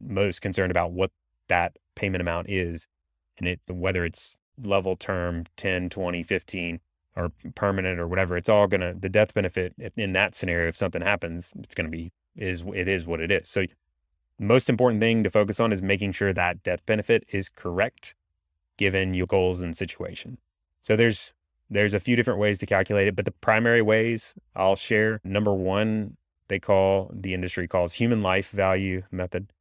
most 0.00 0.40
concerned 0.40 0.70
about 0.70 0.92
what 0.92 1.10
that 1.48 1.76
payment 1.96 2.22
amount 2.22 2.48
is 2.48 2.88
and 3.36 3.46
it 3.46 3.60
whether 3.68 4.06
it's 4.06 4.37
level 4.62 4.96
term 4.96 5.44
10, 5.56 5.88
20, 5.90 6.22
15 6.22 6.80
or 7.16 7.32
permanent 7.54 7.98
or 7.98 8.06
whatever, 8.06 8.36
it's 8.36 8.48
all 8.48 8.68
to, 8.80 8.94
the 8.98 9.08
death 9.08 9.34
benefit 9.34 9.74
in 9.96 10.12
that 10.12 10.34
scenario, 10.34 10.68
if 10.68 10.76
something 10.76 11.02
happens, 11.02 11.52
it's 11.62 11.74
to 11.74 11.90
be, 11.90 12.12
is, 12.36 12.62
it 12.74 12.86
is 12.86 13.06
what 13.06 13.20
it 13.20 13.30
is. 13.30 13.48
So 13.48 13.64
most 14.38 14.70
important 14.70 15.00
thing 15.00 15.24
to 15.24 15.30
focus 15.30 15.58
on 15.58 15.72
is 15.72 15.82
making 15.82 16.12
sure 16.12 16.32
that 16.32 16.62
death 16.62 16.80
benefit 16.86 17.24
is 17.32 17.48
correct 17.48 18.14
given 18.76 19.14
your 19.14 19.26
goals 19.26 19.60
and 19.60 19.76
situation. 19.76 20.38
So 20.82 20.94
there's, 20.94 21.32
there's 21.68 21.92
a 21.92 22.00
few 22.00 22.14
different 22.14 22.38
ways 22.38 22.58
to 22.58 22.66
calculate 22.66 23.08
it, 23.08 23.16
but 23.16 23.24
the 23.24 23.32
primary 23.32 23.82
ways 23.82 24.34
I'll 24.54 24.76
share, 24.76 25.20
number 25.24 25.52
one, 25.52 26.16
they 26.48 26.58
call 26.58 27.10
the 27.12 27.34
industry 27.34 27.68
calls 27.68 27.94
human 27.94 28.20
life 28.20 28.50
value 28.50 29.02
method. 29.10 29.52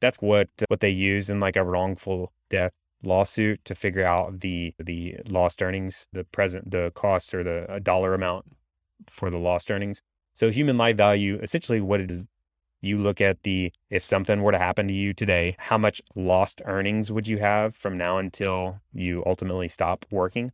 That's 0.00 0.18
what 0.18 0.48
what 0.68 0.80
they 0.80 0.90
use 0.90 1.30
in 1.30 1.38
like 1.38 1.56
a 1.56 1.62
wrongful 1.62 2.32
death 2.48 2.72
lawsuit 3.02 3.64
to 3.64 3.74
figure 3.74 4.04
out 4.04 4.40
the 4.40 4.74
the 4.78 5.16
lost 5.28 5.62
earnings, 5.62 6.06
the 6.12 6.24
present 6.24 6.70
the 6.70 6.92
cost 6.94 7.34
or 7.34 7.42
the 7.42 7.70
uh, 7.70 7.78
dollar 7.78 8.14
amount 8.14 8.46
for 9.08 9.30
the 9.30 9.38
lost 9.38 9.70
earnings. 9.70 10.02
So 10.34 10.50
human 10.50 10.76
life 10.76 10.96
value, 10.96 11.38
essentially 11.42 11.80
what 11.80 12.00
it 12.00 12.10
is 12.10 12.24
you 12.82 12.98
look 12.98 13.20
at 13.20 13.42
the 13.44 13.72
if 13.90 14.04
something 14.04 14.42
were 14.42 14.52
to 14.52 14.58
happen 14.58 14.88
to 14.88 14.94
you 14.94 15.14
today, 15.14 15.56
how 15.58 15.78
much 15.78 16.02
lost 16.14 16.60
earnings 16.64 17.10
would 17.12 17.26
you 17.26 17.38
have 17.38 17.74
from 17.74 17.96
now 17.96 18.18
until 18.18 18.80
you 18.92 19.22
ultimately 19.24 19.68
stop 19.68 20.04
working? 20.10 20.52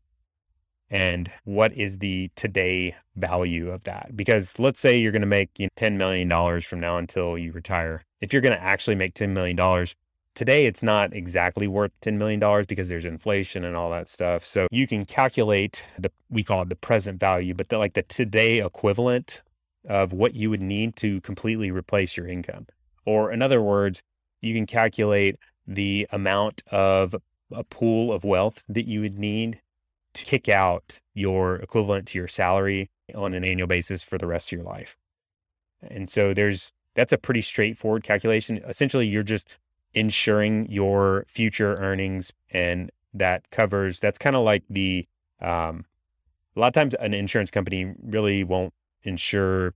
And 0.90 1.30
what 1.44 1.72
is 1.72 1.98
the 1.98 2.30
today 2.34 2.94
value 3.16 3.70
of 3.70 3.84
that? 3.84 4.16
Because 4.16 4.58
let's 4.58 4.80
say 4.80 4.98
you're 4.98 5.12
going 5.12 5.20
to 5.22 5.26
make 5.26 5.50
you 5.58 5.66
know, 5.66 5.70
$10 5.76 5.96
million 5.96 6.60
from 6.60 6.80
now 6.80 6.96
until 6.96 7.36
you 7.36 7.52
retire. 7.52 8.02
If 8.20 8.32
you're 8.32 8.42
going 8.42 8.56
to 8.56 8.62
actually 8.62 8.96
make 8.96 9.14
$10 9.14 9.30
million, 9.30 9.86
Today, 10.34 10.66
it's 10.66 10.82
not 10.82 11.14
exactly 11.14 11.66
worth 11.66 11.90
$10 12.00 12.16
million 12.16 12.64
because 12.66 12.88
there's 12.88 13.04
inflation 13.04 13.64
and 13.64 13.76
all 13.76 13.90
that 13.90 14.08
stuff. 14.08 14.44
So 14.44 14.68
you 14.70 14.86
can 14.86 15.04
calculate 15.04 15.82
the, 15.98 16.12
we 16.30 16.44
call 16.44 16.62
it 16.62 16.68
the 16.68 16.76
present 16.76 17.18
value, 17.18 17.54
but 17.54 17.68
the, 17.70 17.78
like 17.78 17.94
the 17.94 18.02
today 18.02 18.64
equivalent 18.64 19.42
of 19.88 20.12
what 20.12 20.34
you 20.34 20.50
would 20.50 20.62
need 20.62 20.94
to 20.96 21.20
completely 21.22 21.70
replace 21.70 22.16
your 22.16 22.28
income. 22.28 22.66
Or 23.04 23.32
in 23.32 23.42
other 23.42 23.60
words, 23.60 24.02
you 24.40 24.54
can 24.54 24.66
calculate 24.66 25.36
the 25.66 26.06
amount 26.12 26.62
of 26.70 27.16
a 27.52 27.64
pool 27.64 28.12
of 28.12 28.24
wealth 28.24 28.62
that 28.68 28.86
you 28.86 29.00
would 29.00 29.18
need 29.18 29.60
to 30.14 30.24
kick 30.24 30.48
out 30.48 31.00
your 31.14 31.56
equivalent 31.56 32.06
to 32.08 32.18
your 32.18 32.28
salary 32.28 32.90
on 33.14 33.34
an 33.34 33.44
annual 33.44 33.66
basis 33.66 34.02
for 34.02 34.18
the 34.18 34.26
rest 34.26 34.48
of 34.48 34.58
your 34.58 34.64
life. 34.64 34.96
And 35.82 36.10
so 36.10 36.34
there's 36.34 36.72
that's 36.94 37.12
a 37.12 37.18
pretty 37.18 37.42
straightforward 37.42 38.02
calculation. 38.02 38.60
Essentially, 38.66 39.06
you're 39.06 39.22
just 39.22 39.56
ensuring 39.94 40.70
your 40.70 41.24
future 41.28 41.76
earnings 41.76 42.32
and 42.50 42.90
that 43.14 43.50
covers 43.50 44.00
that's 44.00 44.18
kind 44.18 44.36
of 44.36 44.42
like 44.42 44.62
the 44.68 45.06
um, 45.40 45.84
a 46.56 46.60
lot 46.60 46.68
of 46.68 46.72
times 46.72 46.94
an 47.00 47.14
insurance 47.14 47.50
company 47.50 47.94
really 48.02 48.44
won't 48.44 48.74
insure 49.02 49.74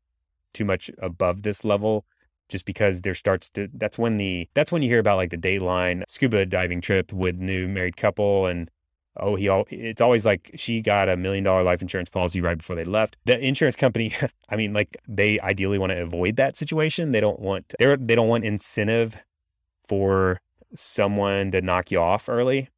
too 0.53 0.65
much 0.65 0.91
above 0.99 1.43
this 1.43 1.65
level 1.65 2.05
just 2.49 2.65
because 2.67 3.01
there 3.01 3.15
starts 3.15 3.49
to 3.49 3.69
that's 3.75 3.99
when 3.99 4.19
the 4.19 4.49
that's 4.55 4.71
when 4.71 4.83
you 4.83 4.89
hear 4.89 4.99
about 4.99 5.17
like 5.17 5.31
the 5.31 5.39
dateline 5.39 6.03
scuba 6.09 6.45
diving 6.45 6.81
trip 6.81 7.13
with 7.13 7.37
new 7.37 7.67
married 7.67 7.97
couple 7.97 8.47
and 8.47 8.71
oh 9.17 9.35
he 9.37 9.49
all 9.49 9.65
it's 9.71 10.01
always 10.01 10.27
like 10.27 10.51
she 10.55 10.81
got 10.81 11.09
a 11.09 11.17
million 11.17 11.43
dollar 11.45 11.63
life 11.63 11.81
insurance 11.81 12.11
policy 12.11 12.41
right 12.41 12.59
before 12.59 12.77
they 12.77 12.85
left. 12.85 13.17
The 13.25 13.39
insurance 13.39 13.77
company 13.77 14.13
i 14.49 14.57
mean 14.57 14.73
like 14.73 14.97
they 15.09 15.41
ideally 15.41 15.79
want 15.79 15.91
to 15.91 16.03
avoid 16.03 16.37
that 16.37 16.57
situation. 16.57 17.13
They 17.13 17.21
don't 17.21 17.41
want 17.41 17.75
they're 17.79 17.97
they 17.97 18.15
don't 18.15 18.29
want 18.29 18.45
incentive 18.45 19.17
for 19.89 20.41
someone 20.75 21.51
to 21.51 21.61
knock 21.61 21.91
you 21.91 21.99
off 21.99 22.29
early, 22.29 22.69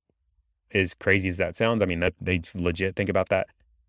as 0.72 0.94
crazy 0.94 1.28
as 1.28 1.38
that 1.38 1.56
sounds, 1.56 1.82
I 1.82 1.86
mean, 1.86 2.00
that 2.00 2.14
they 2.20 2.40
legit 2.54 2.96
think 2.96 3.08
about 3.08 3.28
that. 3.28 3.46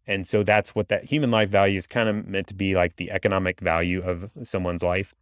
And 0.07 0.27
so 0.27 0.43
that's 0.43 0.75
what 0.75 0.89
that 0.89 1.05
human 1.05 1.31
life 1.31 1.49
value 1.49 1.77
is 1.77 1.87
kind 1.87 2.07
of 2.07 2.27
meant 2.27 2.47
to 2.47 2.53
be 2.53 2.75
like 2.75 2.97
the 2.97 3.11
economic 3.11 3.59
value 3.59 4.01
of 4.01 4.29
someone's 4.43 4.83
life. 4.83 5.15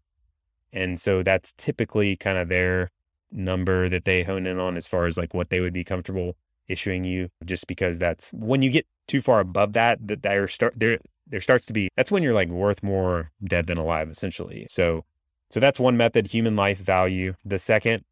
And 0.74 1.00
so 1.00 1.24
that's 1.24 1.54
typically 1.58 2.18
kind 2.18 2.38
of 2.38 2.50
their 2.50 2.90
number 3.32 3.90
that 3.90 4.06
they 4.06 4.24
hone 4.24 4.46
in 4.46 4.60
on 4.60 4.78
as 4.78 4.88
far 4.88 5.06
as 5.06 5.18
like 5.18 5.34
what 5.34 5.50
they 5.50 5.60
would 5.60 5.74
be 5.74 5.84
comfortable 5.84 6.36
issuing 6.68 7.04
you 7.04 7.30
just 7.46 7.68
because 7.68 7.98
that's 7.98 8.32
when 8.32 8.62
you 8.62 8.70
get 8.70 8.86
too 9.08 9.22
far 9.22 9.40
above 9.40 9.74
that 9.74 10.00
that 10.08 10.22
there 10.22 10.48
start 10.48 10.74
there 10.78 10.98
there 11.28 11.42
starts 11.42 11.66
to 11.66 11.74
be 11.74 11.90
that's 11.98 12.12
when 12.12 12.24
you're 12.24 12.34
like 12.34 12.48
worth 12.48 12.82
more 12.82 13.32
dead 13.44 13.68
than 13.68 13.78
alive 13.78 14.10
essentially 14.10 14.66
so 14.70 15.04
so 15.54 15.60
that's 15.60 15.80
one 15.80 15.96
method 15.96 16.26
human 16.26 16.56
life 16.56 16.80
value. 16.80 17.36
The 17.46 17.60
second 17.60 18.04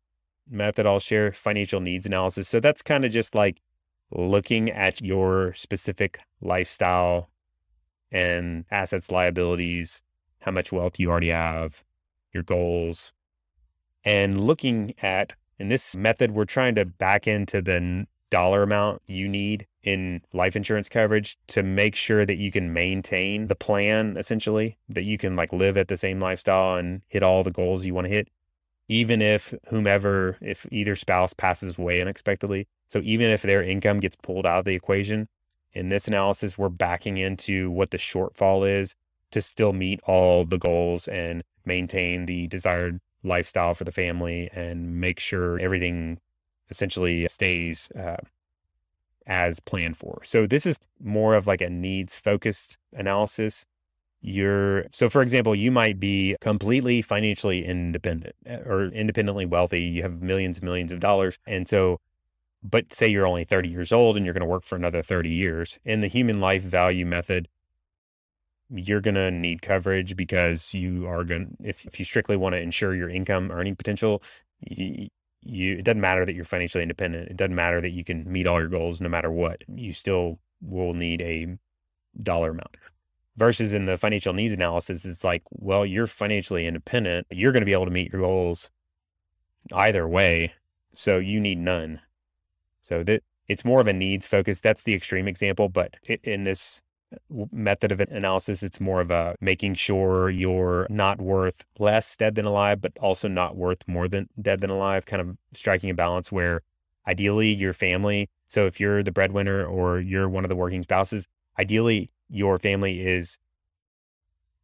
method 0.48 0.86
I'll 0.86 1.00
share 1.00 1.32
financial 1.32 1.80
needs 1.80 2.06
analysis. 2.06 2.48
So 2.48 2.60
that's 2.60 2.84
kind 2.84 3.04
of 3.04 3.12
just 3.12 3.34
like 3.34 3.64
looking 4.12 4.70
at 4.70 5.02
your 5.02 5.52
specific 5.56 6.20
lifestyle 6.40 7.32
and 8.12 8.66
assets 8.70 9.10
liabilities 9.10 10.04
how 10.42 10.52
much 10.52 10.72
wealth 10.72 11.00
you 11.00 11.10
already 11.10 11.30
have 11.30 11.84
your 12.32 12.44
goals 12.44 13.12
and 14.04 14.40
looking 14.40 14.94
at 15.02 15.34
in 15.58 15.70
this 15.70 15.96
method 15.96 16.34
we're 16.34 16.46
trying 16.46 16.76
to 16.76 16.86
back 16.86 17.28
into 17.28 17.60
the 17.60 18.06
dollar 18.32 18.64
amount 18.64 19.02
you 19.06 19.28
need 19.28 19.68
in 19.84 20.22
life 20.34 20.56
insurance 20.56 20.90
coverage 20.90 21.38
to 21.48 21.62
make 21.62 21.96
sure 21.96 22.26
that 22.26 22.38
you 22.38 22.52
can 22.52 22.74
maintain 22.74 23.48
the 23.48 23.56
plan 23.56 24.16
essentially 24.18 24.78
that 24.90 25.04
you 25.04 25.18
can 25.18 25.36
like 25.36 25.54
live 25.54 25.78
at 25.78 25.88
the 25.88 25.98
same 25.98 26.20
lifestyle 26.20 26.78
and 26.78 27.02
hit 27.08 27.22
all 27.22 27.44
the 27.44 27.52
goals 27.52 27.86
you 27.86 27.94
want 27.94 28.06
to 28.06 28.14
hit 28.14 28.28
even 28.88 29.22
if 29.22 29.54
whomever 29.70 30.38
if 30.42 30.66
either 30.72 30.96
spouse 30.96 31.34
passes 31.34 31.78
away 31.78 32.02
unexpectedly. 32.02 32.68
So 32.90 33.00
even 33.04 33.30
if 33.30 33.42
their 33.42 33.64
income 33.64 34.02
gets 34.02 34.18
pulled 34.18 34.46
out 34.46 34.60
of 34.60 34.66
the 34.66 34.76
equation 34.76 35.28
in 35.74 35.90
this 35.90 36.08
analysis 36.08 36.58
we're 36.58 36.70
backing 36.70 37.18
into 37.18 37.70
what 37.72 37.92
the 37.92 37.98
shortfall 37.98 38.68
is 38.68 38.96
to 39.32 39.42
still 39.42 39.72
meet 39.72 40.02
all 40.04 40.46
the 40.46 40.58
goals 40.58 41.08
and 41.08 41.44
maintain 41.66 42.26
the 42.26 42.48
desired 42.48 43.00
lifestyle 43.24 43.74
for 43.74 43.84
the 43.84 43.92
family 43.92 44.50
and 44.54 45.00
make 45.00 45.20
sure 45.20 45.60
everything 45.60 46.20
essentially 46.72 47.28
stays 47.30 47.92
uh, 47.92 48.18
as 49.28 49.60
planned 49.60 49.98
for. 49.98 50.22
So 50.24 50.48
this 50.48 50.66
is 50.66 50.78
more 51.00 51.36
of 51.36 51.46
like 51.46 51.62
a 51.62 51.70
needs 51.70 52.18
focused 52.18 52.78
analysis. 52.94 53.66
You're 54.22 54.86
so 54.92 55.10
for 55.10 55.22
example, 55.22 55.56
you 55.56 55.72
might 55.72 56.00
be 56.00 56.36
completely 56.42 57.02
financially 57.02 57.66
independent 57.66 58.36
eh, 58.46 58.58
or 58.58 58.86
independently 58.86 59.46
wealthy. 59.46 59.82
You 59.82 60.04
have 60.04 60.22
millions 60.22 60.58
and 60.58 60.66
millions 60.66 60.92
of 60.92 61.00
dollars. 61.00 61.38
And 61.48 61.68
so 61.68 62.00
but 62.64 62.94
say 62.94 63.08
you're 63.08 63.26
only 63.26 63.44
30 63.44 63.70
years 63.70 63.92
old 63.92 64.18
and 64.18 64.26
you're 64.26 64.34
going 64.34 64.42
to 64.42 64.48
work 64.48 64.64
for 64.64 64.76
another 64.76 65.02
30 65.02 65.30
years. 65.30 65.80
In 65.84 66.02
the 66.02 66.08
human 66.08 66.40
life 66.40 66.62
value 66.62 67.06
method, 67.06 67.48
you're 68.70 69.02
going 69.02 69.16
to 69.16 69.32
need 69.32 69.62
coverage 69.62 70.16
because 70.16 70.74
you 70.74 71.08
are 71.08 71.24
going 71.24 71.58
if 71.64 71.86
if 71.86 72.00
you 72.00 72.06
strictly 72.06 72.38
want 72.38 72.54
to 72.54 72.60
ensure 72.60 72.96
your 72.96 73.10
income 73.10 73.52
earning 73.52 73.76
potential, 73.76 74.24
you, 74.62 75.10
you 75.44 75.78
it 75.78 75.84
doesn't 75.84 76.02
matter 76.02 76.26
that 76.26 76.36
you're 76.36 76.46
financially 76.46 76.84
independent. 76.84 77.30
It 77.30 77.38
doesn't 77.38 77.56
matter 77.56 77.82
that 77.82 77.92
you 77.92 78.04
can 78.04 78.32
meet 78.32 78.48
all 78.48 78.60
your 78.60 78.70
goals 78.70 79.02
no 79.02 79.10
matter 79.10 79.32
what. 79.32 79.64
You 79.68 79.94
still 79.94 80.40
will 80.62 80.94
need 80.94 81.22
a 81.22 81.58
dollar 82.22 82.52
amount. 82.52 82.78
Versus 83.38 83.74
in 83.74 83.86
the 83.86 83.98
financial 83.98 84.34
needs 84.34 84.54
analysis, 84.54 85.06
it's 85.06 85.24
like, 85.24 85.44
well, 85.52 85.86
you're 85.86 86.08
financially 86.08 86.68
independent. 86.68 87.28
You're 87.32 87.54
going 87.54 87.62
to 87.62 87.66
be 87.66 87.74
able 87.74 87.86
to 87.86 87.92
meet 87.92 88.12
your 88.12 88.22
goals 88.22 88.70
either 89.74 90.08
way. 90.08 90.54
So 90.94 91.18
you 91.18 91.40
need 91.40 91.58
none. 91.58 92.02
So 92.82 93.04
that 93.04 93.24
it's 93.48 93.66
more 93.66 93.82
of 93.82 93.88
a 93.88 93.94
needs 93.94 94.28
focus. 94.28 94.60
That's 94.60 94.84
the 94.84 94.94
extreme 94.94 95.28
example. 95.28 95.70
But 95.70 95.96
in 96.24 96.44
this 96.44 96.82
method 97.52 97.92
of 97.92 98.00
analysis. 98.00 98.64
It's 98.64 98.80
more 98.80 99.02
of 99.02 99.12
a 99.12 99.36
making 99.42 99.76
sure 99.76 100.30
you're 100.30 100.88
not 100.90 101.20
worth 101.20 101.66
less 101.80 102.16
dead 102.16 102.36
than 102.36 102.46
alive, 102.46 102.82
but 102.82 102.94
also 103.00 103.28
not 103.28 103.56
worth 103.56 103.88
more 103.88 104.08
than 104.08 104.30
dead 104.42 104.62
than 104.62 104.70
alive, 104.70 105.06
kind 105.06 105.22
of 105.22 105.38
striking 105.54 105.90
a 105.90 105.94
balance 105.94 106.32
where 106.32 106.62
ideally 107.08 107.52
your 107.52 107.74
family. 107.74 108.30
So 108.48 108.66
if 108.66 108.80
you're 108.80 109.04
the 109.04 109.12
breadwinner 109.12 109.66
or 109.66 110.00
you're 110.00 110.30
one 110.30 110.46
of 110.46 110.50
the 110.50 110.56
working 110.56 110.84
spouses, 110.84 111.28
ideally 111.60 112.12
your 112.30 112.60
family 112.60 113.06
is 113.06 113.38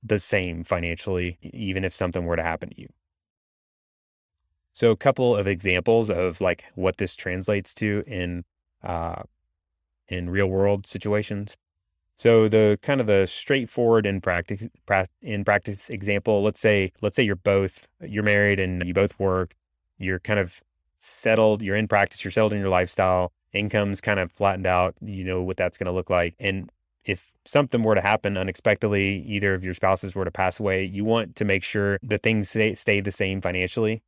the 0.04 0.20
same 0.20 0.64
financially, 0.64 1.38
even 1.42 1.84
if 1.84 1.94
something 1.94 2.26
were 2.26 2.36
to 2.36 2.44
happen 2.44 2.70
to 2.70 2.80
you. 2.80 2.88
So 4.74 4.92
a 4.92 4.96
couple 4.96 5.36
of 5.36 5.48
examples 5.48 6.10
of 6.10 6.40
like 6.40 6.66
what 6.76 6.98
this 6.98 7.16
translates 7.16 7.74
to 7.76 8.04
in 8.06 8.46
uh, 8.84 9.24
in 10.08 10.30
real 10.30 10.48
world 10.48 10.86
situations. 10.86 11.58
So 12.18 12.48
the 12.50 12.80
kind 12.82 13.00
of 13.00 13.08
the 13.08 13.28
straightforward 13.28 14.08
in 14.08 14.22
practice 14.22 14.68
in 15.22 15.46
practice 15.46 15.90
example, 15.90 16.42
let's 16.44 16.60
say 16.60 16.92
let's 17.02 17.16
say 17.16 17.24
you're 17.24 17.36
both 17.36 17.88
you're 18.02 18.24
married 18.24 18.60
and 18.60 18.84
you 18.86 18.94
both 18.94 19.18
work, 19.20 19.56
you're 20.00 20.20
kind 20.20 20.40
of 20.40 20.62
settled, 20.98 21.62
you're 21.62 21.76
in 21.76 21.88
practice, 21.88 22.24
you're 22.24 22.32
settled 22.32 22.54
in 22.54 22.60
your 22.60 22.70
lifestyle, 22.70 23.32
income's 23.54 24.02
kind 24.02 24.20
of 24.20 24.32
flattened 24.32 24.66
out, 24.66 24.96
you 25.02 25.24
know 25.24 25.44
what 25.44 25.58
that's 25.58 25.78
going 25.78 25.86
to 25.86 25.92
look 25.92 26.10
like. 26.10 26.34
And 26.40 26.72
if 27.06 27.32
something 27.46 27.84
were 27.84 27.96
to 27.96 28.02
happen 28.02 28.36
unexpectedly, 28.36 29.24
either 29.28 29.54
of 29.54 29.64
your 29.64 29.76
spouses 29.76 30.16
were 30.16 30.26
to 30.26 30.32
pass 30.32 30.60
away, 30.60 30.84
you 30.84 31.06
want 31.06 31.36
to 31.38 31.46
make 31.46 31.64
sure 31.64 32.00
that 32.04 32.24
things 32.24 32.50
stay, 32.50 32.74
stay 32.76 33.00
the 33.00 33.12
same 33.12 33.42
financially. 33.42 34.02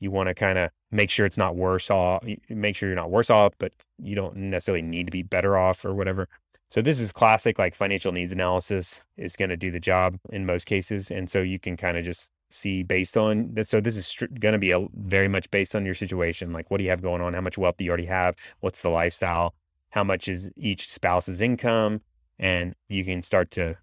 You 0.00 0.10
want 0.10 0.28
to 0.28 0.34
kind 0.34 0.58
of 0.58 0.70
make 0.90 1.10
sure 1.10 1.26
it's 1.26 1.38
not 1.38 1.56
worse 1.56 1.90
off, 1.90 2.24
make 2.48 2.74
sure 2.74 2.88
you're 2.88 2.96
not 2.96 3.10
worse 3.10 3.30
off, 3.30 3.52
but 3.58 3.72
you 4.02 4.16
don't 4.16 4.36
necessarily 4.36 4.82
need 4.82 5.06
to 5.06 5.12
be 5.12 5.22
better 5.22 5.56
off 5.56 5.84
or 5.84 5.94
whatever. 5.94 6.28
So 6.74 6.82
this 6.82 7.00
is 7.00 7.12
classic 7.12 7.56
like 7.56 7.76
financial 7.76 8.10
needs 8.10 8.32
analysis 8.32 9.00
is 9.16 9.36
going 9.36 9.50
to 9.50 9.56
do 9.56 9.70
the 9.70 9.78
job 9.78 10.18
in 10.30 10.44
most 10.44 10.66
cases. 10.66 11.08
And 11.08 11.30
so 11.30 11.40
you 11.40 11.60
can 11.60 11.76
kind 11.76 11.96
of 11.96 12.04
just 12.04 12.30
see 12.50 12.82
based 12.82 13.16
on 13.16 13.54
that. 13.54 13.68
So 13.68 13.80
this 13.80 13.96
is 13.96 14.12
going 14.40 14.54
to 14.54 14.58
be 14.58 14.72
a, 14.72 14.84
very 14.92 15.28
much 15.28 15.48
based 15.52 15.76
on 15.76 15.86
your 15.86 15.94
situation. 15.94 16.52
Like 16.52 16.72
what 16.72 16.78
do 16.78 16.84
you 16.84 16.90
have 16.90 17.00
going 17.00 17.22
on? 17.22 17.32
How 17.32 17.42
much 17.42 17.56
wealth 17.56 17.76
do 17.76 17.84
you 17.84 17.90
already 17.90 18.06
have? 18.06 18.34
What's 18.58 18.82
the 18.82 18.88
lifestyle? 18.88 19.54
How 19.90 20.02
much 20.02 20.26
is 20.26 20.50
each 20.56 20.90
spouse's 20.90 21.40
income? 21.40 22.00
And 22.40 22.74
you 22.88 23.04
can 23.04 23.22
start 23.22 23.52
to 23.52 23.76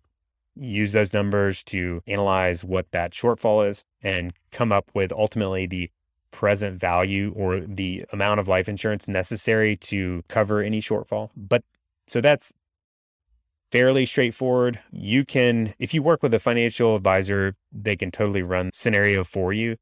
use 0.58 0.92
those 0.92 1.14
numbers 1.14 1.64
to 1.64 2.04
analyze 2.08 2.66
what 2.66 2.92
that 2.92 3.14
shortfall 3.14 3.70
is 3.70 3.86
and 4.04 4.34
come 4.52 4.74
up 4.74 4.92
with 4.94 5.14
ultimately 5.14 5.66
the 5.66 5.90
present 6.32 6.78
value 6.78 7.32
or 7.38 7.62
the 7.62 8.04
amount 8.12 8.42
of 8.42 8.50
life 8.50 8.68
insurance 8.68 9.08
necessary 9.08 9.78
to 9.78 10.26
cover 10.28 10.62
any 10.62 10.82
shortfall. 10.82 11.30
But 11.38 11.64
so 12.08 12.20
that's 12.20 12.52
fairly 13.72 14.06
straightforward. 14.06 14.80
You 14.92 15.26
can, 15.26 15.74
if 15.80 15.94
you 15.94 16.04
work 16.04 16.22
with 16.22 16.34
a 16.34 16.40
financial 16.40 16.96
advisor, 16.96 17.56
they 17.72 17.96
can 17.96 18.12
totally 18.12 18.44
run 18.44 18.70
scenario 18.74 19.24
for 19.24 19.54
you. 19.54 19.78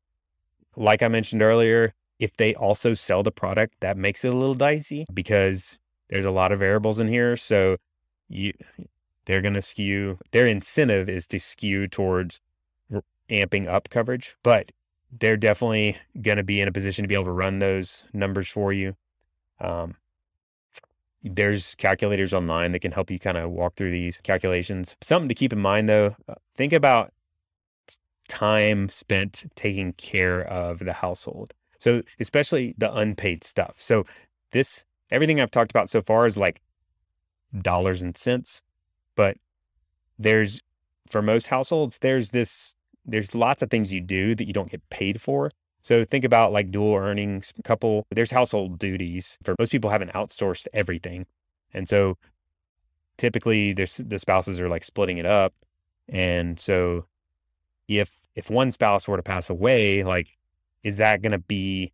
Like 0.75 1.01
I 1.01 1.07
mentioned 1.07 1.41
earlier, 1.41 1.93
if 2.19 2.35
they 2.37 2.53
also 2.55 2.93
sell 2.93 3.23
the 3.23 3.31
product, 3.31 3.75
that 3.79 3.97
makes 3.97 4.23
it 4.23 4.33
a 4.33 4.37
little 4.37 4.55
dicey 4.55 5.05
because 5.13 5.79
there's 6.09 6.25
a 6.25 6.31
lot 6.31 6.51
of 6.51 6.59
variables 6.59 6.99
in 6.99 7.07
here. 7.07 7.35
So 7.35 7.77
you, 8.27 8.53
they're 9.25 9.41
going 9.41 9.55
to 9.55 9.61
skew, 9.61 10.19
their 10.31 10.47
incentive 10.47 11.09
is 11.09 11.25
to 11.27 11.39
skew 11.39 11.87
towards 11.87 12.41
amping 13.29 13.67
up 13.67 13.89
coverage, 13.89 14.35
but 14.43 14.71
they're 15.11 15.37
definitely 15.37 15.97
going 16.21 16.37
to 16.37 16.43
be 16.43 16.61
in 16.61 16.67
a 16.67 16.71
position 16.71 17.03
to 17.03 17.07
be 17.07 17.15
able 17.15 17.25
to 17.25 17.31
run 17.31 17.59
those 17.59 18.07
numbers 18.13 18.47
for 18.47 18.71
you. 18.71 18.95
Um, 19.59 19.95
there's 21.23 21.75
calculators 21.75 22.33
online 22.33 22.71
that 22.71 22.79
can 22.79 22.91
help 22.91 23.11
you 23.11 23.19
kind 23.19 23.37
of 23.37 23.51
walk 23.51 23.75
through 23.75 23.91
these 23.91 24.19
calculations. 24.21 24.95
Something 25.01 25.29
to 25.29 25.35
keep 25.35 25.53
in 25.53 25.59
mind 25.59 25.89
though, 25.89 26.15
uh, 26.27 26.35
think 26.55 26.73
about 26.73 27.13
time 28.27 28.89
spent 28.89 29.45
taking 29.55 29.93
care 29.93 30.41
of 30.41 30.79
the 30.79 30.93
household. 30.93 31.53
So, 31.79 32.03
especially 32.19 32.75
the 32.77 32.93
unpaid 32.93 33.43
stuff. 33.43 33.75
So, 33.77 34.05
this 34.51 34.85
everything 35.11 35.41
I've 35.41 35.51
talked 35.51 35.71
about 35.71 35.89
so 35.89 36.01
far 36.01 36.25
is 36.25 36.37
like 36.37 36.61
dollars 37.57 38.01
and 38.01 38.15
cents, 38.15 38.61
but 39.15 39.37
there's 40.17 40.61
for 41.09 41.21
most 41.21 41.47
households 41.47 41.97
there's 41.99 42.29
this 42.29 42.75
there's 43.05 43.33
lots 43.33 43.61
of 43.61 43.69
things 43.69 43.91
you 43.91 44.01
do 44.01 44.35
that 44.35 44.45
you 44.45 44.53
don't 44.53 44.69
get 44.69 44.87
paid 44.89 45.21
for 45.21 45.49
so 45.81 46.03
think 46.05 46.25
about 46.25 46.51
like 46.51 46.71
dual 46.71 46.95
earnings 46.95 47.53
couple. 47.63 48.05
There's 48.11 48.31
household 48.31 48.79
duties. 48.79 49.37
For 49.43 49.55
most 49.57 49.71
people 49.71 49.89
haven't 49.89 50.13
outsourced 50.13 50.67
everything. 50.73 51.25
And 51.73 51.87
so 51.87 52.17
typically 53.17 53.73
there's 53.73 53.97
the 53.97 54.19
spouses 54.19 54.59
are 54.59 54.69
like 54.69 54.83
splitting 54.83 55.17
it 55.17 55.25
up. 55.25 55.53
And 56.07 56.59
so 56.59 57.05
if 57.87 58.11
if 58.35 58.49
one 58.49 58.71
spouse 58.71 59.07
were 59.07 59.17
to 59.17 59.23
pass 59.23 59.49
away, 59.49 60.03
like 60.03 60.37
is 60.83 60.97
that 60.97 61.21
going 61.21 61.31
to 61.31 61.39
be 61.39 61.93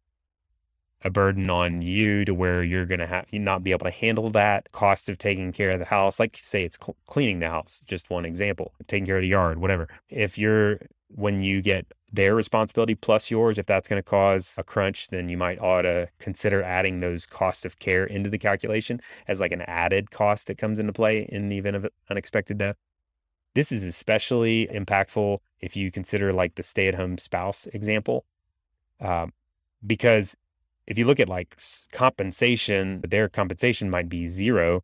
a 1.03 1.09
burden 1.09 1.49
on 1.51 1.83
you 1.83 2.25
to 2.25 2.33
where 2.33 2.63
you're 2.63 2.85
going 2.85 2.99
to 2.99 3.05
have 3.05 3.27
you 3.29 3.37
not 3.39 3.63
be 3.63 3.71
able 3.71 3.85
to 3.85 3.91
handle 3.91 4.29
that 4.31 4.71
cost 4.71 5.07
of 5.07 5.17
taking 5.19 5.51
care 5.51 5.69
of 5.69 5.77
the 5.77 5.85
house 5.85 6.19
like 6.19 6.39
say 6.41 6.63
it's 6.63 6.77
cleaning 7.05 7.39
the 7.39 7.47
house 7.47 7.79
just 7.85 8.09
one 8.09 8.25
example 8.25 8.73
taking 8.87 9.05
care 9.05 9.17
of 9.17 9.21
the 9.21 9.27
yard 9.27 9.59
whatever 9.59 9.87
if 10.09 10.35
you're 10.35 10.79
when 11.09 11.43
you 11.43 11.61
get 11.61 11.85
their 12.15 12.33
responsibility 12.33 12.95
plus 12.95 13.29
yours. 13.29 13.57
If 13.57 13.65
that's 13.65 13.87
going 13.87 14.01
to 14.01 14.09
cause 14.09 14.53
a 14.57 14.63
crunch, 14.63 15.09
then 15.09 15.29
you 15.29 15.37
might 15.37 15.59
ought 15.59 15.83
to 15.83 16.07
consider 16.19 16.63
adding 16.63 16.99
those 16.99 17.25
costs 17.25 17.65
of 17.65 17.79
care 17.79 18.05
into 18.05 18.29
the 18.29 18.37
calculation 18.37 19.01
as 19.27 19.39
like 19.39 19.51
an 19.51 19.61
added 19.63 20.11
cost 20.11 20.47
that 20.47 20.57
comes 20.57 20.79
into 20.79 20.93
play 20.93 21.27
in 21.29 21.49
the 21.49 21.57
event 21.57 21.75
of 21.75 21.87
unexpected 22.09 22.57
death. 22.57 22.77
This 23.53 23.71
is 23.71 23.83
especially 23.83 24.67
impactful 24.67 25.37
if 25.59 25.75
you 25.75 25.91
consider 25.91 26.33
like 26.33 26.55
the 26.55 26.63
stay 26.63 26.87
at 26.87 26.95
home 26.95 27.17
spouse 27.17 27.67
example. 27.73 28.25
Um, 28.99 29.33
because 29.85 30.35
if 30.87 30.97
you 30.97 31.05
look 31.05 31.19
at 31.19 31.29
like 31.29 31.57
compensation, 31.91 33.01
their 33.07 33.27
compensation 33.29 33.89
might 33.89 34.09
be 34.09 34.27
zero, 34.27 34.83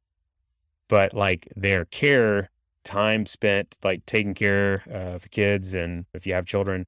but 0.87 1.13
like 1.13 1.47
their 1.55 1.85
care 1.85 2.49
time 2.83 3.25
spent 3.25 3.77
like 3.83 4.05
taking 4.05 4.33
care 4.33 4.83
of 4.89 5.21
the 5.21 5.29
kids 5.29 5.73
and 5.73 6.05
if 6.13 6.25
you 6.25 6.33
have 6.33 6.45
children 6.45 6.85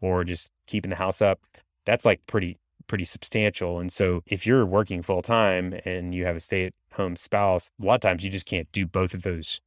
or 0.00 0.24
just 0.24 0.50
keeping 0.66 0.90
the 0.90 0.96
house 0.96 1.22
up, 1.22 1.40
that's 1.84 2.04
like 2.04 2.20
pretty 2.26 2.58
pretty 2.86 3.04
substantial. 3.04 3.78
And 3.80 3.92
so 3.92 4.22
if 4.26 4.46
you're 4.46 4.64
working 4.64 5.02
full 5.02 5.22
time 5.22 5.78
and 5.84 6.14
you 6.14 6.24
have 6.24 6.36
a 6.36 6.40
stay 6.40 6.66
at 6.66 6.74
home 6.92 7.16
spouse, 7.16 7.70
a 7.80 7.84
lot 7.86 7.94
of 7.96 8.00
times 8.00 8.24
you 8.24 8.30
just 8.30 8.46
can't 8.46 8.70
do 8.72 8.86
both 8.86 9.14
of 9.14 9.22
those. 9.22 9.60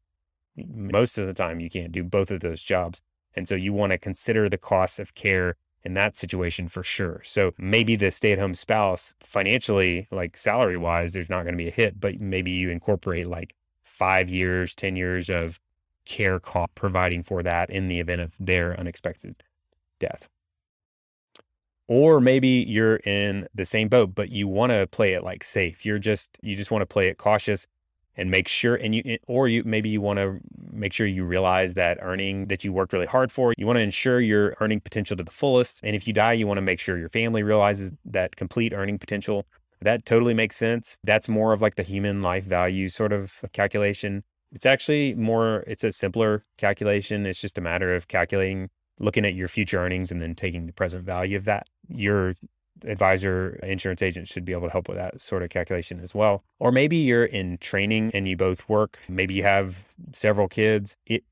Most 0.55 1.17
of 1.17 1.27
the 1.27 1.33
time 1.33 1.59
you 1.59 1.69
can't 1.69 1.91
do 1.91 2.03
both 2.03 2.31
of 2.31 2.41
those 2.41 2.61
jobs. 2.61 3.01
And 3.35 3.47
so 3.47 3.55
you 3.55 3.73
want 3.73 3.91
to 3.91 3.97
consider 3.97 4.49
the 4.49 4.57
cost 4.57 4.99
of 4.99 5.15
care 5.15 5.55
in 5.83 5.93
that 5.93 6.15
situation 6.15 6.67
for 6.67 6.83
sure. 6.83 7.21
So 7.23 7.53
maybe 7.57 7.95
the 7.95 8.11
stay 8.11 8.31
at 8.33 8.39
home 8.39 8.55
spouse 8.55 9.13
financially, 9.19 10.07
like 10.11 10.35
salary 10.35 10.77
wise, 10.77 11.13
there's 11.13 11.29
not 11.29 11.43
going 11.43 11.53
to 11.53 11.63
be 11.63 11.69
a 11.69 11.71
hit, 11.71 11.99
but 11.99 12.19
maybe 12.19 12.51
you 12.51 12.69
incorporate 12.69 13.27
like 13.27 13.55
five 13.83 14.29
years, 14.29 14.75
10 14.75 14.95
years 14.95 15.29
of 15.29 15.59
care 16.05 16.39
cost 16.39 16.73
providing 16.75 17.23
for 17.23 17.43
that 17.43 17.69
in 17.69 17.87
the 17.87 17.99
event 17.99 18.21
of 18.21 18.35
their 18.39 18.77
unexpected 18.79 19.41
death. 19.99 20.27
Or 21.87 22.21
maybe 22.21 22.65
you're 22.67 22.97
in 22.97 23.47
the 23.55 23.65
same 23.65 23.87
boat, 23.87 24.13
but 24.13 24.29
you 24.29 24.47
want 24.47 24.71
to 24.71 24.85
play 24.87 25.13
it 25.13 25.23
like 25.23 25.43
safe. 25.43 25.85
You're 25.85 25.99
just, 25.99 26.37
you 26.43 26.55
just 26.55 26.69
want 26.69 26.83
to 26.83 26.85
play 26.85 27.07
it 27.07 27.17
cautious 27.17 27.65
and 28.19 28.29
make 28.29 28.49
sure 28.49 28.75
and 28.75 28.93
you 28.93 29.17
or 29.27 29.47
you 29.47 29.63
maybe 29.63 29.87
you 29.87 30.01
want 30.01 30.19
to 30.19 30.39
make 30.71 30.91
sure 30.91 31.07
you 31.07 31.23
realize 31.23 31.73
that 31.75 31.97
earning 32.01 32.47
that 32.47 32.65
you 32.65 32.73
worked 32.73 32.91
really 32.91 33.05
hard 33.05 33.31
for 33.31 33.53
you 33.57 33.65
want 33.65 33.77
to 33.77 33.81
ensure 33.81 34.19
your 34.19 34.55
earning 34.59 34.81
potential 34.81 35.15
to 35.15 35.23
the 35.23 35.31
fullest 35.31 35.79
and 35.83 35.95
if 35.95 36.05
you 36.05 36.11
die 36.13 36.33
you 36.33 36.45
want 36.45 36.57
to 36.57 36.61
make 36.61 36.81
sure 36.81 36.97
your 36.97 37.09
family 37.09 37.43
realizes 37.43 37.91
that 38.05 38.35
complete 38.35 38.73
earning 38.73 38.99
potential. 38.99 39.45
That 39.81 40.05
totally 40.05 40.33
makes 40.33 40.57
sense. 40.57 40.97
That's 41.05 41.29
more 41.29 41.53
of 41.53 41.61
like 41.61 41.75
the 41.75 41.83
human 41.83 42.21
life 42.21 42.43
value 42.43 42.89
sort 42.89 43.13
of 43.13 43.41
calculation. 43.53 44.25
It's 44.51 44.65
actually 44.65 45.15
more 45.15 45.63
it's 45.67 45.85
a 45.85 45.93
simpler 45.93 46.43
calculation. 46.57 47.25
It's 47.25 47.39
just 47.39 47.57
a 47.57 47.61
matter 47.61 47.95
of 47.95 48.09
calculating 48.09 48.69
looking 48.99 49.25
at 49.25 49.33
your 49.33 49.47
future 49.47 49.79
earnings 49.79 50.11
and 50.11 50.21
then 50.21 50.35
taking 50.35 50.65
the 50.65 50.73
present 50.73 51.03
value 51.03 51.37
of 51.37 51.45
that 51.45 51.67
your 51.89 52.35
advisor, 52.85 53.59
insurance 53.63 54.01
agent 54.01 54.27
should 54.27 54.45
be 54.45 54.53
able 54.53 54.67
to 54.67 54.71
help 54.71 54.87
with 54.87 54.97
that 54.97 55.19
sort 55.19 55.43
of 55.43 55.49
calculation 55.49 55.99
as 55.99 56.15
well. 56.15 56.43
Or 56.59 56.71
maybe 56.71 56.97
you're 56.97 57.25
in 57.25 57.57
training 57.57 58.11
and 58.13 58.27
you 58.27 58.37
both 58.37 58.67
work. 58.69 58.99
Maybe 59.07 59.33
you 59.33 59.43
have 59.43 59.85
several 60.13 60.47
kids. 60.47 60.95
It 61.05 61.23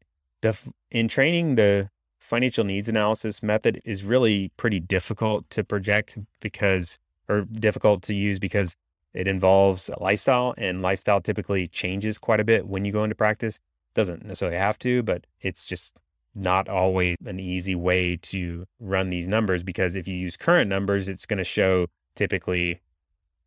the 0.41 0.58
in 0.91 1.08
training 1.08 1.56
the 1.56 1.89
financial 2.19 2.63
needs 2.63 2.88
analysis 2.88 3.41
method 3.41 3.82
is 3.86 4.03
really 4.03 4.51
pretty 4.58 4.80
difficult 4.80 5.49
to 5.51 5.63
project 5.63 6.17
because 6.41 6.99
or 7.30 7.41
difficult 7.41 8.03
to 8.03 8.13
use 8.13 8.39
because 8.39 8.75
it 9.13 9.27
involves 9.27 9.89
lifestyle 9.99 10.53
and 10.58 10.82
lifestyle 10.82 11.21
typically 11.21 11.67
changes 11.67 12.17
quite 12.17 12.39
a 12.39 12.43
bit 12.43 12.67
when 12.67 12.86
you 12.86 12.91
go 12.91 13.03
into 13.03 13.15
practice. 13.15 13.60
Doesn't 13.93 14.25
necessarily 14.25 14.58
have 14.58 14.77
to, 14.80 15.01
but 15.01 15.25
it's 15.41 15.65
just 15.65 15.99
not 16.38 16.69
always 16.69 17.17
an 17.26 17.39
easy 17.39 17.76
way 17.76 18.17
to 18.17 18.65
run 18.80 19.10
these 19.10 19.28
numbers 19.28 19.63
because 19.63 19.95
if 19.95 20.08
you 20.08 20.15
use 20.15 20.38
current 20.38 20.69
numbers, 20.69 21.10
it's 21.10 21.26
going 21.26 21.39
to 21.39 21.43
show 21.43 21.88
typically 22.15 22.82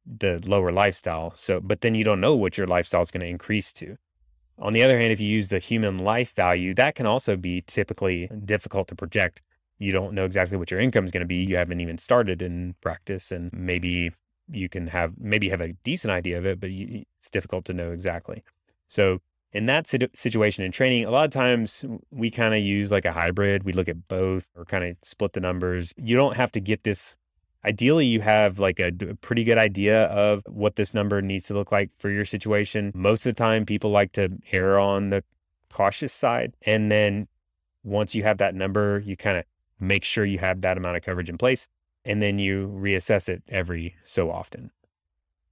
the 0.07 0.41
lower 0.47 0.73
lifestyle. 0.73 1.33
So, 1.35 1.61
but 1.61 1.81
then 1.83 1.95
you 1.95 2.05
don't 2.05 2.21
know 2.21 2.35
what 2.35 2.59
your 2.59 2.67
lifestyle 2.67 3.03
is 3.03 3.11
going 3.11 3.21
to 3.21 3.27
increase 3.27 3.73
to. 3.75 3.97
On 4.59 4.73
the 4.73 4.83
other 4.83 4.99
hand, 4.99 5.13
if 5.13 5.21
you 5.21 5.29
use 5.29 5.49
the 5.49 5.59
human 5.59 5.99
life 5.99 6.35
value, 6.35 6.75
that 6.75 6.95
can 6.95 7.07
also 7.07 7.37
be 7.37 7.63
typically 7.63 8.29
difficult 8.45 8.89
to 8.89 8.95
project. 8.95 9.41
You 9.79 9.93
don't 9.93 10.13
know 10.13 10.27
exactly 10.27 10.59
what 10.59 10.71
your 10.71 10.81
income 10.81 11.05
is 11.05 11.11
going 11.11 11.23
to 11.23 11.27
be. 11.27 11.37
You 11.37 11.57
haven't 11.57 11.81
even 11.81 11.97
started 11.97 12.43
in 12.43 12.75
practice, 12.83 13.33
and 13.33 13.51
maybe 13.55 14.13
you 14.51 14.69
can 14.69 14.89
have 14.89 15.15
maybe 15.19 15.49
have 15.49 15.63
a 15.63 15.73
decent 15.85 16.11
idea 16.11 16.37
of 16.37 16.45
it, 16.45 16.61
but 16.61 16.71
you, 16.71 17.05
it's 17.19 17.31
difficult 17.31 17.65
to 17.67 17.73
know 17.73 17.93
exactly. 17.93 18.43
So 18.89 19.21
in 19.53 19.67
that 19.67 19.87
situation 19.87 20.65
in 20.65 20.71
training, 20.71 21.05
a 21.05 21.11
lot 21.11 21.25
of 21.25 21.33
times 21.33 21.85
we 22.11 22.31
kind 22.31 22.55
of 22.55 22.61
use 22.61 22.93
like 22.93 23.05
a 23.05 23.13
hybrid. 23.13 23.65
We 23.65 23.73
look 23.73 23.89
at 23.89 24.07
both 24.07 24.47
or 24.55 24.65
kind 24.65 24.85
of 24.85 24.97
split 25.03 25.33
the 25.33 25.41
numbers. 25.41 25.93
You 25.97 26.17
don't 26.17 26.37
have 26.37 26.53
to 26.53 26.61
get 26.61 26.85
this. 26.85 27.17
Ideally, 27.65 28.07
you 28.07 28.21
have 28.21 28.59
like 28.59 28.79
a, 28.79 28.93
pretty 29.21 29.45
good 29.45 29.59
idea 29.59 30.05
of 30.05 30.43
what 30.47 30.77
this 30.77 30.95
number 30.95 31.21
needs 31.21 31.47
to 31.49 31.55
look 31.55 31.73
like 31.73 31.91
for 31.99 32.11
your 32.11 32.25
situation. 32.25 32.93
Most 32.95 33.27
of 33.27 33.35
the 33.35 33.39
time, 33.39 33.67
people 33.67 33.91
like 33.91 34.13
to 34.13 34.31
err 34.53 34.79
on 34.79 35.11
the 35.11 35.25
cautious 35.73 36.13
side. 36.13 36.55
And 36.63 36.91
then 36.91 37.27
once 37.83 38.15
you 38.15 38.23
have 38.23 38.39
that 38.39 38.55
number, 38.55 39.01
you 39.01 39.17
kind 39.17 39.37
of 39.37 39.45
make 39.81 40.05
sure 40.05 40.25
you 40.25 40.39
have 40.39 40.61
that 40.61 40.77
amount 40.77 40.97
of 40.97 41.03
coverage 41.03 41.29
in 41.29 41.39
place. 41.39 41.67
And 42.05 42.23
then 42.23 42.39
you 42.39 42.69
reassess 42.69 43.29
it 43.29 43.43
every 43.49 43.97
so 44.05 44.31
often. 44.31 44.71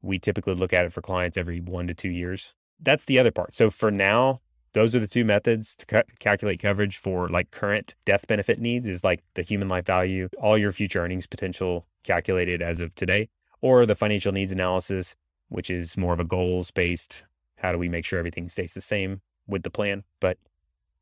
We 0.01 0.19
typically 0.19 0.55
look 0.55 0.73
at 0.73 0.85
it 0.85 0.93
for 0.93 1.03
clients 1.03 1.37
every 1.37 1.61
one 1.61 1.89
to 1.89 1.95
two 1.95 2.09
years 2.09 2.55
that's 2.81 3.05
the 3.05 3.19
other 3.19 3.31
part. 3.31 3.55
So 3.55 3.71
for 3.71 3.91
now, 3.91 4.41
those 4.73 4.95
are 4.95 5.01
the 5.01 5.07
two 5.07 5.25
methods 5.25 5.75
to 5.77 5.87
ca- 5.87 6.03
calculate 6.19 6.61
coverage 6.61 6.97
for 6.97 7.29
like 7.29 7.51
current 7.51 7.95
death 8.05 8.27
benefit 8.27 8.59
needs 8.59 8.89
is 8.89 9.03
like 9.03 9.23
the 9.35 9.43
human 9.43 9.69
life 9.69 9.87
value, 9.87 10.29
all 10.39 10.59
your 10.59 10.73
future 10.73 11.01
earnings 11.01 11.27
potential 11.27 11.87
calculated 12.05 12.63
as 12.63 12.81
of 12.81 12.95
today, 12.95 13.29
or 13.61 13.87
the 13.87 13.95
financial 13.95 14.33
needs 14.33 14.53
analysis, 14.53 15.17
which 15.49 15.71
is 15.71 15.97
more 15.97 16.13
of 16.13 16.21
a 16.21 16.25
goals 16.25 16.71
based. 16.71 17.25
How 17.57 17.73
do 17.73 17.79
we 17.79 17.89
make 17.89 18.05
sure 18.05 18.19
everything 18.19 18.49
stays 18.49 18.75
the 18.75 18.81
same 18.81 19.21
with 19.47 19.63
the 19.63 19.71
plan? 19.71 20.05
But 20.21 20.39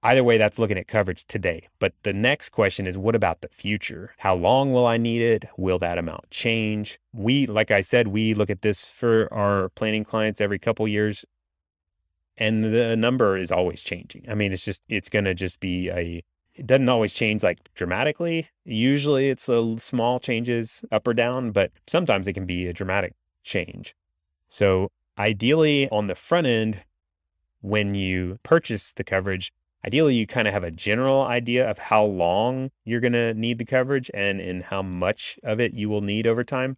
either 0.03 0.25
way, 0.25 0.39
that's 0.39 0.59
looking 0.59 0.79
at 0.79 0.89
coverage 0.89 1.27
today. 1.27 1.63
But 1.79 1.93
the 2.03 2.13
next 2.13 2.51
question 2.51 2.87
is 2.87 2.97
what 2.97 3.15
about 3.15 3.41
the 3.41 3.49
future? 3.49 4.15
How 4.19 4.35
long 4.35 4.73
will 4.73 4.87
I 4.87 4.97
need 4.97 5.21
it? 5.21 5.45
Will 5.59 5.79
that 5.81 5.99
amount 5.99 6.31
change? 6.31 6.99
We, 7.13 7.47
like 7.47 7.71
I 7.71 7.83
said, 7.83 8.09
we 8.09 8.33
look 8.33 8.49
at 8.49 8.63
this 8.63 8.87
for 8.87 9.33
our 9.35 9.69
planning 9.71 10.05
clients 10.05 10.41
every 10.41 10.59
couple 10.59 10.89
years 10.89 11.25
and 12.39 12.65
the 12.65 12.97
number 12.97 13.37
is 13.37 13.51
always 13.51 13.81
changing. 13.81 14.27
I 14.29 14.35
mean, 14.35 14.53
it's 14.53 14.65
just 14.65 14.83
it's 14.89 15.09
going 15.09 15.25
to 15.25 15.35
just 15.35 15.61
be 15.61 15.91
a 15.91 16.23
it 16.55 16.67
doesn't 16.67 16.89
always 16.89 17.13
change 17.13 17.43
like 17.43 17.73
dramatically. 17.75 18.49
Usually 18.65 19.29
it's 19.29 19.49
a 19.49 19.79
small 19.79 20.19
changes 20.19 20.85
up 20.91 21.07
or 21.07 21.15
down, 21.15 21.51
but 21.51 21.71
sometimes 21.87 22.27
it 22.27 22.33
can 22.33 22.47
be 22.47 22.67
a 22.67 22.73
dramatic 22.73 23.15
change. 23.43 23.95
So, 24.49 24.91
ideally 25.19 25.89
on 25.91 26.07
the 26.07 26.15
front 26.15 26.47
end 26.47 26.83
when 27.61 27.95
you 27.95 28.39
purchase 28.43 28.93
the 28.93 29.05
coverage, 29.05 29.53
ideally 29.85 30.15
you 30.15 30.27
kind 30.27 30.49
of 30.49 30.55
have 30.55 30.65
a 30.65 30.71
general 30.71 31.23
idea 31.23 31.69
of 31.69 31.79
how 31.79 32.05
long 32.05 32.71
you're 32.85 33.01
going 33.01 33.13
to 33.13 33.35
need 33.35 33.59
the 33.59 33.65
coverage 33.65 34.11
and 34.15 34.41
in 34.41 34.63
how 34.63 34.83
much 34.83 35.39
of 35.43 35.61
it 35.61 35.75
you 35.75 35.89
will 35.89 36.01
need 36.01 36.27
over 36.27 36.45
time. 36.45 36.77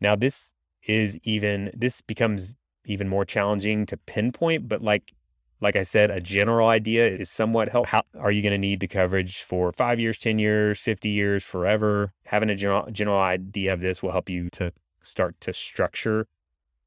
Now, 0.00 0.16
this 0.16 0.52
is 0.86 1.18
even 1.22 1.70
this 1.74 2.00
becomes 2.00 2.54
even 2.84 3.08
more 3.08 3.24
challenging 3.24 3.86
to 3.86 3.96
pinpoint, 3.96 4.68
but 4.68 4.82
like 4.82 5.14
like 5.60 5.76
I 5.76 5.82
said, 5.82 6.10
a 6.10 6.20
general 6.20 6.68
idea 6.68 7.08
is 7.08 7.30
somewhat 7.30 7.68
helpful. 7.68 8.02
How 8.14 8.20
are 8.20 8.30
you 8.30 8.42
going 8.42 8.52
to 8.52 8.58
need 8.58 8.80
the 8.80 8.86
coverage 8.86 9.42
for 9.42 9.72
five 9.72 9.98
years, 9.98 10.18
10 10.18 10.38
years, 10.38 10.78
50 10.80 11.08
years, 11.08 11.42
forever? 11.42 12.12
Having 12.26 12.50
a 12.50 12.54
general, 12.54 12.90
general 12.90 13.18
idea 13.18 13.72
of 13.72 13.80
this 13.80 14.02
will 14.02 14.12
help 14.12 14.28
you 14.28 14.50
to 14.50 14.72
start 15.00 15.40
to 15.40 15.54
structure 15.54 16.26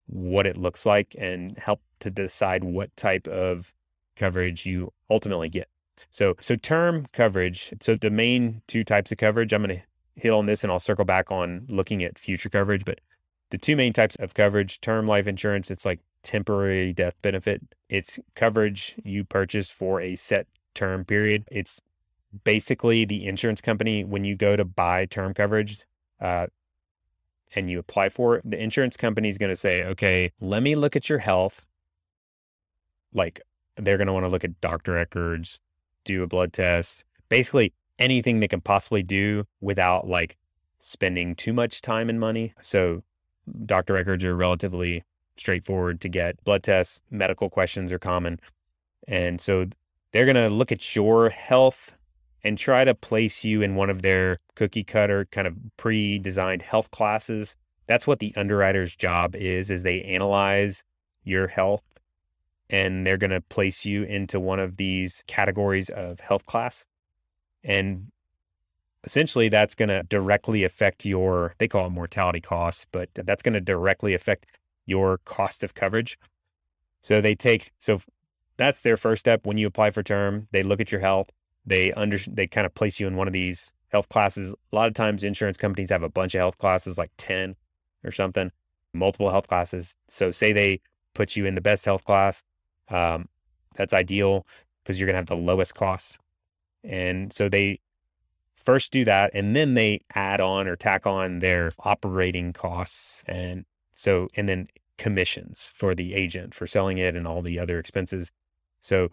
what 0.05 0.45
it 0.45 0.57
looks 0.57 0.85
like 0.85 1.15
and 1.17 1.57
help 1.57 1.81
to 2.01 2.11
decide 2.11 2.63
what 2.63 2.95
type 2.95 3.27
of 3.27 3.73
coverage 4.15 4.65
you 4.65 4.93
ultimately 5.09 5.49
get. 5.49 5.67
So, 6.11 6.35
so 6.39 6.55
term 6.55 7.07
coverage. 7.11 7.73
So 7.81 7.95
the 7.95 8.11
main 8.11 8.61
two 8.67 8.83
types 8.83 9.11
of 9.11 9.17
coverage, 9.17 9.53
I'm 9.53 9.63
going 9.63 9.79
to 9.79 10.21
hit 10.21 10.33
on 10.33 10.45
this 10.45 10.63
and 10.63 10.71
I'll 10.71 10.79
circle 10.79 11.05
back 11.05 11.31
on 11.31 11.65
looking 11.67 12.03
at 12.03 12.19
future 12.19 12.49
coverage, 12.49 12.85
but 12.85 12.99
the 13.49 13.57
two 13.57 13.75
main 13.75 13.93
types 13.93 14.15
of 14.19 14.33
coverage 14.33 14.81
term 14.81 15.07
life 15.07 15.27
insurance, 15.27 15.71
it's 15.71 15.85
like 15.85 15.99
temporary 16.23 16.93
death 16.93 17.15
benefit. 17.21 17.61
It's 17.89 18.19
coverage 18.35 18.95
you 19.03 19.23
purchase 19.23 19.69
for 19.69 20.01
a 20.01 20.15
set 20.15 20.47
term 20.73 21.05
period. 21.05 21.45
It's 21.51 21.79
basically 22.43 23.05
the 23.05 23.25
insurance 23.25 23.61
company, 23.61 24.03
when 24.03 24.23
you 24.23 24.35
go 24.35 24.55
to 24.55 24.65
buy 24.65 25.05
term 25.05 25.33
coverage, 25.33 25.83
uh, 26.19 26.47
and 27.55 27.69
you 27.69 27.79
apply 27.79 28.09
for 28.09 28.35
it, 28.35 28.49
the 28.49 28.61
insurance 28.61 28.97
company 28.97 29.29
is 29.29 29.37
going 29.37 29.49
to 29.49 29.55
say, 29.55 29.83
okay, 29.83 30.31
let 30.41 30.61
me 30.61 30.75
look 30.75 30.95
at 30.95 31.09
your 31.09 31.19
health. 31.19 31.65
Like 33.13 33.41
they're 33.77 33.97
going 33.97 34.07
to 34.07 34.13
want 34.13 34.25
to 34.25 34.29
look 34.29 34.43
at 34.43 34.59
doctor 34.59 34.93
records, 34.93 35.59
do 36.03 36.23
a 36.23 36.27
blood 36.27 36.51
test, 36.51 37.03
basically 37.29 37.73
anything 37.99 38.39
they 38.39 38.47
can 38.47 38.61
possibly 38.61 39.01
do 39.01 39.45
without 39.61 40.07
like 40.07 40.37
spending 40.79 41.35
too 41.35 41.53
much 41.53 41.81
time 41.81 42.09
and 42.09 42.19
money. 42.19 42.53
So 42.61 43.03
doctor 43.65 43.93
records 43.93 44.25
are 44.25 44.35
relatively 44.35 45.03
straightforward 45.37 46.01
to 46.01 46.09
get. 46.09 46.43
Blood 46.43 46.63
tests, 46.63 47.01
medical 47.11 47.49
questions 47.49 47.91
are 47.91 47.99
common. 47.99 48.39
And 49.07 49.39
so 49.39 49.67
they're 50.11 50.25
going 50.25 50.35
to 50.35 50.49
look 50.49 50.71
at 50.71 50.95
your 50.95 51.29
health 51.29 51.95
and 52.43 52.57
try 52.57 52.83
to 52.83 52.93
place 52.93 53.43
you 53.43 53.61
in 53.61 53.75
one 53.75 53.89
of 53.89 54.01
their 54.01 54.39
cookie 54.55 54.83
cutter 54.83 55.25
kind 55.31 55.47
of 55.47 55.55
pre-designed 55.77 56.61
health 56.61 56.91
classes. 56.91 57.55
That's 57.87 58.07
what 58.07 58.19
the 58.19 58.33
underwriter's 58.35 58.95
job 58.95 59.35
is 59.35 59.71
is 59.71 59.83
they 59.83 60.01
analyze 60.03 60.83
your 61.23 61.47
health 61.47 61.83
and 62.69 63.05
they're 63.05 63.17
going 63.17 63.31
to 63.31 63.41
place 63.41 63.85
you 63.85 64.03
into 64.03 64.39
one 64.39 64.59
of 64.59 64.77
these 64.77 65.23
categories 65.27 65.89
of 65.89 66.19
health 66.19 66.45
class. 66.45 66.85
And 67.63 68.11
essentially 69.07 69.47
that's 69.47 69.73
going 69.73 69.87
to 69.87 70.03
directly 70.03 70.65
affect 70.65 71.05
your 71.05 71.55
they 71.59 71.67
call 71.67 71.87
it 71.87 71.91
mortality 71.91 72.41
costs, 72.41 72.85
but 72.91 73.09
that's 73.13 73.41
going 73.41 73.53
to 73.53 73.61
directly 73.61 74.13
affect 74.13 74.45
your 74.85 75.19
cost 75.19 75.63
of 75.63 75.73
coverage. 75.73 76.19
So 77.01 77.21
they 77.21 77.33
take 77.33 77.71
so 77.79 78.01
that's 78.57 78.81
their 78.81 78.97
first 78.97 79.21
step 79.21 79.45
when 79.45 79.57
you 79.57 79.65
apply 79.65 79.91
for 79.91 80.03
term. 80.03 80.49
They 80.51 80.61
look 80.61 80.81
at 80.81 80.91
your 80.91 80.99
health. 80.99 81.29
They 81.65 81.93
under 81.93 82.19
they 82.27 82.47
kind 82.47 82.65
of 82.65 82.75
place 82.75 82.99
you 82.99 83.07
in 83.07 83.15
one 83.15 83.27
of 83.27 83.33
these 83.33 83.71
health 83.87 84.09
classes. 84.09 84.53
A 84.73 84.75
lot 84.75 84.89
of 84.89 84.93
times 84.93 85.23
insurance 85.23 85.57
companies 85.57 85.89
have 85.89 86.03
a 86.03 86.09
bunch 86.09 86.35
of 86.35 86.39
health 86.39 86.57
classes, 86.57 86.97
like 86.97 87.11
10 87.17 87.55
or 88.03 88.11
something, 88.11 88.51
multiple 88.93 89.31
health 89.31 89.47
classes. 89.47 89.95
So 90.09 90.31
say 90.31 90.51
they 90.51 90.81
put 91.13 91.37
you 91.37 91.45
in 91.45 91.55
the 91.55 91.61
best 91.61 91.85
health 91.85 92.03
class. 92.03 92.43
Um, 92.89 93.29
that's 93.77 93.93
ideal 93.93 94.45
because 94.83 94.99
you're 94.99 95.07
gonna 95.07 95.17
have 95.17 95.27
the 95.27 95.35
lowest 95.35 95.75
costs. 95.75 96.17
And 96.83 97.31
so 97.31 97.47
they 97.47 97.79
first 98.67 98.91
do 98.91 99.05
that 99.05 99.31
and 99.33 99.55
then 99.55 99.73
they 99.75 100.01
add 100.13 100.41
on 100.41 100.67
or 100.67 100.75
tack 100.75 101.07
on 101.07 101.39
their 101.39 101.71
operating 101.79 102.51
costs 102.51 103.23
and 103.25 103.65
so 103.95 104.27
and 104.35 104.49
then 104.49 104.67
commissions 104.97 105.71
for 105.73 105.95
the 105.95 106.13
agent 106.13 106.53
for 106.53 106.67
selling 106.67 106.97
it 106.97 107.15
and 107.15 107.25
all 107.25 107.41
the 107.41 107.57
other 107.57 107.79
expenses 107.79 108.31
so 108.81 109.09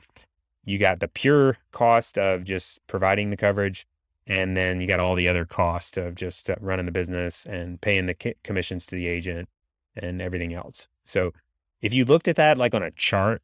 you 0.64 0.78
got 0.78 1.00
the 1.00 1.08
pure 1.08 1.58
cost 1.72 2.18
of 2.18 2.44
just 2.44 2.84
providing 2.86 3.30
the 3.30 3.36
coverage, 3.36 3.86
and 4.26 4.56
then 4.56 4.80
you 4.80 4.86
got 4.86 5.00
all 5.00 5.14
the 5.14 5.28
other 5.28 5.44
cost 5.44 5.96
of 5.96 6.14
just 6.14 6.48
uh, 6.48 6.56
running 6.60 6.86
the 6.86 6.92
business 6.92 7.44
and 7.44 7.80
paying 7.80 8.06
the 8.06 8.14
commissions 8.42 8.86
to 8.86 8.94
the 8.94 9.06
agent 9.06 9.48
and 9.96 10.22
everything 10.22 10.54
else. 10.54 10.88
So 11.04 11.32
if 11.82 11.92
you 11.92 12.04
looked 12.04 12.28
at 12.28 12.36
that 12.36 12.56
like 12.56 12.74
on 12.74 12.82
a 12.82 12.90
chart, 12.92 13.42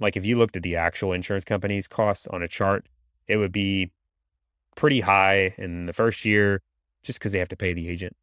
like 0.00 0.16
if 0.16 0.24
you 0.24 0.36
looked 0.36 0.56
at 0.56 0.62
the 0.62 0.76
actual 0.76 1.12
insurance 1.12 1.44
company's 1.44 1.86
cost 1.86 2.26
on 2.28 2.42
a 2.42 2.48
chart, 2.48 2.86
it 3.28 3.36
would 3.36 3.52
be 3.52 3.90
pretty 4.76 5.00
high 5.00 5.54
in 5.58 5.86
the 5.86 5.92
first 5.92 6.24
year 6.24 6.62
just 7.02 7.18
because 7.18 7.32
they 7.32 7.40
have 7.40 7.48
to 7.48 7.56
pay 7.56 7.72
the 7.72 7.88
agent. 7.88 8.16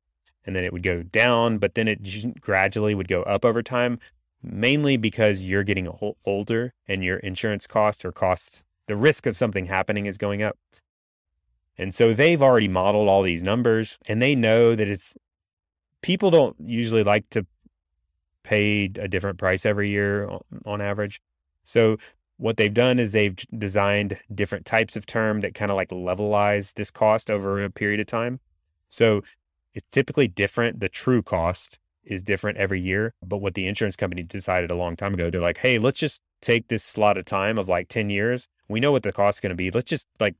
And 0.46 0.56
then 0.56 0.64
it 0.64 0.74
would 0.74 0.84
go 0.84 1.04
down, 1.04 1.58
but 1.58 1.76
then 1.76 1.88
it 1.88 2.40
gradually 2.40 2.96
would 2.96 3.08
go 3.08 3.24
up 3.24 3.46
over 3.46 3.62
time 3.62 4.00
mainly 4.44 4.98
because 4.98 5.42
you're 5.42 5.64
getting 5.64 5.88
older 6.26 6.74
and 6.88 7.04
your 7.04 7.18
insurance 7.18 7.66
cost 7.66 8.04
or 8.04 8.12
cost, 8.12 8.62
the 8.88 8.96
risk 8.96 9.26
of 9.26 9.38
something 9.38 9.66
happening 9.68 10.06
is 10.06 10.18
going 10.18 10.44
up. 10.44 10.58
And 11.78 11.96
so 11.96 12.14
they've 12.14 12.42
already 12.42 12.68
modeled 12.68 13.08
all 13.08 13.24
these 13.24 13.42
numbers 13.42 13.98
and 14.06 14.22
they 14.22 14.36
know 14.36 14.76
that 14.76 14.88
it's 14.88 15.16
people 16.02 16.30
don't 16.30 16.56
usually 16.60 17.04
like 17.04 17.30
to 17.32 17.46
pay 18.44 18.86
a 19.00 19.08
different 19.08 19.40
price 19.40 19.66
every 19.66 19.90
year 19.90 20.30
on 20.66 20.82
average. 20.82 21.22
So 21.64 21.98
what 22.38 22.58
they've 22.58 22.74
done 22.74 23.00
is 23.00 23.12
they've 23.12 23.38
designed 23.58 24.20
different 24.34 24.66
types 24.66 24.96
of 24.96 25.06
term 25.06 25.42
that 25.42 25.54
kind 25.54 25.72
of 25.72 25.78
like 25.78 25.90
levelize 25.90 26.74
this 26.74 26.92
cost 26.92 27.30
over 27.30 27.64
a 27.64 27.70
period 27.70 28.00
of 28.00 28.08
time. 28.08 28.40
So 28.90 29.22
it's 29.74 29.88
typically 29.92 30.28
different, 30.28 30.80
the 30.80 30.90
true 30.90 31.22
cost 31.22 31.80
is 32.04 32.24
different 32.24 32.58
every 32.58 32.82
year. 32.82 33.14
But 33.26 33.38
what 33.38 33.54
the 33.54 33.68
insurance 33.68 33.96
company 33.96 34.24
decided 34.24 34.72
a 34.72 34.76
long 34.76 34.96
time 34.96 35.14
ago, 35.14 35.30
they're 35.30 35.42
like, 35.42 35.58
hey, 35.58 35.78
let's 35.78 36.00
just 36.00 36.22
take 36.42 36.68
this 36.68 36.84
slot 36.84 37.18
of 37.18 37.26
time 37.26 37.58
of 37.58 37.70
like 37.70 37.88
10 37.88 38.10
years. 38.10 38.48
We 38.68 38.80
know 38.80 38.92
what 38.92 39.04
the 39.04 39.12
cost 39.12 39.38
is 39.38 39.42
going 39.42 39.52
to 39.52 39.56
be. 39.56 39.72
Let's 39.72 39.90
just 39.90 40.06
like 40.20 40.36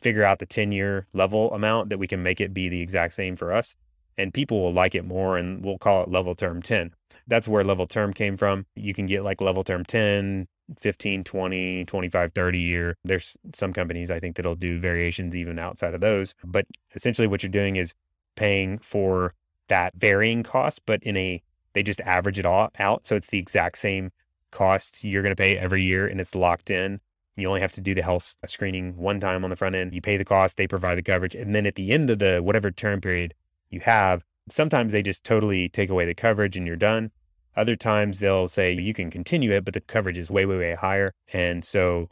figure 0.00 0.24
out 0.24 0.38
the 0.38 0.46
10 0.46 0.72
year 0.72 1.06
level 1.12 1.52
amount 1.52 1.90
that 1.90 1.98
we 1.98 2.06
can 2.06 2.22
make 2.22 2.40
it 2.40 2.54
be 2.54 2.68
the 2.68 2.80
exact 2.80 3.14
same 3.14 3.36
for 3.36 3.52
us. 3.52 3.76
And 4.16 4.34
people 4.34 4.62
will 4.62 4.72
like 4.72 4.94
it 4.94 5.04
more 5.04 5.36
and 5.36 5.64
we'll 5.64 5.78
call 5.78 6.02
it 6.02 6.10
level 6.10 6.34
term 6.34 6.62
10. 6.62 6.92
That's 7.26 7.46
where 7.46 7.62
level 7.62 7.86
term 7.86 8.12
came 8.12 8.36
from. 8.36 8.66
You 8.74 8.94
can 8.94 9.06
get 9.06 9.22
like 9.22 9.40
level 9.40 9.62
term 9.62 9.84
10, 9.84 10.48
15, 10.78 11.24
20, 11.24 11.84
25, 11.84 12.32
30 12.32 12.58
year. 12.58 12.96
There's 13.04 13.36
some 13.54 13.72
companies 13.72 14.10
I 14.10 14.20
think 14.20 14.36
that'll 14.36 14.54
do 14.54 14.78
variations 14.78 15.34
even 15.34 15.58
outside 15.58 15.94
of 15.94 16.00
those. 16.00 16.34
But 16.44 16.66
essentially 16.94 17.26
what 17.26 17.42
you're 17.42 17.50
doing 17.50 17.76
is 17.76 17.94
paying 18.36 18.78
for 18.78 19.32
that 19.68 19.94
varying 19.96 20.42
cost, 20.42 20.82
but 20.86 21.02
in 21.02 21.16
a 21.16 21.42
they 21.74 21.82
just 21.82 22.00
average 22.00 22.38
it 22.38 22.46
all 22.46 22.70
out. 22.78 23.06
So 23.06 23.14
it's 23.14 23.28
the 23.28 23.38
exact 23.38 23.78
same 23.78 24.10
cost 24.50 25.04
you're 25.04 25.22
going 25.22 25.34
to 25.34 25.40
pay 25.40 25.56
every 25.56 25.82
year 25.82 26.06
and 26.06 26.20
it's 26.20 26.34
locked 26.34 26.70
in. 26.70 27.00
You 27.36 27.46
only 27.46 27.60
have 27.60 27.72
to 27.72 27.80
do 27.80 27.94
the 27.94 28.02
health 28.02 28.36
uh, 28.42 28.48
screening 28.48 28.96
one 28.96 29.20
time 29.20 29.44
on 29.44 29.50
the 29.50 29.56
front 29.56 29.76
end. 29.76 29.94
You 29.94 30.00
pay 30.00 30.16
the 30.16 30.24
cost, 30.24 30.56
they 30.56 30.66
provide 30.66 30.98
the 30.98 31.02
coverage. 31.02 31.34
And 31.34 31.54
then 31.54 31.66
at 31.66 31.76
the 31.76 31.92
end 31.92 32.10
of 32.10 32.18
the 32.18 32.40
whatever 32.42 32.70
term 32.70 33.00
period 33.00 33.34
you 33.70 33.80
have, 33.80 34.24
sometimes 34.50 34.92
they 34.92 35.02
just 35.02 35.22
totally 35.24 35.68
take 35.68 35.90
away 35.90 36.04
the 36.04 36.14
coverage 36.14 36.56
and 36.56 36.66
you're 36.66 36.76
done. 36.76 37.10
Other 37.58 37.74
times 37.74 38.20
they'll 38.20 38.46
say 38.46 38.72
you 38.72 38.94
can 38.94 39.10
continue 39.10 39.50
it, 39.50 39.64
but 39.64 39.74
the 39.74 39.80
coverage 39.80 40.16
is 40.16 40.30
way, 40.30 40.46
way, 40.46 40.58
way 40.58 40.74
higher. 40.76 41.12
And 41.32 41.64
so, 41.64 42.08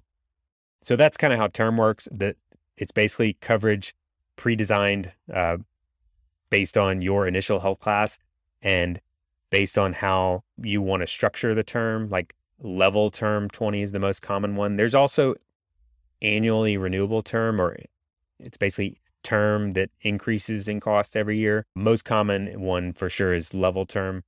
so 0.82 0.96
that's 0.96 1.16
kind 1.16 1.32
of 1.32 1.38
how 1.38 1.46
term 1.46 1.76
works. 1.76 2.08
That 2.10 2.36
it's 2.76 2.90
basically 2.90 3.34
coverage 3.34 3.94
pre-designed 4.34 5.12
uh, 5.32 5.58
based 6.50 6.76
on 6.76 7.00
your 7.00 7.28
initial 7.28 7.60
health 7.60 7.78
class 7.78 8.18
and 8.60 9.00
based 9.50 9.78
on 9.78 9.92
how 9.92 10.42
you 10.60 10.82
want 10.82 11.02
to 11.02 11.06
structure 11.06 11.54
the 11.54 11.62
term, 11.62 12.10
like 12.10 12.34
level 12.60 13.08
term 13.08 13.48
20 13.48 13.82
is 13.82 13.92
the 13.92 14.00
most 14.00 14.22
common 14.22 14.56
one. 14.56 14.74
There's 14.74 14.96
also 14.96 15.36
annually 16.22 16.76
renewable 16.76 17.22
term, 17.22 17.60
or 17.60 17.76
it's 18.40 18.56
basically 18.56 19.00
term 19.22 19.74
that 19.74 19.90
increases 20.00 20.66
in 20.66 20.80
cost 20.80 21.16
every 21.16 21.38
year. 21.38 21.66
Most 21.76 22.04
common 22.04 22.60
one 22.60 22.92
for 22.92 23.08
sure 23.08 23.32
is 23.32 23.54
level 23.54 23.86
term. 23.86 24.24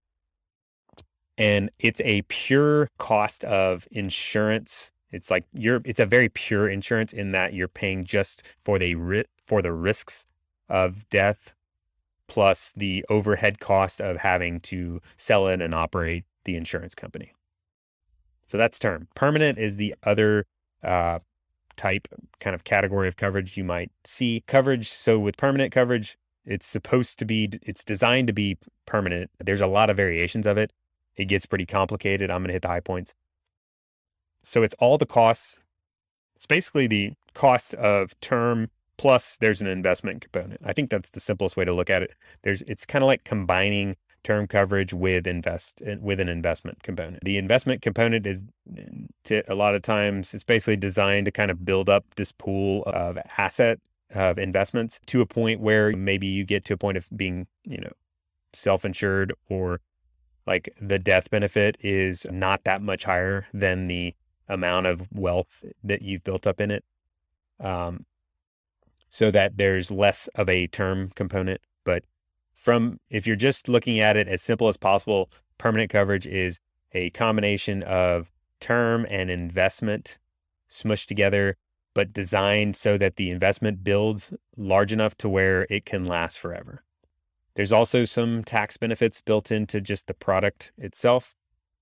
And 1.39 1.71
it's 1.79 2.03
a 2.05 2.23
pure 2.23 2.91
cost 2.99 3.45
of 3.45 3.89
insurance. 3.91 4.93
It's 5.11 5.31
like 5.31 5.47
you're 5.55 5.81
it's 5.85 6.01
a 6.01 6.07
very 6.07 6.29
pure 6.29 6.69
insurance 6.69 7.15
in 7.15 7.33
that 7.33 7.55
you're 7.55 7.69
paying 7.69 8.05
just 8.05 8.43
for 8.63 8.79
the 8.79 9.25
for 9.47 9.63
the 9.63 9.73
risks 9.73 10.27
of 10.69 11.09
death 11.09 11.55
plus 12.27 12.75
the 12.77 13.05
overhead 13.09 13.59
cost 13.59 14.01
of 14.01 14.19
having 14.19 14.61
to 14.61 15.01
sell 15.17 15.49
it 15.49 15.63
and 15.63 15.75
operate 15.75 16.25
the 16.45 16.57
insurance 16.57 16.95
company. 16.95 17.33
So 18.47 18.59
that's 18.59 18.79
term. 18.79 19.09
Permanent 19.15 19.59
is 19.59 19.77
the 19.77 19.95
other 20.03 20.47
uh, 20.83 21.19
type, 21.77 22.09
kind 22.41 22.55
of 22.55 22.65
category 22.65 23.09
of 23.09 23.17
coverage 23.17 23.57
you 23.57 23.65
might 23.65 23.91
see. 24.05 24.45
Coverage. 24.47 24.89
So 24.89 25.19
with 25.19 25.37
permanent 25.37 25.73
coverage, 25.73 26.19
it's 26.45 26.67
supposed 26.67 27.19
to 27.19 27.25
be, 27.25 27.51
it's 27.63 27.85
designed 27.85 28.27
to 28.29 28.33
be 28.33 28.59
permanent. 28.87 29.31
There's 29.43 29.61
a 29.61 29.67
lot 29.67 29.91
of 29.91 29.97
variations 29.97 30.47
of 30.47 30.57
it. 30.59 30.73
It 31.19 31.27
gets 31.27 31.45
pretty 31.45 31.67
complicated. 31.67 32.31
I'm 32.31 32.39
going 32.39 32.49
to 32.49 32.55
hit 32.55 32.63
the 32.63 32.69
high 32.69 32.81
points. 32.81 33.15
So 34.43 34.63
it's 34.63 34.75
all 34.79 34.97
the 34.97 35.07
costs. 35.07 35.59
It's 36.37 36.47
basically 36.47 36.87
the 36.87 37.13
cost 37.35 37.75
of 37.75 38.19
term 38.21 38.71
plus 38.97 39.37
there's 39.37 39.61
an 39.61 39.67
investment 39.67 40.21
component. 40.21 40.61
I 40.65 40.73
think 40.73 40.91
that's 40.91 41.11
the 41.11 41.21
simplest 41.21 41.57
way 41.57 41.65
to 41.65 41.73
look 41.73 41.91
at 41.91 42.03
it. 42.03 42.13
There's 42.43 42.63
it's 42.63 42.87
kind 42.87 43.03
of 43.03 43.07
like 43.07 43.25
combining 43.25 43.97
term 44.25 44.47
coverage 44.47 44.93
with 44.93 45.27
invest 45.27 45.83
eh, 45.85 45.97
with 46.01 46.21
an 46.21 46.29
investment 46.29 46.83
component. 46.83 47.25
The 47.25 47.39
investment 47.39 47.83
component 47.83 48.27
is 48.27 48.43
to 49.25 49.43
a 49.51 49.55
lot 49.55 49.75
of 49.75 49.83
times 49.83 50.35
it's 50.35 50.45
basically 50.45 50.77
designed 50.77 51.25
to 51.25 51.31
kind 51.31 51.51
of 51.51 51.65
build 51.65 51.89
up 51.89 52.05
this 52.17 52.33
pool 52.33 52.83
of 52.87 53.19
asset 53.39 53.81
of 54.15 54.39
investments 54.39 55.01
to 55.07 55.21
a 55.21 55.27
point 55.27 55.61
where 55.61 55.93
maybe 55.93 56.27
you 56.27 56.45
get 56.45 56.65
to 56.67 56.75
a 56.75 56.79
point 56.79 56.97
of 56.97 57.09
being, 57.15 57.47
you 57.65 57.79
know, 57.79 57.93
self-insured 58.53 59.33
or 59.49 59.81
like 60.49 60.75
the 60.81 60.99
death 60.99 61.29
benefit 61.31 61.77
is 61.81 62.27
not 62.31 62.65
that 62.65 62.81
much 62.81 63.05
higher 63.05 63.47
than 63.53 63.85
the 63.85 64.15
amount 64.49 64.87
of 64.87 65.07
wealth 65.13 65.63
that 65.85 66.01
you've 66.01 66.25
built 66.25 66.47
up 66.47 66.59
in 66.59 66.71
it. 66.71 66.85
Um, 67.61 68.07
so 69.11 69.31
that 69.31 69.59
there's 69.59 69.91
less 69.91 70.27
of 70.35 70.49
a 70.49 70.67
term 70.67 71.11
component. 71.15 71.61
But 71.85 72.05
from 72.55 72.99
if 73.11 73.27
you're 73.27 73.37
just 73.37 73.69
looking 73.69 74.01
at 74.01 74.17
it 74.17 74.27
as 74.27 74.41
simple 74.41 74.69
as 74.69 74.79
possible, 74.79 75.31
permanent 75.59 75.91
coverage 75.91 76.27
is 76.27 76.61
a 76.93 77.11
combination 77.11 77.83
of 77.83 78.33
term 78.59 79.07
and 79.11 79.31
investment 79.31 80.17
smushed 80.71 81.07
together, 81.07 81.59
but 81.93 82.15
designed 82.15 82.75
so 82.75 82.97
that 82.97 83.17
the 83.17 83.29
investment 83.29 83.85
builds 83.85 84.33
large 84.57 84.95
enough 84.95 85.15
to 85.19 85.29
where 85.29 85.67
it 85.69 85.85
can 85.85 86.07
last 86.07 86.39
forever. 86.39 86.85
There's 87.59 87.73
also 87.73 88.05
some 88.05 88.45
tax 88.45 88.77
benefits 88.77 89.21
built 89.21 89.51
into 89.51 89.81
just 89.81 90.07
the 90.07 90.15
product 90.15 90.71
itself. 90.79 91.35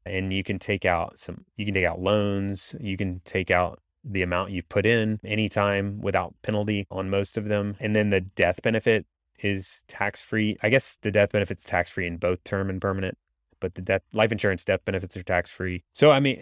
And 0.07 0.33
you 0.33 0.43
can 0.43 0.59
take 0.59 0.87
out 0.87 1.19
some, 1.19 1.45
you 1.55 1.67
can 1.67 1.75
take 1.75 1.85
out 1.85 2.01
loans, 2.01 2.75
you 2.81 2.97
can 2.97 3.21
take 3.27 3.51
out 3.51 3.83
the 4.03 4.23
amount 4.23 4.53
you've 4.53 4.71
put 4.71 4.87
in 4.87 5.21
anytime 5.23 6.01
without 6.01 6.35
penalty 6.41 6.87
on 6.91 7.11
most 7.11 7.37
of 7.37 7.49
them. 7.49 7.77
And 7.79 7.95
then 7.95 8.09
the 8.09 8.23
death 8.23 8.63
benefit 8.63 9.05
is 9.41 9.85
tax 9.87 10.23
free. 10.23 10.57
I 10.63 10.71
guess 10.71 10.97
the 11.03 11.11
death 11.11 11.33
benefit's 11.33 11.65
tax 11.65 11.91
free 11.91 12.07
in 12.07 12.17
both 12.17 12.43
term 12.43 12.71
and 12.71 12.81
permanent, 12.81 13.19
but 13.61 13.75
the 13.75 13.83
death 13.83 14.01
life 14.15 14.33
insurance 14.33 14.65
death 14.65 14.83
benefits 14.87 15.15
are 15.15 15.23
tax 15.23 15.51
free. 15.51 15.85
So 15.93 16.11
I 16.11 16.21
mean, 16.21 16.41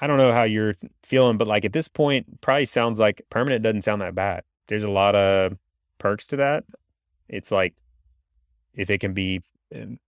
I 0.00 0.06
don't 0.06 0.16
know 0.16 0.32
how 0.32 0.44
you're 0.44 0.72
feeling, 1.02 1.36
but 1.36 1.48
like 1.48 1.66
at 1.66 1.74
this 1.74 1.88
point, 1.88 2.40
probably 2.40 2.64
sounds 2.64 2.98
like 2.98 3.20
permanent 3.28 3.62
doesn't 3.62 3.82
sound 3.82 4.00
that 4.00 4.14
bad. 4.14 4.42
There's 4.68 4.84
a 4.84 4.90
lot 4.90 5.14
of 5.14 5.58
perks 5.98 6.26
to 6.28 6.36
that. 6.36 6.64
It's 7.28 7.52
like 7.52 7.74
if 8.74 8.90
it 8.90 8.98
can 8.98 9.14
be 9.14 9.42
um, 9.74 9.98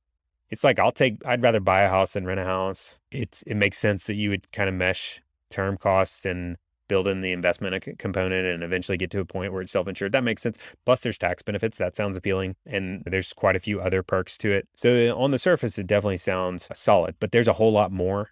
it's 0.50 0.64
like 0.64 0.78
I'll 0.78 0.92
take 0.92 1.24
I'd 1.26 1.42
rather 1.42 1.60
buy 1.60 1.82
a 1.82 1.88
house 1.88 2.12
than 2.12 2.24
rent 2.24 2.40
a 2.40 2.44
house. 2.44 2.98
It's 3.10 3.42
it 3.42 3.54
makes 3.54 3.78
sense 3.78 4.04
that 4.04 4.14
you 4.14 4.30
would 4.30 4.50
kind 4.52 4.68
of 4.68 4.74
mesh 4.74 5.20
term 5.50 5.76
costs 5.76 6.24
and 6.24 6.56
build 6.88 7.08
in 7.08 7.20
the 7.20 7.32
investment 7.32 7.98
component 7.98 8.46
and 8.46 8.62
eventually 8.62 8.96
get 8.96 9.10
to 9.10 9.20
a 9.20 9.24
point 9.24 9.52
where 9.52 9.62
it's 9.62 9.72
self-insured. 9.72 10.12
That 10.12 10.24
makes 10.24 10.42
sense. 10.42 10.58
Plus 10.84 11.00
there's 11.00 11.18
tax 11.18 11.42
benefits. 11.42 11.78
That 11.78 11.96
sounds 11.96 12.16
appealing. 12.16 12.54
And 12.64 13.02
there's 13.04 13.32
quite 13.32 13.56
a 13.56 13.60
few 13.60 13.80
other 13.80 14.04
perks 14.04 14.38
to 14.38 14.52
it. 14.52 14.68
So 14.76 15.16
on 15.16 15.30
the 15.30 15.38
surface, 15.38 15.78
it 15.78 15.88
definitely 15.88 16.18
sounds 16.18 16.68
solid, 16.74 17.16
but 17.18 17.32
there's 17.32 17.48
a 17.48 17.54
whole 17.54 17.72
lot 17.72 17.90
more 17.90 18.30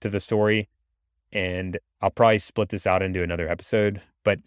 to 0.00 0.10
the 0.10 0.20
story. 0.20 0.68
And 1.32 1.78
I'll 2.00 2.10
probably 2.10 2.38
split 2.38 2.68
this 2.68 2.86
out 2.86 3.02
into 3.02 3.22
another 3.22 3.48
episode, 3.48 4.02
but 4.24 4.40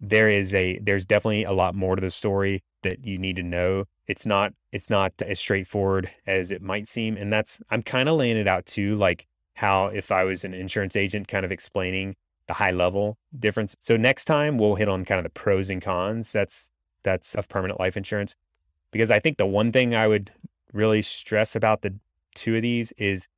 there 0.00 0.30
is 0.30 0.54
a 0.54 0.78
there's 0.78 1.04
definitely 1.04 1.44
a 1.44 1.52
lot 1.52 1.74
more 1.74 1.96
to 1.96 2.00
the 2.00 2.10
story 2.10 2.62
that 2.82 3.04
you 3.04 3.18
need 3.18 3.36
to 3.36 3.42
know. 3.42 3.84
It's 4.06 4.26
not 4.26 4.52
it's 4.72 4.90
not 4.90 5.12
as 5.22 5.38
straightforward 5.38 6.10
as 6.26 6.50
it 6.50 6.62
might 6.62 6.86
seem. 6.86 7.16
And 7.16 7.32
that's 7.32 7.60
I'm 7.70 7.82
kind 7.82 8.08
of 8.08 8.16
laying 8.16 8.36
it 8.36 8.46
out 8.46 8.66
too, 8.66 8.94
like 8.94 9.26
how 9.54 9.86
if 9.86 10.12
I 10.12 10.24
was 10.24 10.44
an 10.44 10.54
insurance 10.54 10.94
agent 10.96 11.28
kind 11.28 11.44
of 11.44 11.52
explaining 11.52 12.14
the 12.46 12.54
high 12.54 12.70
level 12.70 13.18
difference. 13.38 13.76
So 13.80 13.96
next 13.96 14.24
time 14.24 14.56
we'll 14.56 14.76
hit 14.76 14.88
on 14.88 15.04
kind 15.04 15.18
of 15.18 15.24
the 15.24 15.30
pros 15.30 15.70
and 15.70 15.82
cons 15.82 16.32
that's 16.32 16.70
that's 17.02 17.34
of 17.34 17.48
permanent 17.48 17.80
life 17.80 17.96
insurance. 17.96 18.34
Because 18.90 19.10
I 19.10 19.18
think 19.18 19.36
the 19.36 19.46
one 19.46 19.72
thing 19.72 19.94
I 19.94 20.06
would 20.06 20.32
really 20.72 21.02
stress 21.02 21.54
about 21.54 21.82
the 21.82 21.94
two 22.34 22.56
of 22.56 22.62
these 22.62 22.92
is 22.92 23.28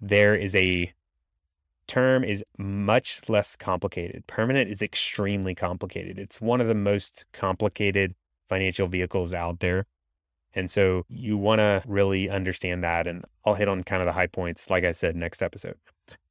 there 0.00 0.34
is 0.34 0.54
a 0.56 0.92
term 1.86 2.24
is 2.24 2.44
much 2.58 3.20
less 3.28 3.56
complicated. 3.56 4.26
Permanent 4.26 4.70
is 4.70 4.82
extremely 4.82 5.54
complicated. 5.54 6.18
It's 6.18 6.40
one 6.40 6.60
of 6.60 6.68
the 6.68 6.74
most 6.74 7.26
complicated 7.32 8.14
financial 8.48 8.88
vehicles 8.88 9.34
out 9.34 9.60
there. 9.60 9.86
And 10.54 10.70
so 10.70 11.04
you 11.08 11.36
want 11.38 11.60
to 11.60 11.82
really 11.86 12.28
understand 12.28 12.84
that. 12.84 13.06
And 13.06 13.24
I'll 13.44 13.54
hit 13.54 13.68
on 13.68 13.82
kind 13.84 14.02
of 14.02 14.06
the 14.06 14.12
high 14.12 14.26
points, 14.26 14.68
like 14.68 14.84
I 14.84 14.92
said, 14.92 15.16
next 15.16 15.42
episode. 15.42 15.76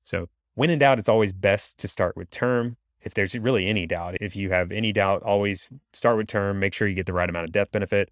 So 0.03 0.29
when 0.55 0.69
in 0.69 0.79
doubt, 0.79 0.99
it's 0.99 1.09
always 1.09 1.33
best 1.33 1.77
to 1.79 1.87
start 1.87 2.15
with 2.15 2.29
term. 2.29 2.77
If 3.01 3.15
there's 3.15 3.37
really 3.37 3.67
any 3.67 3.87
doubt, 3.87 4.17
if 4.21 4.35
you 4.35 4.51
have 4.51 4.71
any 4.71 4.91
doubt, 4.91 5.23
always 5.23 5.69
start 5.93 6.17
with 6.17 6.27
term. 6.27 6.59
Make 6.59 6.73
sure 6.73 6.87
you 6.87 6.93
get 6.93 7.07
the 7.07 7.13
right 7.13 7.29
amount 7.29 7.45
of 7.45 7.51
death 7.51 7.71
benefit. 7.71 8.11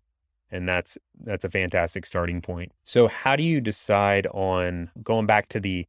And 0.52 0.68
that's 0.68 0.98
that's 1.24 1.46
a 1.46 1.50
fantastic 1.50 2.08
starting 2.08 2.42
point. 2.42 2.72
So 2.84 3.08
how 3.08 3.36
do 3.36 3.44
you 3.44 3.62
decide 3.62 4.26
on 4.28 4.90
going 5.04 5.28
back 5.28 5.48
to 5.50 5.60
the 5.60 5.86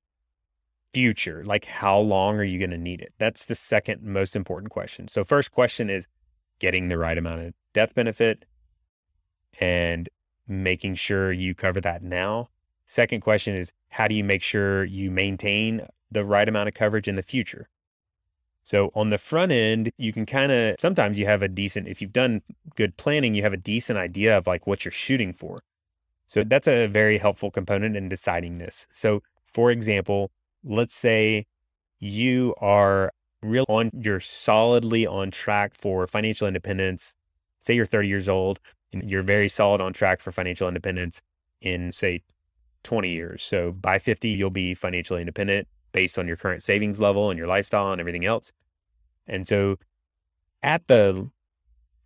future? 0.92 1.42
Like 1.44 1.64
how 1.64 1.98
long 1.98 2.38
are 2.38 2.44
you 2.44 2.58
going 2.58 2.70
to 2.70 2.78
need 2.78 3.00
it? 3.00 3.12
That's 3.18 3.44
the 3.44 3.54
second 3.54 4.02
most 4.02 4.36
important 4.36 4.70
question. 4.70 5.08
So 5.08 5.24
first 5.24 5.52
question 5.52 5.90
is 5.90 6.06
getting 6.58 6.88
the 6.88 6.98
right 6.98 7.18
amount 7.18 7.42
of 7.42 7.54
death 7.72 7.94
benefit 7.94 8.44
and 9.60 10.08
making 10.46 10.96
sure 10.96 11.32
you 11.32 11.54
cover 11.54 11.80
that 11.80 12.02
now. 12.02 12.48
Second 12.86 13.20
question 13.20 13.54
is 13.54 13.72
how 13.90 14.08
do 14.08 14.14
you 14.14 14.24
make 14.24 14.42
sure 14.42 14.84
you 14.84 15.10
maintain 15.10 15.86
the 16.10 16.24
right 16.24 16.48
amount 16.48 16.68
of 16.68 16.74
coverage 16.74 17.08
in 17.08 17.14
the 17.14 17.22
future? 17.22 17.68
So 18.62 18.90
on 18.94 19.10
the 19.10 19.18
front 19.18 19.52
end, 19.52 19.90
you 19.96 20.12
can 20.12 20.26
kind 20.26 20.52
of 20.52 20.76
sometimes 20.78 21.18
you 21.18 21.26
have 21.26 21.42
a 21.42 21.48
decent 21.48 21.88
if 21.88 22.02
you've 22.02 22.12
done 22.12 22.42
good 22.76 22.96
planning, 22.96 23.34
you 23.34 23.42
have 23.42 23.52
a 23.52 23.56
decent 23.56 23.98
idea 23.98 24.36
of 24.36 24.46
like 24.46 24.66
what 24.66 24.84
you're 24.84 24.92
shooting 24.92 25.32
for. 25.32 25.62
So 26.26 26.44
that's 26.44 26.68
a 26.68 26.86
very 26.86 27.18
helpful 27.18 27.50
component 27.50 27.96
in 27.96 28.08
deciding 28.08 28.58
this. 28.58 28.86
So 28.92 29.22
for 29.52 29.70
example, 29.70 30.30
let's 30.64 30.94
say 30.94 31.46
you 31.98 32.54
are 32.60 33.12
real 33.42 33.64
on 33.68 33.90
you're 33.94 34.20
solidly 34.20 35.06
on 35.06 35.30
track 35.30 35.74
for 35.74 36.06
financial 36.06 36.46
independence. 36.46 37.14
Say 37.60 37.74
you're 37.74 37.86
30 37.86 38.08
years 38.08 38.28
old 38.28 38.60
and 38.92 39.08
you're 39.08 39.22
very 39.22 39.48
solid 39.48 39.80
on 39.80 39.92
track 39.92 40.20
for 40.20 40.32
financial 40.32 40.68
independence 40.68 41.20
in 41.60 41.92
say 41.92 42.22
20 42.82 43.10
years. 43.10 43.42
So 43.42 43.72
by 43.72 43.98
50 43.98 44.28
you'll 44.28 44.50
be 44.50 44.74
financially 44.74 45.20
independent 45.20 45.68
based 45.92 46.18
on 46.18 46.26
your 46.26 46.36
current 46.36 46.62
savings 46.62 47.00
level 47.00 47.30
and 47.30 47.38
your 47.38 47.48
lifestyle 47.48 47.92
and 47.92 48.00
everything 48.00 48.24
else. 48.24 48.52
And 49.26 49.46
so 49.46 49.76
at 50.62 50.86
the 50.88 51.30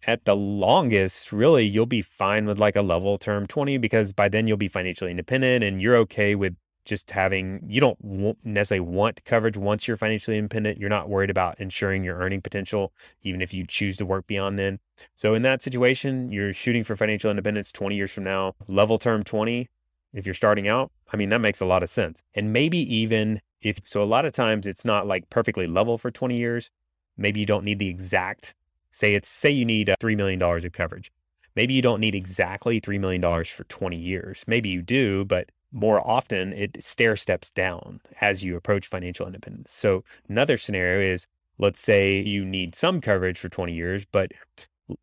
at 0.07 0.25
the 0.27 0.37
longest, 0.37 1.33
really, 1.33 1.65
you'll 1.65 1.87
be 1.87 2.03
fine 2.03 2.47
with 2.47 2.59
like 2.59 2.77
a 2.77 2.83
level 2.83 3.17
term 3.17 3.47
20 3.47 3.79
because 3.79 4.13
by 4.13 4.29
then 4.29 4.47
you'll 4.47 4.57
be 4.57 4.69
financially 4.69 5.11
independent 5.11 5.65
and 5.65 5.81
you're 5.81 5.97
okay 5.97 6.35
with 6.35 6.55
just 6.85 7.11
having 7.11 7.61
you 7.66 7.80
don't 7.80 7.99
necessarily 8.45 8.87
want 8.87 9.24
coverage 9.24 9.57
once 9.57 9.89
you're 9.89 9.97
financially 9.97 10.37
independent. 10.37 10.78
You're 10.78 10.91
not 10.91 11.09
worried 11.09 11.30
about 11.30 11.59
ensuring 11.59 12.05
your 12.05 12.18
earning 12.18 12.43
potential 12.43 12.93
even 13.22 13.41
if 13.41 13.55
you 13.55 13.66
choose 13.66 13.97
to 13.99 14.07
work 14.07 14.26
beyond 14.26 14.59
then. 14.59 14.78
So 15.14 15.35
in 15.35 15.43
that 15.43 15.62
situation 15.62 16.30
you're 16.30 16.53
shooting 16.53 16.85
for 16.85 16.97
financial 16.97 17.30
independence 17.30 17.72
20 17.72 17.97
years 17.97 18.12
from 18.12 18.24
now 18.24 18.55
level 18.68 18.99
term 18.99 19.24
20 19.24 19.68
if 20.12 20.26
you're 20.26 20.35
starting 20.35 20.68
out. 20.68 20.91
I 21.12 21.16
mean 21.16 21.30
that 21.30 21.41
makes 21.41 21.61
a 21.61 21.66
lot 21.66 21.82
of 21.82 21.91
sense. 21.91 22.22
And 22.35 22.53
maybe 22.53 22.78
even 22.95 23.41
if 23.61 23.80
so 23.85 24.03
a 24.03 24.05
lot 24.05 24.24
of 24.24 24.32
times 24.32 24.66
it's 24.66 24.85
not 24.85 25.07
like 25.07 25.30
perfectly 25.30 25.66
level 25.66 25.99
for 25.99 26.11
20 26.11 26.39
years. 26.39 26.70
Maybe 27.16 27.41
you 27.41 27.47
don't 27.47 27.64
need 27.64 27.78
the 27.78 27.89
exact 27.89 28.55
say 28.93 29.14
it's 29.14 29.28
say 29.28 29.51
you 29.51 29.64
need 29.64 29.91
uh, 29.91 29.97
$3 30.01 30.16
million 30.16 30.41
of 30.43 30.72
coverage. 30.72 31.11
Maybe 31.57 31.74
you 31.74 31.82
don't 31.82 32.01
need 32.01 32.14
exactly 32.14 32.80
$3 32.80 32.99
million 32.99 33.22
for 33.45 33.64
20 33.64 33.97
years. 33.97 34.45
Maybe 34.47 34.68
you 34.68 34.82
do 34.82 35.24
but 35.24 35.51
more 35.75 36.01
often 36.09 36.53
it 36.53 36.83
stair 36.83 37.16
steps 37.16 37.51
down 37.51 38.01
as 38.20 38.45
you 38.45 38.57
approach 38.57 38.87
financial 38.87 39.27
independence. 39.27 39.72
So 39.72 40.05
another 40.29 40.57
scenario 40.57 41.12
is 41.12 41.27
let's 41.59 41.81
say 41.81 42.20
you 42.20 42.45
need 42.45 42.75
some 42.75 43.01
coverage 43.01 43.39
for 43.39 43.49
20 43.49 43.75
years, 43.75 44.05
but 44.11 44.33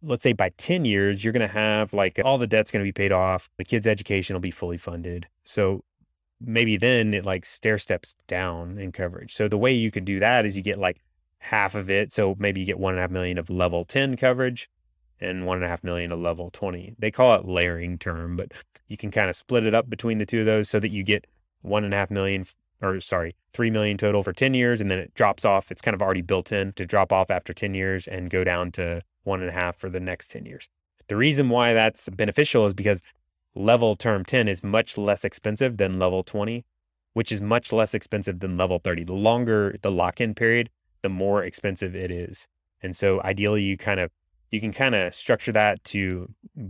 let's 0.01 0.23
say 0.23 0.31
by 0.33 0.49
10 0.57 0.85
years 0.85 1.23
you're 1.23 1.33
going 1.33 1.47
to 1.47 1.53
have 1.53 1.93
like 1.93 2.19
all 2.23 2.37
the 2.37 2.47
debt's 2.47 2.71
going 2.71 2.83
to 2.83 2.87
be 2.87 2.93
paid 2.93 3.11
off, 3.11 3.49
the 3.57 3.65
kids' 3.65 3.85
education 3.85 4.33
will 4.33 4.41
be 4.41 4.51
fully 4.51 4.77
funded. 4.77 5.27
So 5.43 5.83
maybe 6.39 6.77
then 6.77 7.13
it 7.13 7.25
like 7.25 7.45
stair 7.45 7.77
steps 7.77 8.15
down 8.27 8.77
in 8.77 8.93
coverage. 8.93 9.33
So 9.35 9.49
the 9.49 9.57
way 9.57 9.73
you 9.73 9.91
could 9.91 10.05
do 10.05 10.19
that 10.19 10.45
is 10.45 10.55
you 10.55 10.63
get 10.63 10.79
like 10.79 11.01
half 11.39 11.75
of 11.75 11.91
it. 11.91 12.13
So 12.13 12.35
maybe 12.39 12.61
you 12.61 12.65
get 12.65 12.79
one 12.79 12.93
and 12.93 12.99
a 12.99 13.01
half 13.01 13.11
million 13.11 13.37
of 13.37 13.49
level 13.49 13.83
10 13.83 14.15
coverage 14.15 14.69
and 15.21 15.45
one 15.45 15.57
and 15.57 15.65
a 15.65 15.67
half 15.67 15.83
million 15.83 16.11
a 16.11 16.15
level 16.15 16.49
20. 16.51 16.95
They 16.97 17.11
call 17.11 17.35
it 17.35 17.45
layering 17.45 17.97
term, 17.97 18.35
but 18.35 18.51
you 18.87 18.97
can 18.97 19.11
kind 19.11 19.29
of 19.29 19.35
split 19.35 19.65
it 19.65 19.73
up 19.73 19.89
between 19.89 20.17
the 20.17 20.25
two 20.25 20.41
of 20.41 20.45
those 20.45 20.69
so 20.69 20.79
that 20.79 20.91
you 20.91 21.03
get 21.03 21.25
one 21.61 21.83
and 21.83 21.93
a 21.93 21.97
half 21.97 22.11
million 22.11 22.45
or 22.81 22.99
sorry, 22.99 23.35
three 23.53 23.69
million 23.69 23.97
total 23.97 24.23
for 24.23 24.33
10 24.33 24.53
years, 24.53 24.81
and 24.81 24.89
then 24.89 24.99
it 24.99 25.13
drops 25.13 25.45
off. 25.45 25.71
It's 25.71 25.81
kind 25.81 25.93
of 25.93 26.01
already 26.01 26.21
built 26.21 26.51
in 26.51 26.73
to 26.73 26.85
drop 26.85 27.13
off 27.13 27.29
after 27.29 27.53
10 27.53 27.73
years 27.73 28.07
and 28.07 28.29
go 28.29 28.43
down 28.43 28.71
to 28.73 29.01
one 29.23 29.41
and 29.41 29.49
a 29.49 29.53
half 29.53 29.77
for 29.77 29.89
the 29.89 29.99
next 29.99 30.31
10 30.31 30.45
years. 30.45 30.67
The 31.07 31.15
reason 31.15 31.49
why 31.49 31.73
that's 31.73 32.09
beneficial 32.09 32.65
is 32.65 32.73
because 32.73 33.03
level 33.53 33.95
term 33.95 34.25
10 34.25 34.47
is 34.47 34.63
much 34.63 34.97
less 34.97 35.23
expensive 35.23 35.77
than 35.77 35.99
level 35.99 36.23
20, 36.23 36.65
which 37.13 37.31
is 37.31 37.41
much 37.41 37.71
less 37.71 37.93
expensive 37.93 38.39
than 38.39 38.57
level 38.57 38.79
30. 38.79 39.03
The 39.03 39.13
longer 39.13 39.75
the 39.81 39.91
lock 39.91 40.19
in 40.19 40.33
period, 40.33 40.69
the 41.01 41.09
more 41.09 41.43
expensive 41.43 41.95
it 41.95 42.11
is. 42.11 42.47
And 42.81 42.95
so 42.95 43.21
ideally, 43.21 43.61
you 43.61 43.77
kind 43.77 43.99
of 43.99 44.11
you 44.51 44.59
can 44.59 44.73
kind 44.73 44.93
of 44.93 45.15
structure 45.15 45.53
that 45.53 45.83
to 45.85 46.29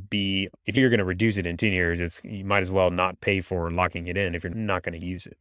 be 0.10 0.48
if 0.66 0.78
you're 0.78 0.90
going 0.90 1.00
to 1.00 1.06
reduce 1.06 1.38
it 1.38 1.48
in 1.48 1.58
10 1.58 1.72
years 1.72 2.00
it's 2.00 2.22
you 2.24 2.46
might 2.46 2.62
as 2.62 2.72
well 2.72 2.92
not 2.92 3.20
pay 3.22 3.42
for 3.42 3.70
locking 3.72 4.08
it 4.08 4.16
in 4.16 4.36
if 4.36 4.44
you're 4.44 4.54
not 4.54 4.84
going 4.84 4.98
to 4.98 5.06
use 5.06 5.26
it. 5.26 5.38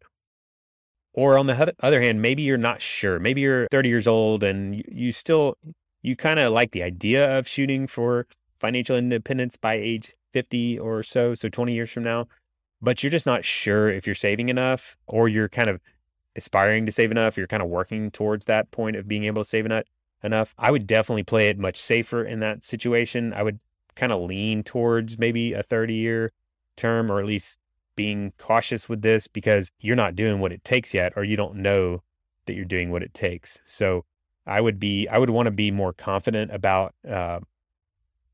Or 1.12 1.36
on 1.36 1.46
the 1.46 1.74
other 1.80 2.00
hand 2.00 2.22
maybe 2.22 2.42
you're 2.42 2.56
not 2.56 2.80
sure 2.80 3.18
maybe 3.18 3.42
you're 3.42 3.68
30 3.70 3.88
years 3.88 4.08
old 4.08 4.42
and 4.42 4.82
you, 4.88 5.12
still 5.12 5.56
you 6.02 6.16
kind 6.16 6.40
of 6.40 6.52
like 6.52 6.72
the 6.72 6.82
idea 6.82 7.38
of 7.38 7.46
shooting 7.46 7.86
for 7.86 8.26
financial 8.58 8.96
independence 8.96 9.56
by 9.56 9.74
age 9.74 10.14
50 10.32 10.78
or 10.78 11.02
so 11.02 11.34
so 11.34 11.48
20 11.48 11.74
years 11.74 11.90
from 11.90 12.04
now 12.04 12.26
but 12.80 13.02
you're 13.02 13.10
just 13.10 13.26
not 13.26 13.44
sure 13.44 13.90
if 13.90 14.06
you're 14.06 14.14
saving 14.14 14.48
enough 14.48 14.96
or 15.06 15.28
you're 15.28 15.48
kind 15.48 15.68
of 15.68 15.80
aspiring 16.36 16.86
to 16.86 16.92
save 16.92 17.10
enough 17.10 17.36
you're 17.36 17.48
kind 17.48 17.62
of 17.62 17.68
working 17.68 18.10
towards 18.10 18.46
that 18.46 18.70
point 18.70 18.96
of 18.96 19.08
being 19.08 19.24
able 19.24 19.42
to 19.42 19.48
save 19.48 19.66
enough 19.66 19.84
enough. 20.22 20.54
I 20.58 20.70
would 20.70 20.86
definitely 20.86 21.22
play 21.22 21.48
it 21.48 21.58
much 21.58 21.78
safer 21.78 22.24
in 22.24 22.40
that 22.40 22.62
situation. 22.62 23.32
I 23.32 23.42
would 23.42 23.60
kind 23.94 24.12
of 24.12 24.20
lean 24.20 24.62
towards 24.62 25.18
maybe 25.18 25.52
a 25.52 25.62
30 25.62 25.94
year 25.94 26.32
term 26.76 27.10
or 27.10 27.20
at 27.20 27.26
least 27.26 27.58
being 27.96 28.32
cautious 28.38 28.88
with 28.88 29.02
this 29.02 29.26
because 29.26 29.72
you're 29.80 29.96
not 29.96 30.16
doing 30.16 30.40
what 30.40 30.52
it 30.52 30.64
takes 30.64 30.94
yet 30.94 31.12
or 31.16 31.24
you 31.24 31.36
don't 31.36 31.56
know 31.56 32.02
that 32.46 32.54
you're 32.54 32.64
doing 32.64 32.90
what 32.90 33.02
it 33.02 33.12
takes. 33.12 33.60
So 33.66 34.04
I 34.46 34.60
would 34.60 34.80
be, 34.80 35.06
I 35.08 35.18
would 35.18 35.30
want 35.30 35.46
to 35.46 35.50
be 35.50 35.70
more 35.70 35.92
confident 35.92 36.50
about 36.52 36.94
uh, 37.08 37.40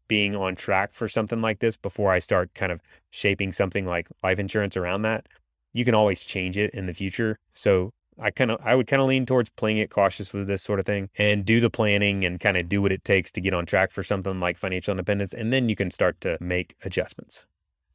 being 0.09 0.37
on 0.37 0.55
track 0.55 0.95
for 0.95 1.09
something 1.09 1.41
like 1.41 1.59
this 1.59 1.77
before 1.77 2.13
I 2.13 2.21
start 2.21 2.55
kind 2.55 2.71
of 2.71 2.81
shaping 3.11 3.53
something 3.53 3.87
like 3.87 4.09
life 4.23 4.39
insurance 4.39 4.77
around 4.77 5.03
that. 5.03 5.27
You 5.73 5.85
can 5.85 5.95
always 5.95 6.23
change 6.23 6.57
it 6.57 6.73
in 6.73 6.87
the 6.87 6.95
future. 6.95 7.39
So 7.53 7.93
I 8.19 8.31
kind 8.31 8.51
of 8.51 8.61
I 8.65 8.75
would 8.75 8.87
kind 8.87 9.03
of 9.03 9.09
lean 9.09 9.27
towards 9.27 9.51
playing 9.51 9.79
it 9.79 9.91
cautious 9.91 10.33
with 10.33 10.47
this 10.47 10.63
sort 10.63 10.81
of 10.81 10.87
thing 10.87 11.11
and 11.19 11.45
do 11.45 11.61
the 11.61 11.71
planning 11.71 12.25
and 12.25 12.41
kind 12.41 12.57
of 12.57 12.69
do 12.69 12.81
what 12.81 12.93
it 12.93 13.05
takes 13.05 13.31
to 13.33 13.41
get 13.41 13.53
on 13.53 13.67
track 13.67 13.91
for 13.93 14.03
something 14.03 14.41
like 14.41 14.57
financial 14.57 14.93
independence 14.93 15.35
and 15.35 15.53
then 15.53 15.69
you 15.69 15.77
can 15.77 15.91
start 15.91 16.21
to 16.23 16.39
make 16.41 16.77
adjustments. 16.85 17.45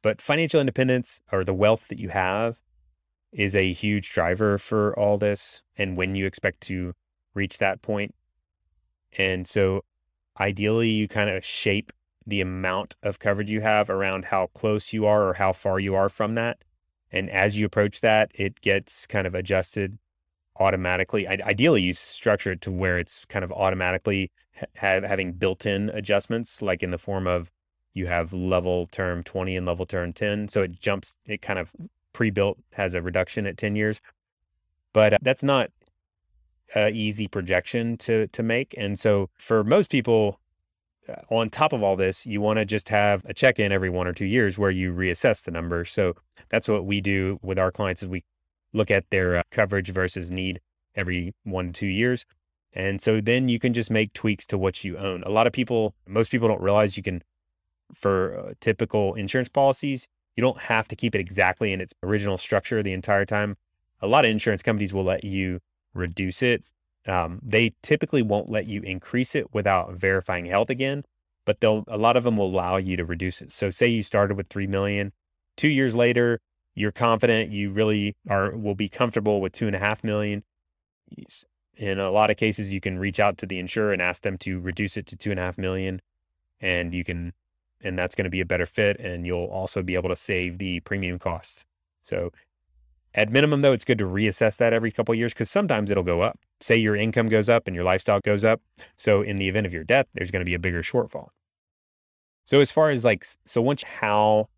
But 0.00 0.20
financial 0.20 0.60
independence 0.60 1.20
or 1.32 1.44
the 1.44 1.54
wealth 1.54 1.88
that 1.88 1.98
you 1.98 2.10
have 2.10 2.60
is 3.32 3.56
a 3.56 3.72
huge 3.72 4.12
driver 4.12 4.58
for 4.58 4.96
all 4.98 5.18
this 5.18 5.62
and 5.76 5.96
when 5.96 6.14
you 6.14 6.26
expect 6.26 6.60
to 6.62 6.94
reach 7.34 7.58
that 7.58 7.82
point. 7.82 8.14
And 9.16 9.46
so 9.46 9.84
ideally 10.38 10.90
you 10.90 11.08
kind 11.08 11.30
of 11.30 11.44
shape 11.44 11.92
the 12.26 12.40
amount 12.40 12.94
of 13.02 13.18
coverage 13.18 13.50
you 13.50 13.60
have 13.60 13.90
around 13.90 14.26
how 14.26 14.46
close 14.54 14.92
you 14.92 15.06
are 15.06 15.28
or 15.28 15.34
how 15.34 15.52
far 15.52 15.80
you 15.80 15.94
are 15.94 16.08
from 16.08 16.34
that. 16.36 16.64
And 17.10 17.28
as 17.28 17.58
you 17.58 17.66
approach 17.66 18.00
that, 18.00 18.30
it 18.34 18.60
gets 18.60 19.06
kind 19.06 19.26
of 19.26 19.34
adjusted 19.34 19.98
automatically. 20.62 21.26
ideally, 21.26 21.82
you 21.82 21.92
structure 21.92 22.52
it 22.52 22.60
to 22.62 22.70
where 22.70 22.98
it's 22.98 23.24
kind 23.26 23.44
of 23.44 23.52
automatically 23.52 24.30
ha- 24.78 25.00
having 25.06 25.32
built 25.32 25.66
in 25.66 25.90
adjustments, 25.90 26.62
like 26.62 26.82
in 26.82 26.90
the 26.90 26.98
form 26.98 27.26
of 27.26 27.50
you 27.94 28.06
have 28.06 28.32
level 28.32 28.86
term 28.86 29.22
20 29.22 29.56
and 29.56 29.66
level 29.66 29.84
term 29.84 30.12
10. 30.12 30.48
So 30.48 30.62
it 30.62 30.80
jumps, 30.80 31.14
it 31.26 31.42
kind 31.42 31.58
of 31.58 31.72
pre 32.12 32.30
built 32.30 32.58
has 32.72 32.94
a 32.94 33.02
reduction 33.02 33.46
at 33.46 33.58
10 33.58 33.76
years. 33.76 34.00
But 34.92 35.14
uh, 35.14 35.18
that's 35.22 35.42
not 35.42 35.70
an 36.74 36.94
easy 36.94 37.28
projection 37.28 37.96
to, 37.98 38.26
to 38.28 38.42
make. 38.42 38.74
And 38.78 38.98
so 38.98 39.28
for 39.36 39.64
most 39.64 39.90
people, 39.90 40.38
uh, 41.08 41.34
on 41.34 41.50
top 41.50 41.72
of 41.72 41.82
all 41.82 41.96
this, 41.96 42.24
you 42.26 42.40
want 42.40 42.58
to 42.58 42.64
just 42.64 42.88
have 42.88 43.24
a 43.26 43.34
check 43.34 43.58
in 43.58 43.72
every 43.72 43.90
one 43.90 44.06
or 44.06 44.12
two 44.12 44.26
years 44.26 44.58
where 44.58 44.70
you 44.70 44.92
reassess 44.92 45.42
the 45.42 45.50
number. 45.50 45.84
So 45.84 46.14
that's 46.48 46.68
what 46.68 46.86
we 46.86 47.00
do 47.00 47.38
with 47.42 47.58
our 47.58 47.70
clients 47.70 48.02
is 48.02 48.08
we 48.08 48.24
look 48.72 48.90
at 48.90 49.10
their 49.10 49.38
uh, 49.38 49.42
coverage 49.50 49.90
versus 49.90 50.30
need 50.30 50.60
every 50.94 51.34
one 51.44 51.68
to 51.68 51.72
two 51.72 51.86
years. 51.86 52.24
And 52.72 53.02
so 53.02 53.20
then 53.20 53.48
you 53.48 53.58
can 53.58 53.74
just 53.74 53.90
make 53.90 54.12
tweaks 54.12 54.46
to 54.46 54.58
what 54.58 54.82
you 54.82 54.96
own. 54.96 55.22
A 55.24 55.28
lot 55.28 55.46
of 55.46 55.52
people, 55.52 55.94
most 56.06 56.30
people 56.30 56.48
don't 56.48 56.60
realize 56.60 56.96
you 56.96 57.02
can, 57.02 57.22
for 57.92 58.38
uh, 58.38 58.52
typical 58.60 59.14
insurance 59.14 59.48
policies, 59.48 60.08
you 60.36 60.42
don't 60.42 60.58
have 60.58 60.88
to 60.88 60.96
keep 60.96 61.14
it 61.14 61.20
exactly 61.20 61.72
in 61.72 61.80
its 61.80 61.92
original 62.02 62.38
structure 62.38 62.82
the 62.82 62.94
entire 62.94 63.26
time. 63.26 63.56
A 64.00 64.06
lot 64.06 64.24
of 64.24 64.30
insurance 64.30 64.62
companies 64.62 64.94
will 64.94 65.04
let 65.04 65.24
you 65.24 65.60
reduce 65.94 66.42
it. 66.42 66.64
Um, 67.06 67.40
they 67.42 67.74
typically 67.82 68.22
won't 68.22 68.48
let 68.48 68.66
you 68.66 68.80
increase 68.82 69.34
it 69.34 69.52
without 69.52 69.92
verifying 69.94 70.46
health 70.46 70.70
again, 70.70 71.04
but 71.44 71.60
they'll 71.60 71.84
a 71.88 71.98
lot 71.98 72.16
of 72.16 72.24
them 72.24 72.36
will 72.36 72.46
allow 72.46 72.76
you 72.76 72.96
to 72.96 73.04
reduce 73.04 73.42
it. 73.42 73.52
So 73.52 73.70
say 73.70 73.88
you 73.88 74.02
started 74.02 74.36
with 74.36 74.48
three 74.48 74.66
million, 74.66 75.12
two 75.56 75.68
years 75.68 75.94
later, 75.94 76.40
you're 76.74 76.92
confident 76.92 77.50
you 77.50 77.70
really 77.70 78.16
are 78.28 78.56
will 78.56 78.74
be 78.74 78.88
comfortable 78.88 79.40
with 79.40 79.52
two 79.52 79.66
and 79.66 79.76
a 79.76 79.78
half 79.78 80.02
million. 80.02 80.42
In 81.76 81.98
a 81.98 82.10
lot 82.10 82.30
of 82.30 82.36
cases, 82.36 82.72
you 82.72 82.80
can 82.80 82.98
reach 82.98 83.20
out 83.20 83.38
to 83.38 83.46
the 83.46 83.58
insurer 83.58 83.92
and 83.92 84.00
ask 84.00 84.22
them 84.22 84.38
to 84.38 84.60
reduce 84.60 84.96
it 84.96 85.06
to 85.06 85.16
two 85.16 85.30
and 85.30 85.40
a 85.40 85.42
half 85.42 85.58
million, 85.58 86.00
and 86.60 86.94
you 86.94 87.04
can, 87.04 87.32
and 87.82 87.98
that's 87.98 88.14
going 88.14 88.24
to 88.24 88.30
be 88.30 88.40
a 88.40 88.46
better 88.46 88.66
fit, 88.66 88.98
and 89.00 89.26
you'll 89.26 89.46
also 89.46 89.82
be 89.82 89.94
able 89.94 90.08
to 90.08 90.16
save 90.16 90.58
the 90.58 90.80
premium 90.80 91.18
cost. 91.18 91.64
So, 92.02 92.30
at 93.14 93.30
minimum, 93.30 93.60
though, 93.60 93.72
it's 93.72 93.84
good 93.84 93.98
to 93.98 94.04
reassess 94.04 94.56
that 94.56 94.72
every 94.72 94.90
couple 94.90 95.14
years 95.14 95.34
because 95.34 95.50
sometimes 95.50 95.90
it'll 95.90 96.02
go 96.02 96.22
up. 96.22 96.38
Say 96.60 96.76
your 96.76 96.96
income 96.96 97.28
goes 97.28 97.48
up 97.48 97.66
and 97.66 97.74
your 97.74 97.84
lifestyle 97.84 98.20
goes 98.20 98.44
up, 98.44 98.60
so 98.96 99.22
in 99.22 99.36
the 99.36 99.48
event 99.48 99.66
of 99.66 99.72
your 99.72 99.84
death, 99.84 100.06
there's 100.14 100.30
going 100.30 100.40
to 100.40 100.46
be 100.46 100.54
a 100.54 100.58
bigger 100.58 100.82
shortfall. 100.82 101.28
So, 102.44 102.60
as 102.60 102.70
far 102.70 102.90
as 102.90 103.04
like, 103.04 103.26
so 103.46 103.60
once 103.60 103.82
how, 103.82 104.48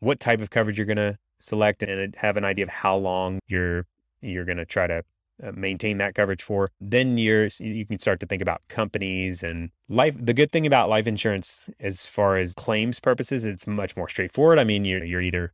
what 0.00 0.20
type 0.20 0.40
of 0.40 0.50
coverage 0.50 0.78
you're 0.78 0.86
going 0.86 0.96
to 0.96 1.18
select 1.40 1.82
and 1.82 2.14
have 2.16 2.36
an 2.36 2.44
idea 2.44 2.64
of 2.64 2.70
how 2.70 2.96
long 2.96 3.38
you're 3.46 3.86
you're 4.20 4.44
going 4.44 4.58
to 4.58 4.64
try 4.64 4.86
to 4.86 5.04
uh, 5.44 5.52
maintain 5.54 5.98
that 5.98 6.14
coverage 6.14 6.42
for 6.42 6.70
then 6.80 7.18
you're 7.18 7.48
you 7.58 7.84
can 7.84 7.98
start 7.98 8.20
to 8.20 8.26
think 8.26 8.40
about 8.40 8.62
companies 8.68 9.42
and 9.42 9.70
life 9.88 10.16
the 10.18 10.32
good 10.32 10.50
thing 10.50 10.66
about 10.66 10.88
life 10.88 11.06
insurance 11.06 11.68
as 11.78 12.06
far 12.06 12.38
as 12.38 12.54
claims 12.54 13.00
purposes 13.00 13.44
it's 13.44 13.66
much 13.66 13.96
more 13.96 14.08
straightforward. 14.08 14.58
I 14.58 14.64
mean 14.64 14.84
you're, 14.84 15.04
you're 15.04 15.20
either 15.20 15.52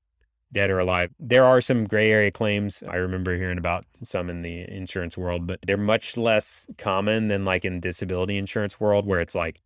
dead 0.52 0.70
or 0.70 0.78
alive. 0.78 1.10
There 1.18 1.44
are 1.44 1.60
some 1.62 1.86
gray 1.86 2.12
area 2.12 2.30
claims. 2.30 2.82
I 2.86 2.96
remember 2.96 3.36
hearing 3.36 3.56
about 3.58 3.86
some 4.04 4.30
in 4.30 4.42
the 4.42 4.70
insurance 4.70 5.18
world 5.18 5.48
but 5.48 5.58
they're 5.66 5.76
much 5.76 6.16
less 6.16 6.68
common 6.78 7.26
than 7.26 7.44
like 7.44 7.64
in 7.64 7.80
disability 7.80 8.38
insurance 8.38 8.78
world 8.78 9.04
where 9.04 9.20
it's 9.20 9.34
like 9.34 9.60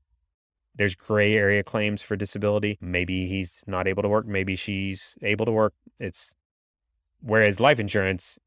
there's 0.77 0.95
gray 0.95 1.35
area 1.35 1.63
claims 1.63 2.03
for 2.03 2.17
disability. 2.17 2.79
Maybe 2.81 3.27
he's 3.27 3.63
not 3.67 3.89
able 3.89 4.03
to 4.03 4.09
work. 4.09 4.27
Maybe 4.27 4.57
she's 4.57 5.17
able 5.23 5.47
to 5.47 5.53
work. 5.53 5.75
It's 5.99 6.35
whereas 7.21 7.61
life 7.61 7.81
insurance, 7.81 8.39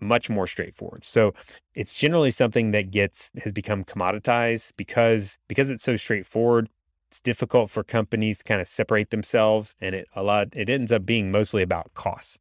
much 0.00 0.28
more 0.28 0.46
straightforward. 0.46 1.04
So 1.04 1.34
it's 1.74 1.94
generally 1.94 2.30
something 2.30 2.72
that 2.72 2.90
gets 2.90 3.30
has 3.42 3.52
become 3.52 3.84
commoditized 3.84 4.72
because 4.76 5.38
because 5.48 5.70
it's 5.70 5.84
so 5.84 5.96
straightforward. 5.96 6.68
It's 7.10 7.20
difficult 7.20 7.70
for 7.70 7.82
companies 7.82 8.38
to 8.38 8.44
kind 8.44 8.60
of 8.60 8.68
separate 8.68 9.10
themselves, 9.10 9.74
and 9.80 9.94
it 9.94 10.08
a 10.14 10.22
lot 10.22 10.48
it 10.52 10.68
ends 10.68 10.92
up 10.92 11.06
being 11.06 11.30
mostly 11.30 11.62
about 11.62 11.94
costs. 11.94 12.38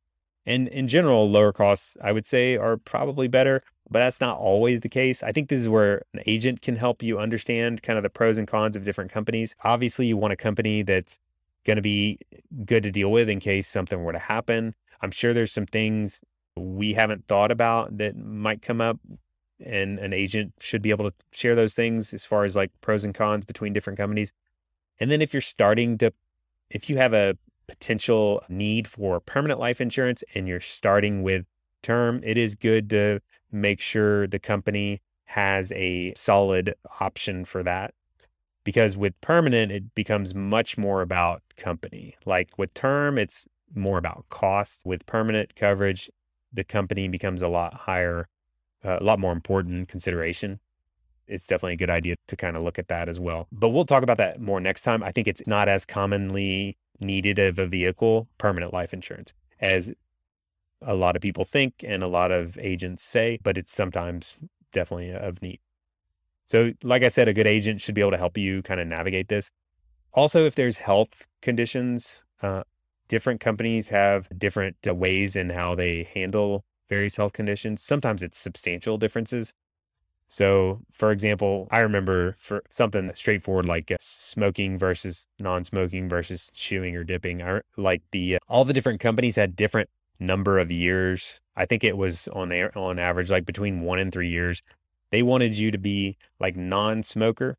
And 0.47 0.67
in 0.69 0.87
general, 0.87 1.29
lower 1.29 1.53
costs, 1.53 1.95
I 2.03 2.11
would 2.11 2.25
say, 2.25 2.57
are 2.57 2.77
probably 2.77 3.27
better 3.27 3.61
but 3.89 3.99
that's 3.99 4.21
not 4.21 4.37
always 4.37 4.81
the 4.81 4.89
case. 4.89 5.23
I 5.23 5.31
think 5.31 5.49
this 5.49 5.59
is 5.59 5.69
where 5.69 6.03
an 6.13 6.21
agent 6.25 6.61
can 6.61 6.75
help 6.75 7.01
you 7.01 7.19
understand 7.19 7.83
kind 7.83 7.97
of 7.97 8.03
the 8.03 8.09
pros 8.09 8.37
and 8.37 8.47
cons 8.47 8.75
of 8.75 8.83
different 8.83 9.11
companies. 9.11 9.55
Obviously, 9.63 10.07
you 10.07 10.17
want 10.17 10.33
a 10.33 10.37
company 10.37 10.83
that's 10.83 11.19
going 11.65 11.77
to 11.77 11.81
be 11.81 12.19
good 12.65 12.83
to 12.83 12.91
deal 12.91 13.11
with 13.11 13.29
in 13.29 13.39
case 13.39 13.67
something 13.67 14.03
were 14.03 14.13
to 14.13 14.19
happen. 14.19 14.75
I'm 15.01 15.11
sure 15.11 15.33
there's 15.33 15.53
some 15.53 15.65
things 15.65 16.21
we 16.57 16.93
haven't 16.93 17.27
thought 17.27 17.51
about 17.51 17.97
that 17.97 18.17
might 18.17 18.61
come 18.61 18.81
up 18.81 18.99
and 19.63 19.99
an 19.99 20.13
agent 20.13 20.53
should 20.59 20.81
be 20.81 20.89
able 20.89 21.09
to 21.09 21.15
share 21.31 21.55
those 21.55 21.73
things 21.73 22.13
as 22.13 22.25
far 22.25 22.43
as 22.43 22.55
like 22.55 22.71
pros 22.81 23.03
and 23.03 23.15
cons 23.15 23.45
between 23.45 23.73
different 23.73 23.97
companies. 23.97 24.31
And 24.99 25.09
then 25.09 25.21
if 25.21 25.33
you're 25.33 25.41
starting 25.41 25.97
to 25.99 26.11
if 26.69 26.89
you 26.89 26.97
have 26.97 27.13
a 27.13 27.37
potential 27.67 28.43
need 28.49 28.87
for 28.87 29.19
permanent 29.19 29.59
life 29.59 29.81
insurance 29.81 30.23
and 30.33 30.47
you're 30.47 30.59
starting 30.59 31.23
with 31.23 31.45
term, 31.83 32.21
it 32.23 32.37
is 32.37 32.55
good 32.55 32.89
to 32.89 33.19
make 33.51 33.79
sure 33.79 34.27
the 34.27 34.39
company 34.39 35.01
has 35.25 35.71
a 35.73 36.13
solid 36.15 36.73
option 36.99 37.45
for 37.45 37.63
that. 37.63 37.93
Because 38.63 38.97
with 38.97 39.19
permanent, 39.21 39.71
it 39.71 39.95
becomes 39.95 40.35
much 40.35 40.77
more 40.77 41.01
about 41.01 41.41
company. 41.55 42.15
Like 42.25 42.49
with 42.57 42.73
term, 42.73 43.17
it's 43.17 43.45
more 43.73 43.97
about 43.97 44.25
cost. 44.29 44.81
With 44.85 45.05
permanent 45.05 45.55
coverage, 45.55 46.09
the 46.51 46.63
company 46.63 47.07
becomes 47.07 47.41
a 47.41 47.47
lot 47.47 47.73
higher, 47.73 48.27
uh, 48.83 48.97
a 48.99 49.03
lot 49.03 49.19
more 49.19 49.31
important 49.31 49.87
consideration. 49.87 50.59
It's 51.27 51.47
definitely 51.47 51.73
a 51.73 51.77
good 51.77 51.89
idea 51.89 52.15
to 52.27 52.35
kind 52.35 52.55
of 52.55 52.63
look 52.63 52.79
at 52.79 52.87
that 52.87 53.09
as 53.09 53.19
well. 53.19 53.47
But 53.51 53.69
we'll 53.69 53.85
talk 53.85 54.03
about 54.03 54.17
that 54.17 54.39
more 54.39 54.59
next 54.59 54.83
time. 54.83 55.03
I 55.03 55.11
think 55.11 55.27
it's 55.27 55.45
not 55.45 55.67
as 55.67 55.85
commonly 55.85 56.77
needed 56.99 57.39
of 57.39 57.59
a 57.59 57.67
vehicle, 57.67 58.27
permanent 58.37 58.73
life 58.73 58.93
insurance, 58.93 59.33
as 59.59 59.93
a 60.81 60.93
lot 60.95 61.15
of 61.15 61.21
people 61.21 61.45
think 61.45 61.83
and 61.85 62.03
a 62.03 62.07
lot 62.07 62.31
of 62.31 62.57
agents 62.57 63.03
say, 63.03 63.39
but 63.43 63.57
it's 63.57 63.73
sometimes 63.73 64.35
definitely 64.71 65.11
of 65.11 65.41
need. 65.41 65.59
So, 66.47 66.73
like 66.83 67.03
I 67.03 67.09
said, 67.09 67.27
a 67.27 67.33
good 67.33 67.47
agent 67.47 67.81
should 67.81 67.95
be 67.95 68.01
able 68.01 68.11
to 68.11 68.17
help 68.17 68.37
you 68.37 68.61
kind 68.61 68.79
of 68.79 68.87
navigate 68.87 69.27
this. 69.27 69.51
Also, 70.13 70.45
if 70.45 70.55
there's 70.55 70.77
health 70.77 71.27
conditions, 71.41 72.23
uh, 72.41 72.63
different 73.07 73.39
companies 73.39 73.89
have 73.89 74.27
different 74.37 74.77
uh, 74.87 74.95
ways 74.95 75.35
in 75.35 75.49
how 75.49 75.75
they 75.75 76.07
handle 76.13 76.63
various 76.87 77.17
health 77.17 77.33
conditions. 77.33 77.83
Sometimes 77.83 78.23
it's 78.23 78.37
substantial 78.37 78.97
differences. 78.97 79.53
So, 80.29 80.81
for 80.91 81.11
example, 81.11 81.67
I 81.71 81.79
remember 81.79 82.35
for 82.37 82.61
something 82.69 83.11
straightforward 83.15 83.65
like 83.65 83.91
uh, 83.91 83.97
smoking 84.01 84.77
versus 84.77 85.25
non-smoking 85.39 86.09
versus 86.09 86.51
chewing 86.53 86.95
or 86.97 87.03
dipping. 87.05 87.41
I, 87.41 87.61
like 87.77 88.01
the 88.11 88.35
uh, 88.35 88.39
all 88.49 88.65
the 88.65 88.73
different 88.73 88.99
companies 88.99 89.37
had 89.37 89.55
different 89.55 89.89
number 90.19 90.59
of 90.59 90.69
years. 90.69 91.39
I 91.55 91.65
think 91.65 91.83
it 91.83 91.97
was 91.97 92.27
on 92.29 92.51
on 92.51 92.99
average 92.99 93.31
like 93.31 93.45
between 93.45 93.81
1 93.81 93.99
and 93.99 94.11
3 94.11 94.27
years. 94.29 94.61
They 95.11 95.23
wanted 95.23 95.57
you 95.57 95.71
to 95.71 95.77
be 95.77 96.17
like 96.39 96.57
non-smoker 96.57 97.57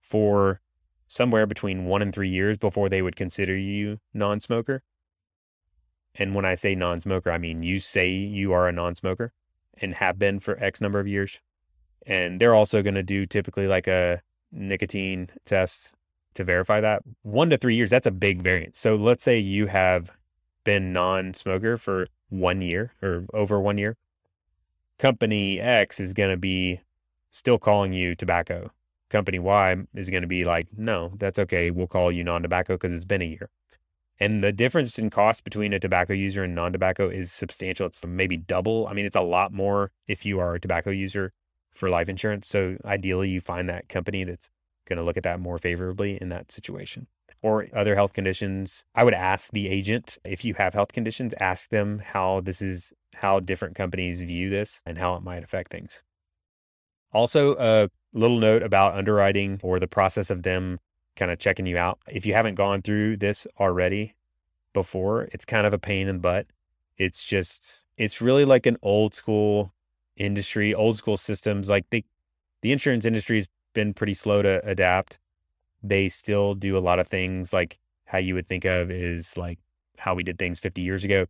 for 0.00 0.60
somewhere 1.08 1.46
between 1.46 1.84
1 1.84 2.02
and 2.02 2.14
3 2.14 2.28
years 2.28 2.56
before 2.56 2.88
they 2.88 3.02
would 3.02 3.16
consider 3.16 3.56
you 3.56 4.00
non-smoker. 4.14 4.82
And 6.14 6.34
when 6.34 6.46
I 6.46 6.54
say 6.54 6.74
non-smoker, 6.74 7.30
I 7.30 7.36
mean 7.38 7.62
you 7.62 7.80
say 7.80 8.10
you 8.10 8.52
are 8.54 8.66
a 8.66 8.72
non-smoker 8.72 9.32
and 9.80 9.94
have 9.94 10.18
been 10.18 10.40
for 10.40 10.58
X 10.58 10.80
number 10.80 11.00
of 11.00 11.06
years. 11.06 11.38
And 12.06 12.40
they're 12.40 12.54
also 12.54 12.82
going 12.82 12.94
to 12.94 13.02
do 13.02 13.26
typically 13.26 13.66
like 13.66 13.86
a 13.86 14.22
nicotine 14.50 15.28
test 15.44 15.92
to 16.34 16.44
verify 16.44 16.80
that. 16.80 17.02
1 17.22 17.50
to 17.50 17.58
3 17.58 17.74
years, 17.74 17.90
that's 17.90 18.06
a 18.06 18.10
big 18.10 18.42
variance. 18.42 18.78
So 18.78 18.96
let's 18.96 19.24
say 19.24 19.38
you 19.38 19.66
have 19.66 20.10
been 20.64 20.92
non-smoker 20.92 21.76
for 21.76 22.08
one 22.28 22.60
year 22.62 22.92
or 23.02 23.24
over 23.32 23.60
one 23.60 23.78
year, 23.78 23.96
company 24.98 25.60
X 25.60 26.00
is 26.00 26.12
going 26.12 26.30
to 26.30 26.36
be 26.36 26.80
still 27.30 27.58
calling 27.58 27.92
you 27.92 28.14
tobacco. 28.14 28.70
Company 29.10 29.38
Y 29.38 29.76
is 29.94 30.10
going 30.10 30.22
to 30.22 30.28
be 30.28 30.44
like, 30.44 30.66
no, 30.76 31.12
that's 31.18 31.38
okay. 31.38 31.70
We'll 31.70 31.86
call 31.86 32.12
you 32.12 32.24
non-tobacco 32.24 32.74
because 32.74 32.92
it's 32.92 33.04
been 33.04 33.22
a 33.22 33.26
year. 33.26 33.48
And 34.20 34.42
the 34.42 34.52
difference 34.52 34.98
in 34.98 35.10
cost 35.10 35.44
between 35.44 35.72
a 35.72 35.78
tobacco 35.78 36.12
user 36.12 36.44
and 36.44 36.54
non-tobacco 36.54 37.08
is 37.08 37.32
substantial. 37.32 37.86
It's 37.86 38.04
maybe 38.04 38.36
double. 38.36 38.86
I 38.86 38.92
mean, 38.92 39.06
it's 39.06 39.16
a 39.16 39.22
lot 39.22 39.52
more 39.52 39.92
if 40.06 40.26
you 40.26 40.40
are 40.40 40.54
a 40.54 40.60
tobacco 40.60 40.90
user 40.90 41.32
for 41.78 41.88
life 41.88 42.08
insurance. 42.08 42.48
So 42.48 42.76
ideally, 42.84 43.28
you 43.30 43.40
find 43.40 43.68
that 43.68 43.88
company 43.88 44.24
that's 44.24 44.50
going 44.88 44.98
to 44.98 45.04
look 45.04 45.16
at 45.16 45.22
that 45.22 45.38
more 45.38 45.58
favorably 45.58 46.18
in 46.20 46.28
that 46.30 46.50
situation. 46.50 47.06
or 47.42 47.66
other 47.72 47.94
health 47.94 48.12
conditions, 48.12 48.84
I 48.94 49.04
would 49.04 49.14
ask 49.14 49.50
the 49.52 49.68
agent 49.68 50.18
if 50.24 50.44
you 50.44 50.54
have 50.54 50.74
health 50.74 50.92
conditions, 50.92 51.34
ask 51.40 51.70
them 51.70 52.00
how 52.04 52.40
this 52.40 52.60
is, 52.60 52.92
how 53.14 53.40
different 53.40 53.76
companies 53.76 54.20
view 54.20 54.50
this 54.50 54.80
and 54.84 54.98
how 54.98 55.14
it 55.14 55.22
might 55.22 55.44
affect 55.44 55.70
things. 55.70 56.02
Also, 57.12 57.54
a 57.58 57.88
little 58.12 58.38
note 58.38 58.62
about 58.62 58.94
underwriting 58.94 59.60
or 59.62 59.78
the 59.78 59.86
process 59.86 60.30
of 60.30 60.42
them 60.42 60.78
kind 61.16 61.30
of 61.30 61.38
checking 61.38 61.66
you 61.66 61.78
out. 61.78 61.98
If 62.08 62.26
you 62.26 62.34
haven't 62.34 62.56
gone 62.56 62.82
through 62.82 63.18
this 63.18 63.46
already 63.58 64.14
before, 64.72 65.28
it's 65.32 65.44
kind 65.44 65.66
of 65.66 65.72
a 65.72 65.78
pain 65.78 66.08
in 66.08 66.16
the 66.16 66.20
butt. 66.20 66.46
It's 66.96 67.24
just, 67.24 67.84
it's 67.96 68.20
really 68.20 68.44
like 68.44 68.66
an 68.66 68.76
old 68.82 69.14
school 69.14 69.72
industry, 70.18 70.74
old 70.74 70.96
school 70.96 71.16
systems. 71.16 71.68
Like 71.68 71.88
they, 71.90 72.04
the 72.62 72.72
insurance 72.72 73.04
industry 73.04 73.36
has 73.36 73.48
been 73.72 73.94
pretty 73.94 74.14
slow 74.14 74.42
to 74.42 74.60
adapt. 74.66 75.18
They 75.82 76.08
still 76.08 76.54
do 76.54 76.76
a 76.76 76.80
lot 76.80 76.98
of 76.98 77.08
things 77.08 77.52
like 77.52 77.78
how 78.04 78.18
you 78.18 78.34
would 78.34 78.48
think 78.48 78.64
of 78.64 78.90
is 78.90 79.36
like 79.36 79.58
how 79.98 80.14
we 80.14 80.22
did 80.22 80.38
things 80.38 80.58
50 80.58 80.82
years 80.82 81.04
ago. 81.04 81.26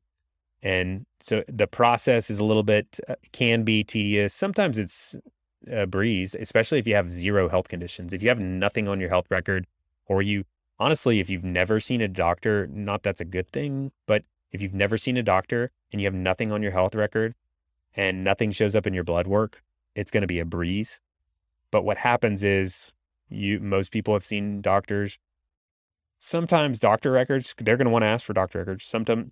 And 0.62 1.07
so 1.20 1.45
the 1.49 1.66
process 1.66 2.30
is 2.30 2.39
a 2.39 2.45
little 2.45 2.62
bit, 2.62 2.99
uh, 3.09 3.14
can 3.32 3.62
be 3.62 3.84
tedious. 3.84 4.34
Sometimes 4.34 4.78
it's 4.78 5.14
a 5.70 5.86
breeze, 5.86 6.34
especially 6.34 6.78
if 6.78 6.86
you 6.86 6.95
have 6.95 7.12
zero 7.12 7.49
health 7.49 7.68
conditions. 7.68 8.12
If 8.12 8.22
you 8.22 8.28
have 8.28 8.41
nothing 8.41 8.89
on 8.89 9.01
your 9.01 9.09
health 9.09 9.26
record, 9.30 9.66
or 10.07 10.22
you 10.22 10.45
honestly, 10.78 11.20
if 11.20 11.30
you've 11.30 11.45
never 11.45 11.80
seen 11.80 12.01
a 12.01 12.09
doctor, 12.09 12.66
not 12.68 13.03
that's 13.03 13.20
a 13.20 13.24
good 13.24 13.51
thing, 13.51 13.93
but 14.07 14.24
if 14.51 14.62
you've 14.62 14.74
never 14.74 14.97
seen 14.97 15.16
a 15.16 15.22
doctor 15.22 15.70
and 15.93 16.01
you 16.01 16.07
have 16.07 16.14
nothing 16.14 16.51
on 16.51 16.62
your 16.62 16.72
health 16.72 16.95
record 16.95 17.34
and 17.95 18.24
nothing 18.24 18.53
shows 18.53 18.74
up 18.76 18.86
in 18.86 18.95
your 18.95 19.05
blood 19.05 19.26
work, 19.26 19.62
it's 19.95 20.11
going 20.11 20.22
to 20.22 20.26
be 20.26 20.41
a 20.41 20.45
breeze. 20.45 21.01
But 21.70 21.84
what 21.84 21.99
happens 21.99 22.43
is 22.43 22.93
you 23.28 23.61
most 23.61 23.93
people 23.93 24.14
have 24.14 24.24
seen 24.24 24.61
doctors. 24.61 25.18
Sometimes 26.18 26.80
doctor 26.80 27.12
records, 27.12 27.55
they're 27.59 27.76
going 27.76 27.86
to 27.86 27.93
want 27.93 28.03
to 28.03 28.09
ask 28.09 28.24
for 28.24 28.32
doctor 28.32 28.59
records. 28.61 28.84
Sometimes 28.84 29.30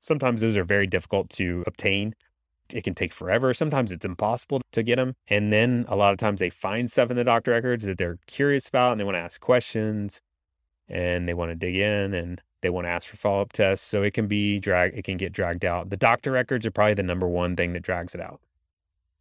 sometimes 0.00 0.40
those 0.40 0.56
are 0.56 0.64
very 0.64 0.86
difficult 0.86 1.30
to 1.30 1.64
obtain. 1.66 2.14
It 2.72 2.82
can 2.82 2.94
take 2.94 3.12
forever. 3.12 3.54
Sometimes 3.54 3.92
it's 3.92 4.04
impossible 4.04 4.60
to 4.72 4.82
get 4.82 4.96
them. 4.96 5.14
And 5.28 5.52
then 5.52 5.84
a 5.88 5.96
lot 5.96 6.12
of 6.12 6.18
times 6.18 6.40
they 6.40 6.50
find 6.50 6.90
stuff 6.90 7.10
in 7.10 7.16
the 7.16 7.24
doctor 7.24 7.52
records 7.52 7.84
that 7.84 7.98
they're 7.98 8.18
curious 8.26 8.68
about 8.68 8.92
and 8.92 9.00
they 9.00 9.04
want 9.04 9.16
to 9.16 9.20
ask 9.20 9.40
questions 9.40 10.20
and 10.88 11.28
they 11.28 11.34
want 11.34 11.50
to 11.50 11.54
dig 11.54 11.76
in 11.76 12.14
and 12.14 12.42
they 12.66 12.70
want 12.70 12.84
to 12.86 12.90
ask 12.90 13.06
for 13.06 13.16
follow 13.16 13.42
up 13.42 13.52
tests. 13.52 13.86
So 13.86 14.02
it 14.02 14.12
can 14.12 14.26
be 14.26 14.58
drag, 14.58 14.98
it 14.98 15.04
can 15.04 15.16
get 15.16 15.32
dragged 15.32 15.64
out. 15.64 15.88
The 15.90 15.96
doctor 15.96 16.32
records 16.32 16.66
are 16.66 16.72
probably 16.72 16.94
the 16.94 17.04
number 17.04 17.28
one 17.28 17.54
thing 17.54 17.72
that 17.74 17.82
drags 17.82 18.12
it 18.12 18.20
out. 18.20 18.40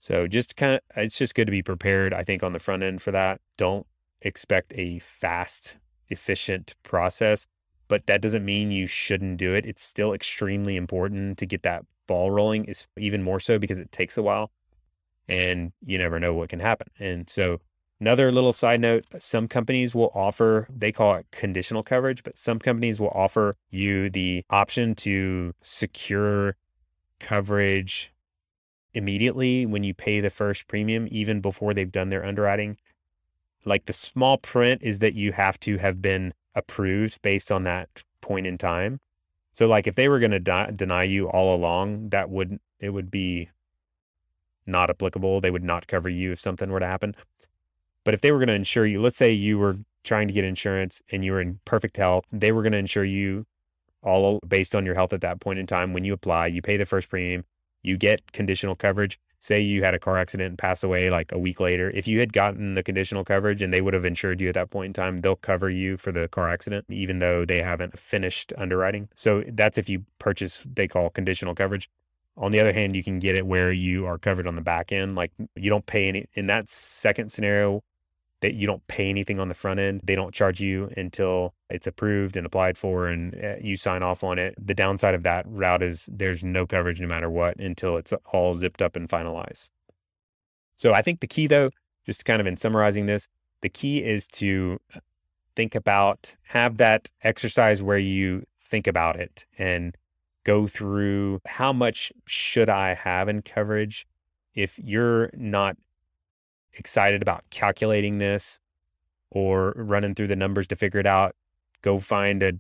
So 0.02 0.26
just 0.26 0.56
kind 0.56 0.74
of, 0.74 0.80
it's 0.96 1.18
just 1.18 1.36
good 1.36 1.46
to 1.46 1.52
be 1.52 1.62
prepared, 1.62 2.12
I 2.12 2.24
think, 2.24 2.42
on 2.42 2.54
the 2.54 2.60
front 2.60 2.82
end 2.82 3.04
for 3.04 3.12
that. 3.12 3.40
Don't 3.58 3.86
expect 4.22 4.74
a 4.76 4.98
fast, 4.98 5.78
efficient 6.10 6.74
process, 6.82 7.46
but 7.88 8.08
that 8.08 8.22
doesn't 8.22 8.44
mean 8.44 8.72
you 8.72 8.88
shouldn't 8.88 9.38
do 9.38 9.54
it. 9.54 9.64
It's 9.66 9.84
still 9.84 10.14
extremely 10.14 10.76
important 10.76 11.38
to 11.38 11.46
get 11.46 11.62
that 11.62 11.86
ball 12.08 12.32
rolling, 12.32 12.66
is 12.66 12.88
even 12.98 13.22
more 13.22 13.40
so 13.40 13.60
because 13.60 13.80
it 13.80 13.92
takes 13.92 14.18
a 14.18 14.24
while 14.24 14.52
and 15.28 15.72
you 15.86 16.00
never 16.00 16.20
know 16.20 16.34
what 16.34 16.50
can 16.50 16.60
happen. 16.60 16.88
And 17.00 17.30
so 17.30 17.62
Another 18.00 18.30
little 18.32 18.52
side 18.52 18.82
note 18.82 19.06
some 19.20 19.48
companies 19.48 19.96
will 19.96 20.12
offer, 20.14 20.68
they 20.70 20.92
call 20.92 21.16
it 21.16 21.28
conditional 21.32 21.82
coverage, 21.82 22.24
but 22.24 22.38
some 22.38 22.60
companies 22.60 23.00
will 23.00 23.10
offer 23.10 23.54
you 23.70 24.10
the 24.10 24.44
option 24.50 24.96
to 24.96 25.54
secure 25.62 26.58
coverage 27.20 28.12
immediately 28.94 29.66
when 29.66 29.84
you 29.84 29.94
pay 29.94 30.20
the 30.20 30.30
first 30.30 30.68
premium, 30.68 31.08
even 31.10 31.40
before 31.40 31.74
they've 31.74 31.92
done 31.92 32.10
their 32.10 32.26
underwriting. 32.26 32.78
Like 33.64 33.86
the 33.86 33.94
small 33.94 34.38
print 34.38 34.82
is 34.84 35.00
that 35.00 35.14
you 35.14 35.32
have 35.32 35.60
to 35.62 35.78
have 35.78 36.02
been 36.02 36.34
approved 36.54 37.22
based 37.22 37.52
on 37.52 37.64
that 37.64 38.04
point 38.22 38.46
in 38.46 38.58
time. 38.58 39.00
So, 39.54 39.68
like 39.68 39.88
if 39.88 39.96
they 39.96 40.10
were 40.10 40.20
going 40.20 40.32
to 40.32 40.72
deny 40.76 41.04
you 41.04 41.30
all 41.30 41.56
along, 41.56 42.10
that 42.10 42.30
would 42.30 42.60
it 42.80 42.90
would 42.90 43.10
be 43.10 43.50
not 44.66 44.90
applicable. 44.90 45.40
They 45.40 45.52
would 45.52 45.64
not 45.64 45.88
cover 45.88 46.10
you 46.10 46.34
if 46.34 46.40
something 46.40 46.70
were 46.70 46.80
to 46.80 46.86
happen. 46.86 47.16
But 48.06 48.14
if 48.14 48.22
they 48.22 48.32
were 48.32 48.38
going 48.38 48.48
to 48.48 48.54
insure 48.54 48.86
you, 48.86 49.02
let's 49.02 49.18
say 49.18 49.32
you 49.32 49.58
were 49.58 49.78
trying 50.04 50.28
to 50.28 50.34
get 50.34 50.46
insurance 50.46 51.02
and 51.12 51.26
you 51.26 51.34
were 51.34 51.42
in 51.42 51.60
perfect 51.66 51.98
health, 51.98 52.24
they 52.32 52.52
were 52.52 52.62
going 52.62 52.72
to 52.72 52.78
insure 52.78 53.04
you 53.04 53.46
all 54.04 54.40
based 54.48 54.76
on 54.76 54.86
your 54.86 54.96
health 54.96 55.12
at 55.12 55.22
that 55.22 55.42
point 55.42 55.60
in 55.60 55.68
time. 55.68 55.92
When 55.92 56.06
you 56.06 56.14
apply, 56.14 56.48
you 56.48 56.62
pay 56.62 56.78
the 56.78 56.86
first 56.86 57.10
premium, 57.10 57.44
you 57.82 57.98
get 57.98 58.32
conditional 58.32 58.76
coverage. 58.76 59.20
Say 59.40 59.60
you 59.60 59.84
had 59.84 59.94
a 59.94 60.00
car 60.00 60.18
accident 60.18 60.50
and 60.50 60.58
pass 60.58 60.84
away 60.84 61.10
like 61.12 61.32
a 61.32 61.38
week 61.38 61.60
later. 61.60 61.92
If 61.92 62.08
you 62.08 62.20
had 62.20 62.34
gotten 62.34 62.74
the 62.74 62.82
conditional 62.82 63.24
coverage 63.24 63.62
and 63.62 63.72
they 63.72 63.82
would 63.82 63.94
have 63.94 64.06
insured 64.06 64.42
you 64.42 64.50
at 64.50 64.56
that 64.56 64.72
point 64.72 64.88
in 64.88 64.94
time, 64.94 65.20
they'll 65.20 65.36
cover 65.36 65.70
you 65.70 65.98
for 65.98 66.12
the 66.12 66.28
car 66.28 66.50
accident, 66.50 66.86
even 66.90 67.20
though 67.20 67.46
they 67.46 67.62
haven't 67.62 68.00
finished 68.00 68.54
underwriting. 68.58 69.10
So 69.16 69.44
that's 69.48 69.78
if 69.78 69.88
you 69.88 70.06
purchase, 70.18 70.64
they 70.66 70.88
call 70.88 71.12
conditional 71.12 71.54
coverage. 71.54 71.90
On 72.38 72.52
the 72.52 72.60
other 72.60 72.74
hand, 72.74 72.96
you 72.96 73.04
can 73.04 73.20
get 73.20 73.36
it 73.36 73.46
where 73.46 73.72
you 73.72 74.08
are 74.08 74.18
covered 74.18 74.48
on 74.48 74.56
the 74.56 74.62
back 74.62 74.92
end. 74.92 75.16
Like 75.16 75.32
you 75.56 75.70
don't 75.70 75.86
pay 75.86 76.08
any 76.08 76.26
in 76.34 76.48
that 76.48 76.68
second 76.68 77.32
scenario 77.32 77.84
that 78.42 78.54
you 78.54 78.68
don't 78.68 78.86
pay 78.88 79.10
anything 79.10 79.40
on 79.40 79.48
the 79.48 79.54
front 79.54 79.80
end. 79.80 80.02
They 80.04 80.16
don't 80.16 80.34
charge 80.34 80.60
you 80.60 80.92
until 80.98 81.54
it's 81.70 81.88
approved 81.88 82.38
and 82.38 82.46
applied 82.46 82.78
for 82.78 83.08
and 83.08 83.34
eh, 83.36 83.58
you 83.62 83.76
sign 83.76 84.04
off 84.04 84.24
on 84.24 84.38
it. 84.38 84.56
The 84.64 84.74
downside 84.74 85.16
of 85.16 85.24
that 85.24 85.46
route 85.48 85.82
is 85.82 86.10
there's 86.12 86.44
no 86.44 86.66
coverage 86.66 87.00
no 87.00 87.08
matter 87.08 87.30
what 87.30 87.58
until 87.58 87.98
it's 87.98 88.14
all 88.32 88.54
zipped 88.54 88.82
up 88.82 88.96
and 88.96 89.10
finalized. 89.10 89.70
So 90.76 90.94
I 90.94 91.02
think 91.02 91.22
the 91.22 91.28
key 91.28 91.48
though, 91.48 91.70
just 92.06 92.26
kind 92.26 92.42
of 92.42 92.48
in 92.48 92.58
summarizing 92.58 93.06
this, 93.06 93.28
the 93.62 93.70
key 93.70 94.04
is 94.04 94.28
to 94.28 94.80
think 95.56 95.74
about 95.74 96.36
have 96.44 96.78
that 96.78 97.10
exercise 97.24 97.82
where 97.82 97.98
you 97.98 98.44
think 98.62 98.86
about 98.88 99.16
it 99.16 99.46
and 99.58 99.96
go 100.44 100.68
through 100.68 101.40
how 101.46 101.74
much 101.74 102.12
should 102.28 102.70
I 102.70 102.94
have 102.94 103.30
in 103.30 103.42
coverage 103.42 104.06
if 104.54 104.78
you're 104.78 105.30
not 105.34 105.78
excited 106.76 107.22
about 107.22 107.44
calculating 107.50 108.18
this 108.18 108.60
or 109.32 109.74
running 109.76 110.16
through 110.16 110.28
the 110.28 110.36
numbers 110.36 110.68
to 110.68 110.76
figure 110.76 111.00
it 111.00 111.08
out, 111.08 111.36
go 111.82 112.00
find 112.00 112.44
an 112.44 112.60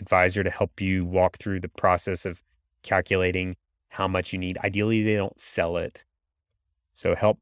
advisor 0.00 0.42
to 0.42 0.50
help 0.50 0.80
you 0.80 1.04
walk 1.04 1.38
through 1.38 1.60
the 1.60 1.68
process 1.68 2.24
of 2.24 2.42
calculating 2.82 3.56
how 3.88 4.08
much 4.08 4.32
you 4.32 4.38
need. 4.38 4.58
Ideally, 4.58 5.02
they 5.02 5.16
don't 5.16 5.38
sell 5.40 5.76
it. 5.76 6.04
So 6.94 7.14
help 7.14 7.38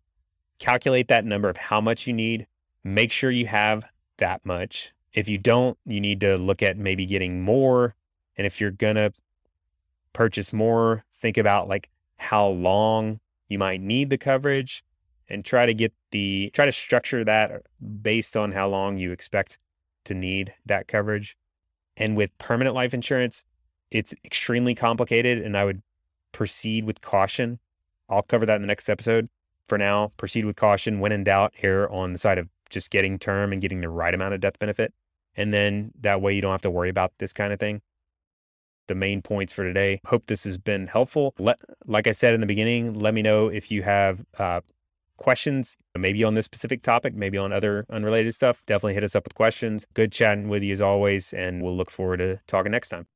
calculate 0.59 1.09
that 1.09 1.25
number 1.25 1.49
of 1.49 1.57
how 1.57 1.81
much 1.81 2.07
you 2.07 2.13
need. 2.13 2.47
Make 2.83 3.13
sure 3.13 3.31
you 3.31 3.47
have 3.47 3.85
that 4.19 4.45
much. 4.45 4.93
If 5.13 5.29
you 5.29 5.39
don't, 5.39 5.77
you 5.85 6.01
need 6.01 6.21
to 6.21 6.37
look 6.37 6.63
at 6.63 6.77
maybe 6.77 7.07
getting 7.07 7.43
more. 7.43 7.95
And 8.37 8.47
if 8.47 8.61
you're 8.61 8.71
going 8.71 8.97
to 8.97 9.13
purchase 10.13 10.53
more, 10.53 11.05
think 11.15 11.37
about 11.37 11.69
like 11.69 11.91
how 12.17 12.49
long 12.49 13.21
you 13.49 13.59
might 13.59 13.81
need 13.81 14.11
the 14.11 14.19
coverage 14.19 14.85
and 15.31 15.45
try 15.45 15.65
to 15.65 15.73
get 15.73 15.93
the 16.11 16.51
try 16.53 16.67
to 16.67 16.73
structure 16.73 17.25
that 17.25 17.63
based 18.03 18.37
on 18.37 18.53
how 18.53 18.69
long 18.69 18.99
you 18.99 19.13
expect 19.13 19.59
to 20.05 20.15
need 20.15 20.53
that 20.67 20.89
coverage. 20.89 21.37
And 21.97 22.17
with 22.17 22.37
permanent 22.39 22.75
life 22.75 22.93
insurance, 22.93 23.45
it's 23.91 24.15
extremely 24.25 24.75
complicated 24.75 25.39
and 25.39 25.57
I 25.57 25.65
would 25.65 25.83
proceed 26.33 26.85
with 26.85 27.01
caution. 27.01 27.59
I'll 28.09 28.23
cover 28.23 28.47
that 28.47 28.57
in 28.57 28.63
the 28.63 28.69
next 28.69 28.89
episode. 28.89 29.29
For 29.69 29.79
now, 29.79 30.13
proceed 30.17 30.45
with 30.45 30.57
caution. 30.57 30.99
When 30.99 31.13
in 31.13 31.23
doubt, 31.23 31.55
err 31.63 31.89
on 31.91 32.13
the 32.13 32.19
side 32.19 32.39
of 32.39 32.49
just 32.71 32.91
getting 32.91 33.19
term 33.19 33.53
and 33.53 33.61
getting 33.61 33.81
the 33.81 33.89
right 33.89 34.15
amount 34.15 34.35
of 34.35 34.41
death 34.41 34.59
benefit. 34.59 34.93
And 35.37 35.55
then 35.55 35.93
that 36.01 36.21
way 36.21 36.35
you 36.35 36.41
don't 36.41 36.51
have 36.51 36.63
to 36.63 36.71
worry 36.71 36.89
about 36.89 37.13
this 37.19 37.33
kind 37.33 37.53
of 37.53 37.61
thing. 37.61 37.83
The 38.89 38.97
main 38.97 39.23
points 39.23 39.53
for 39.53 39.63
today. 39.63 40.01
Hope 40.07 40.27
this 40.27 40.43
has 40.43 40.59
been 40.59 40.89
helpful. 40.89 41.35
Let, 41.39 41.61
like 41.87 42.09
I 42.09 42.13
said 42.13 42.35
in 42.35 42.41
the 42.41 42.47
beginning, 42.47 42.95
let 42.95 43.15
me 43.15 43.23
know 43.23 43.47
if 43.47 43.71
you 43.71 43.85
have 43.85 44.25
uh, 44.39 44.61
questions, 45.21 45.77
maybe 45.97 46.25
on 46.25 46.35
this 46.35 46.45
specific 46.45 46.83
topic, 46.83 47.15
maybe 47.15 47.39
on 47.39 47.53
other 47.53 47.85
unrelated 47.91 48.35
stuff, 48.35 48.63
definitely 48.67 48.95
hit 48.95 49.05
us 49.05 49.15
up 49.15 49.25
with 49.25 49.35
questions. 49.35 49.87
Good 49.95 50.11
chatting 50.11 50.49
with 50.49 50.65
you 50.65 50.73
as 50.73 50.81
always, 50.81 51.33
and 51.33 51.63
we'll 51.63 51.77
look 51.77 51.91
forward 51.91 52.17
to 52.17 52.39
talking 52.49 52.73
next 52.73 52.89
time. 52.89 53.07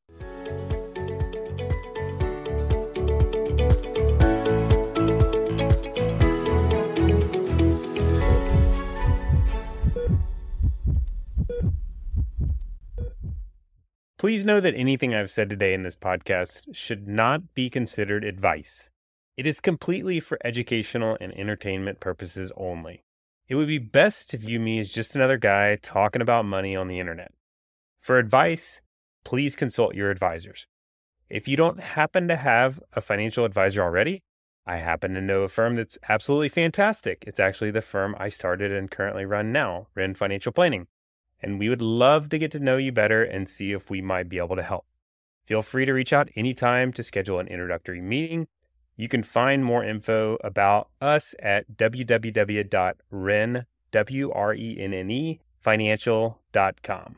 Please 14.16 14.42
know 14.42 14.58
that 14.58 14.74
anything 14.74 15.14
I've 15.14 15.30
said 15.30 15.50
today 15.50 15.74
in 15.74 15.82
this 15.82 15.96
podcast 15.96 16.62
should 16.72 17.06
not 17.06 17.54
be 17.54 17.68
considered 17.68 18.24
advice. 18.24 18.88
It 19.36 19.46
is 19.48 19.60
completely 19.60 20.20
for 20.20 20.38
educational 20.44 21.18
and 21.20 21.36
entertainment 21.36 21.98
purposes 21.98 22.52
only. 22.56 23.02
It 23.48 23.56
would 23.56 23.66
be 23.66 23.78
best 23.78 24.30
to 24.30 24.38
view 24.38 24.60
me 24.60 24.78
as 24.78 24.90
just 24.90 25.16
another 25.16 25.36
guy 25.36 25.76
talking 25.82 26.22
about 26.22 26.44
money 26.44 26.76
on 26.76 26.86
the 26.86 27.00
internet. 27.00 27.32
For 28.00 28.18
advice, 28.18 28.80
please 29.24 29.56
consult 29.56 29.94
your 29.94 30.10
advisors. 30.10 30.66
If 31.28 31.48
you 31.48 31.56
don't 31.56 31.80
happen 31.80 32.28
to 32.28 32.36
have 32.36 32.80
a 32.92 33.00
financial 33.00 33.44
advisor 33.44 33.82
already, 33.82 34.22
I 34.66 34.76
happen 34.76 35.14
to 35.14 35.20
know 35.20 35.42
a 35.42 35.48
firm 35.48 35.76
that's 35.76 35.98
absolutely 36.08 36.48
fantastic. 36.48 37.24
It's 37.26 37.40
actually 37.40 37.72
the 37.72 37.82
firm 37.82 38.14
I 38.18 38.28
started 38.28 38.70
and 38.70 38.90
currently 38.90 39.24
run 39.24 39.50
now, 39.50 39.88
Wrenne 39.94 40.14
Financial 40.14 40.52
Planning. 40.52 40.86
and 41.44 41.58
we 41.58 41.68
would 41.68 41.82
love 41.82 42.30
to 42.30 42.38
get 42.38 42.50
to 42.52 42.58
know 42.58 42.78
you 42.78 42.90
better 42.90 43.22
and 43.22 43.48
see 43.48 43.72
if 43.72 43.90
we 43.90 44.00
might 44.00 44.30
be 44.30 44.38
able 44.38 44.56
to 44.56 44.62
help. 44.62 44.86
Feel 45.44 45.60
free 45.60 45.84
to 45.84 45.92
reach 45.92 46.12
out 46.12 46.30
anytime 46.36 46.90
to 46.94 47.02
schedule 47.02 47.38
an 47.38 47.48
introductory 47.48 48.00
meeting. 48.00 48.46
You 48.96 49.08
can 49.08 49.22
find 49.22 49.64
more 49.64 49.84
info 49.84 50.38
about 50.44 50.88
us 51.00 51.34
at 51.42 51.76
www.wrenne, 51.76 53.66
W-R-E-N-N-E, 53.90 55.40
financial.com. 55.60 57.16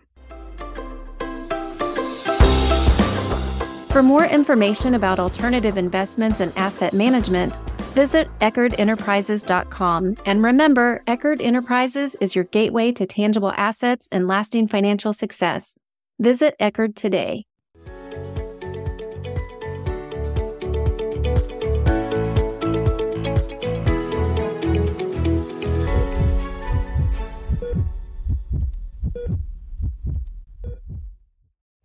For 3.90 4.02
more 4.02 4.26
information 4.26 4.94
about 4.94 5.18
alternative 5.18 5.78
investments 5.78 6.40
and 6.40 6.52
asset 6.56 6.92
management, 6.92 7.56
visit 7.94 8.28
EckardEnterprises.com. 8.40 10.16
And 10.26 10.42
remember, 10.42 11.02
Eckard 11.06 11.40
Enterprises 11.40 12.14
is 12.20 12.34
your 12.34 12.44
gateway 12.44 12.92
to 12.92 13.06
tangible 13.06 13.52
assets 13.56 14.06
and 14.12 14.28
lasting 14.28 14.68
financial 14.68 15.14
success. 15.14 15.74
Visit 16.18 16.54
Eckard 16.60 16.94
today. 16.94 17.44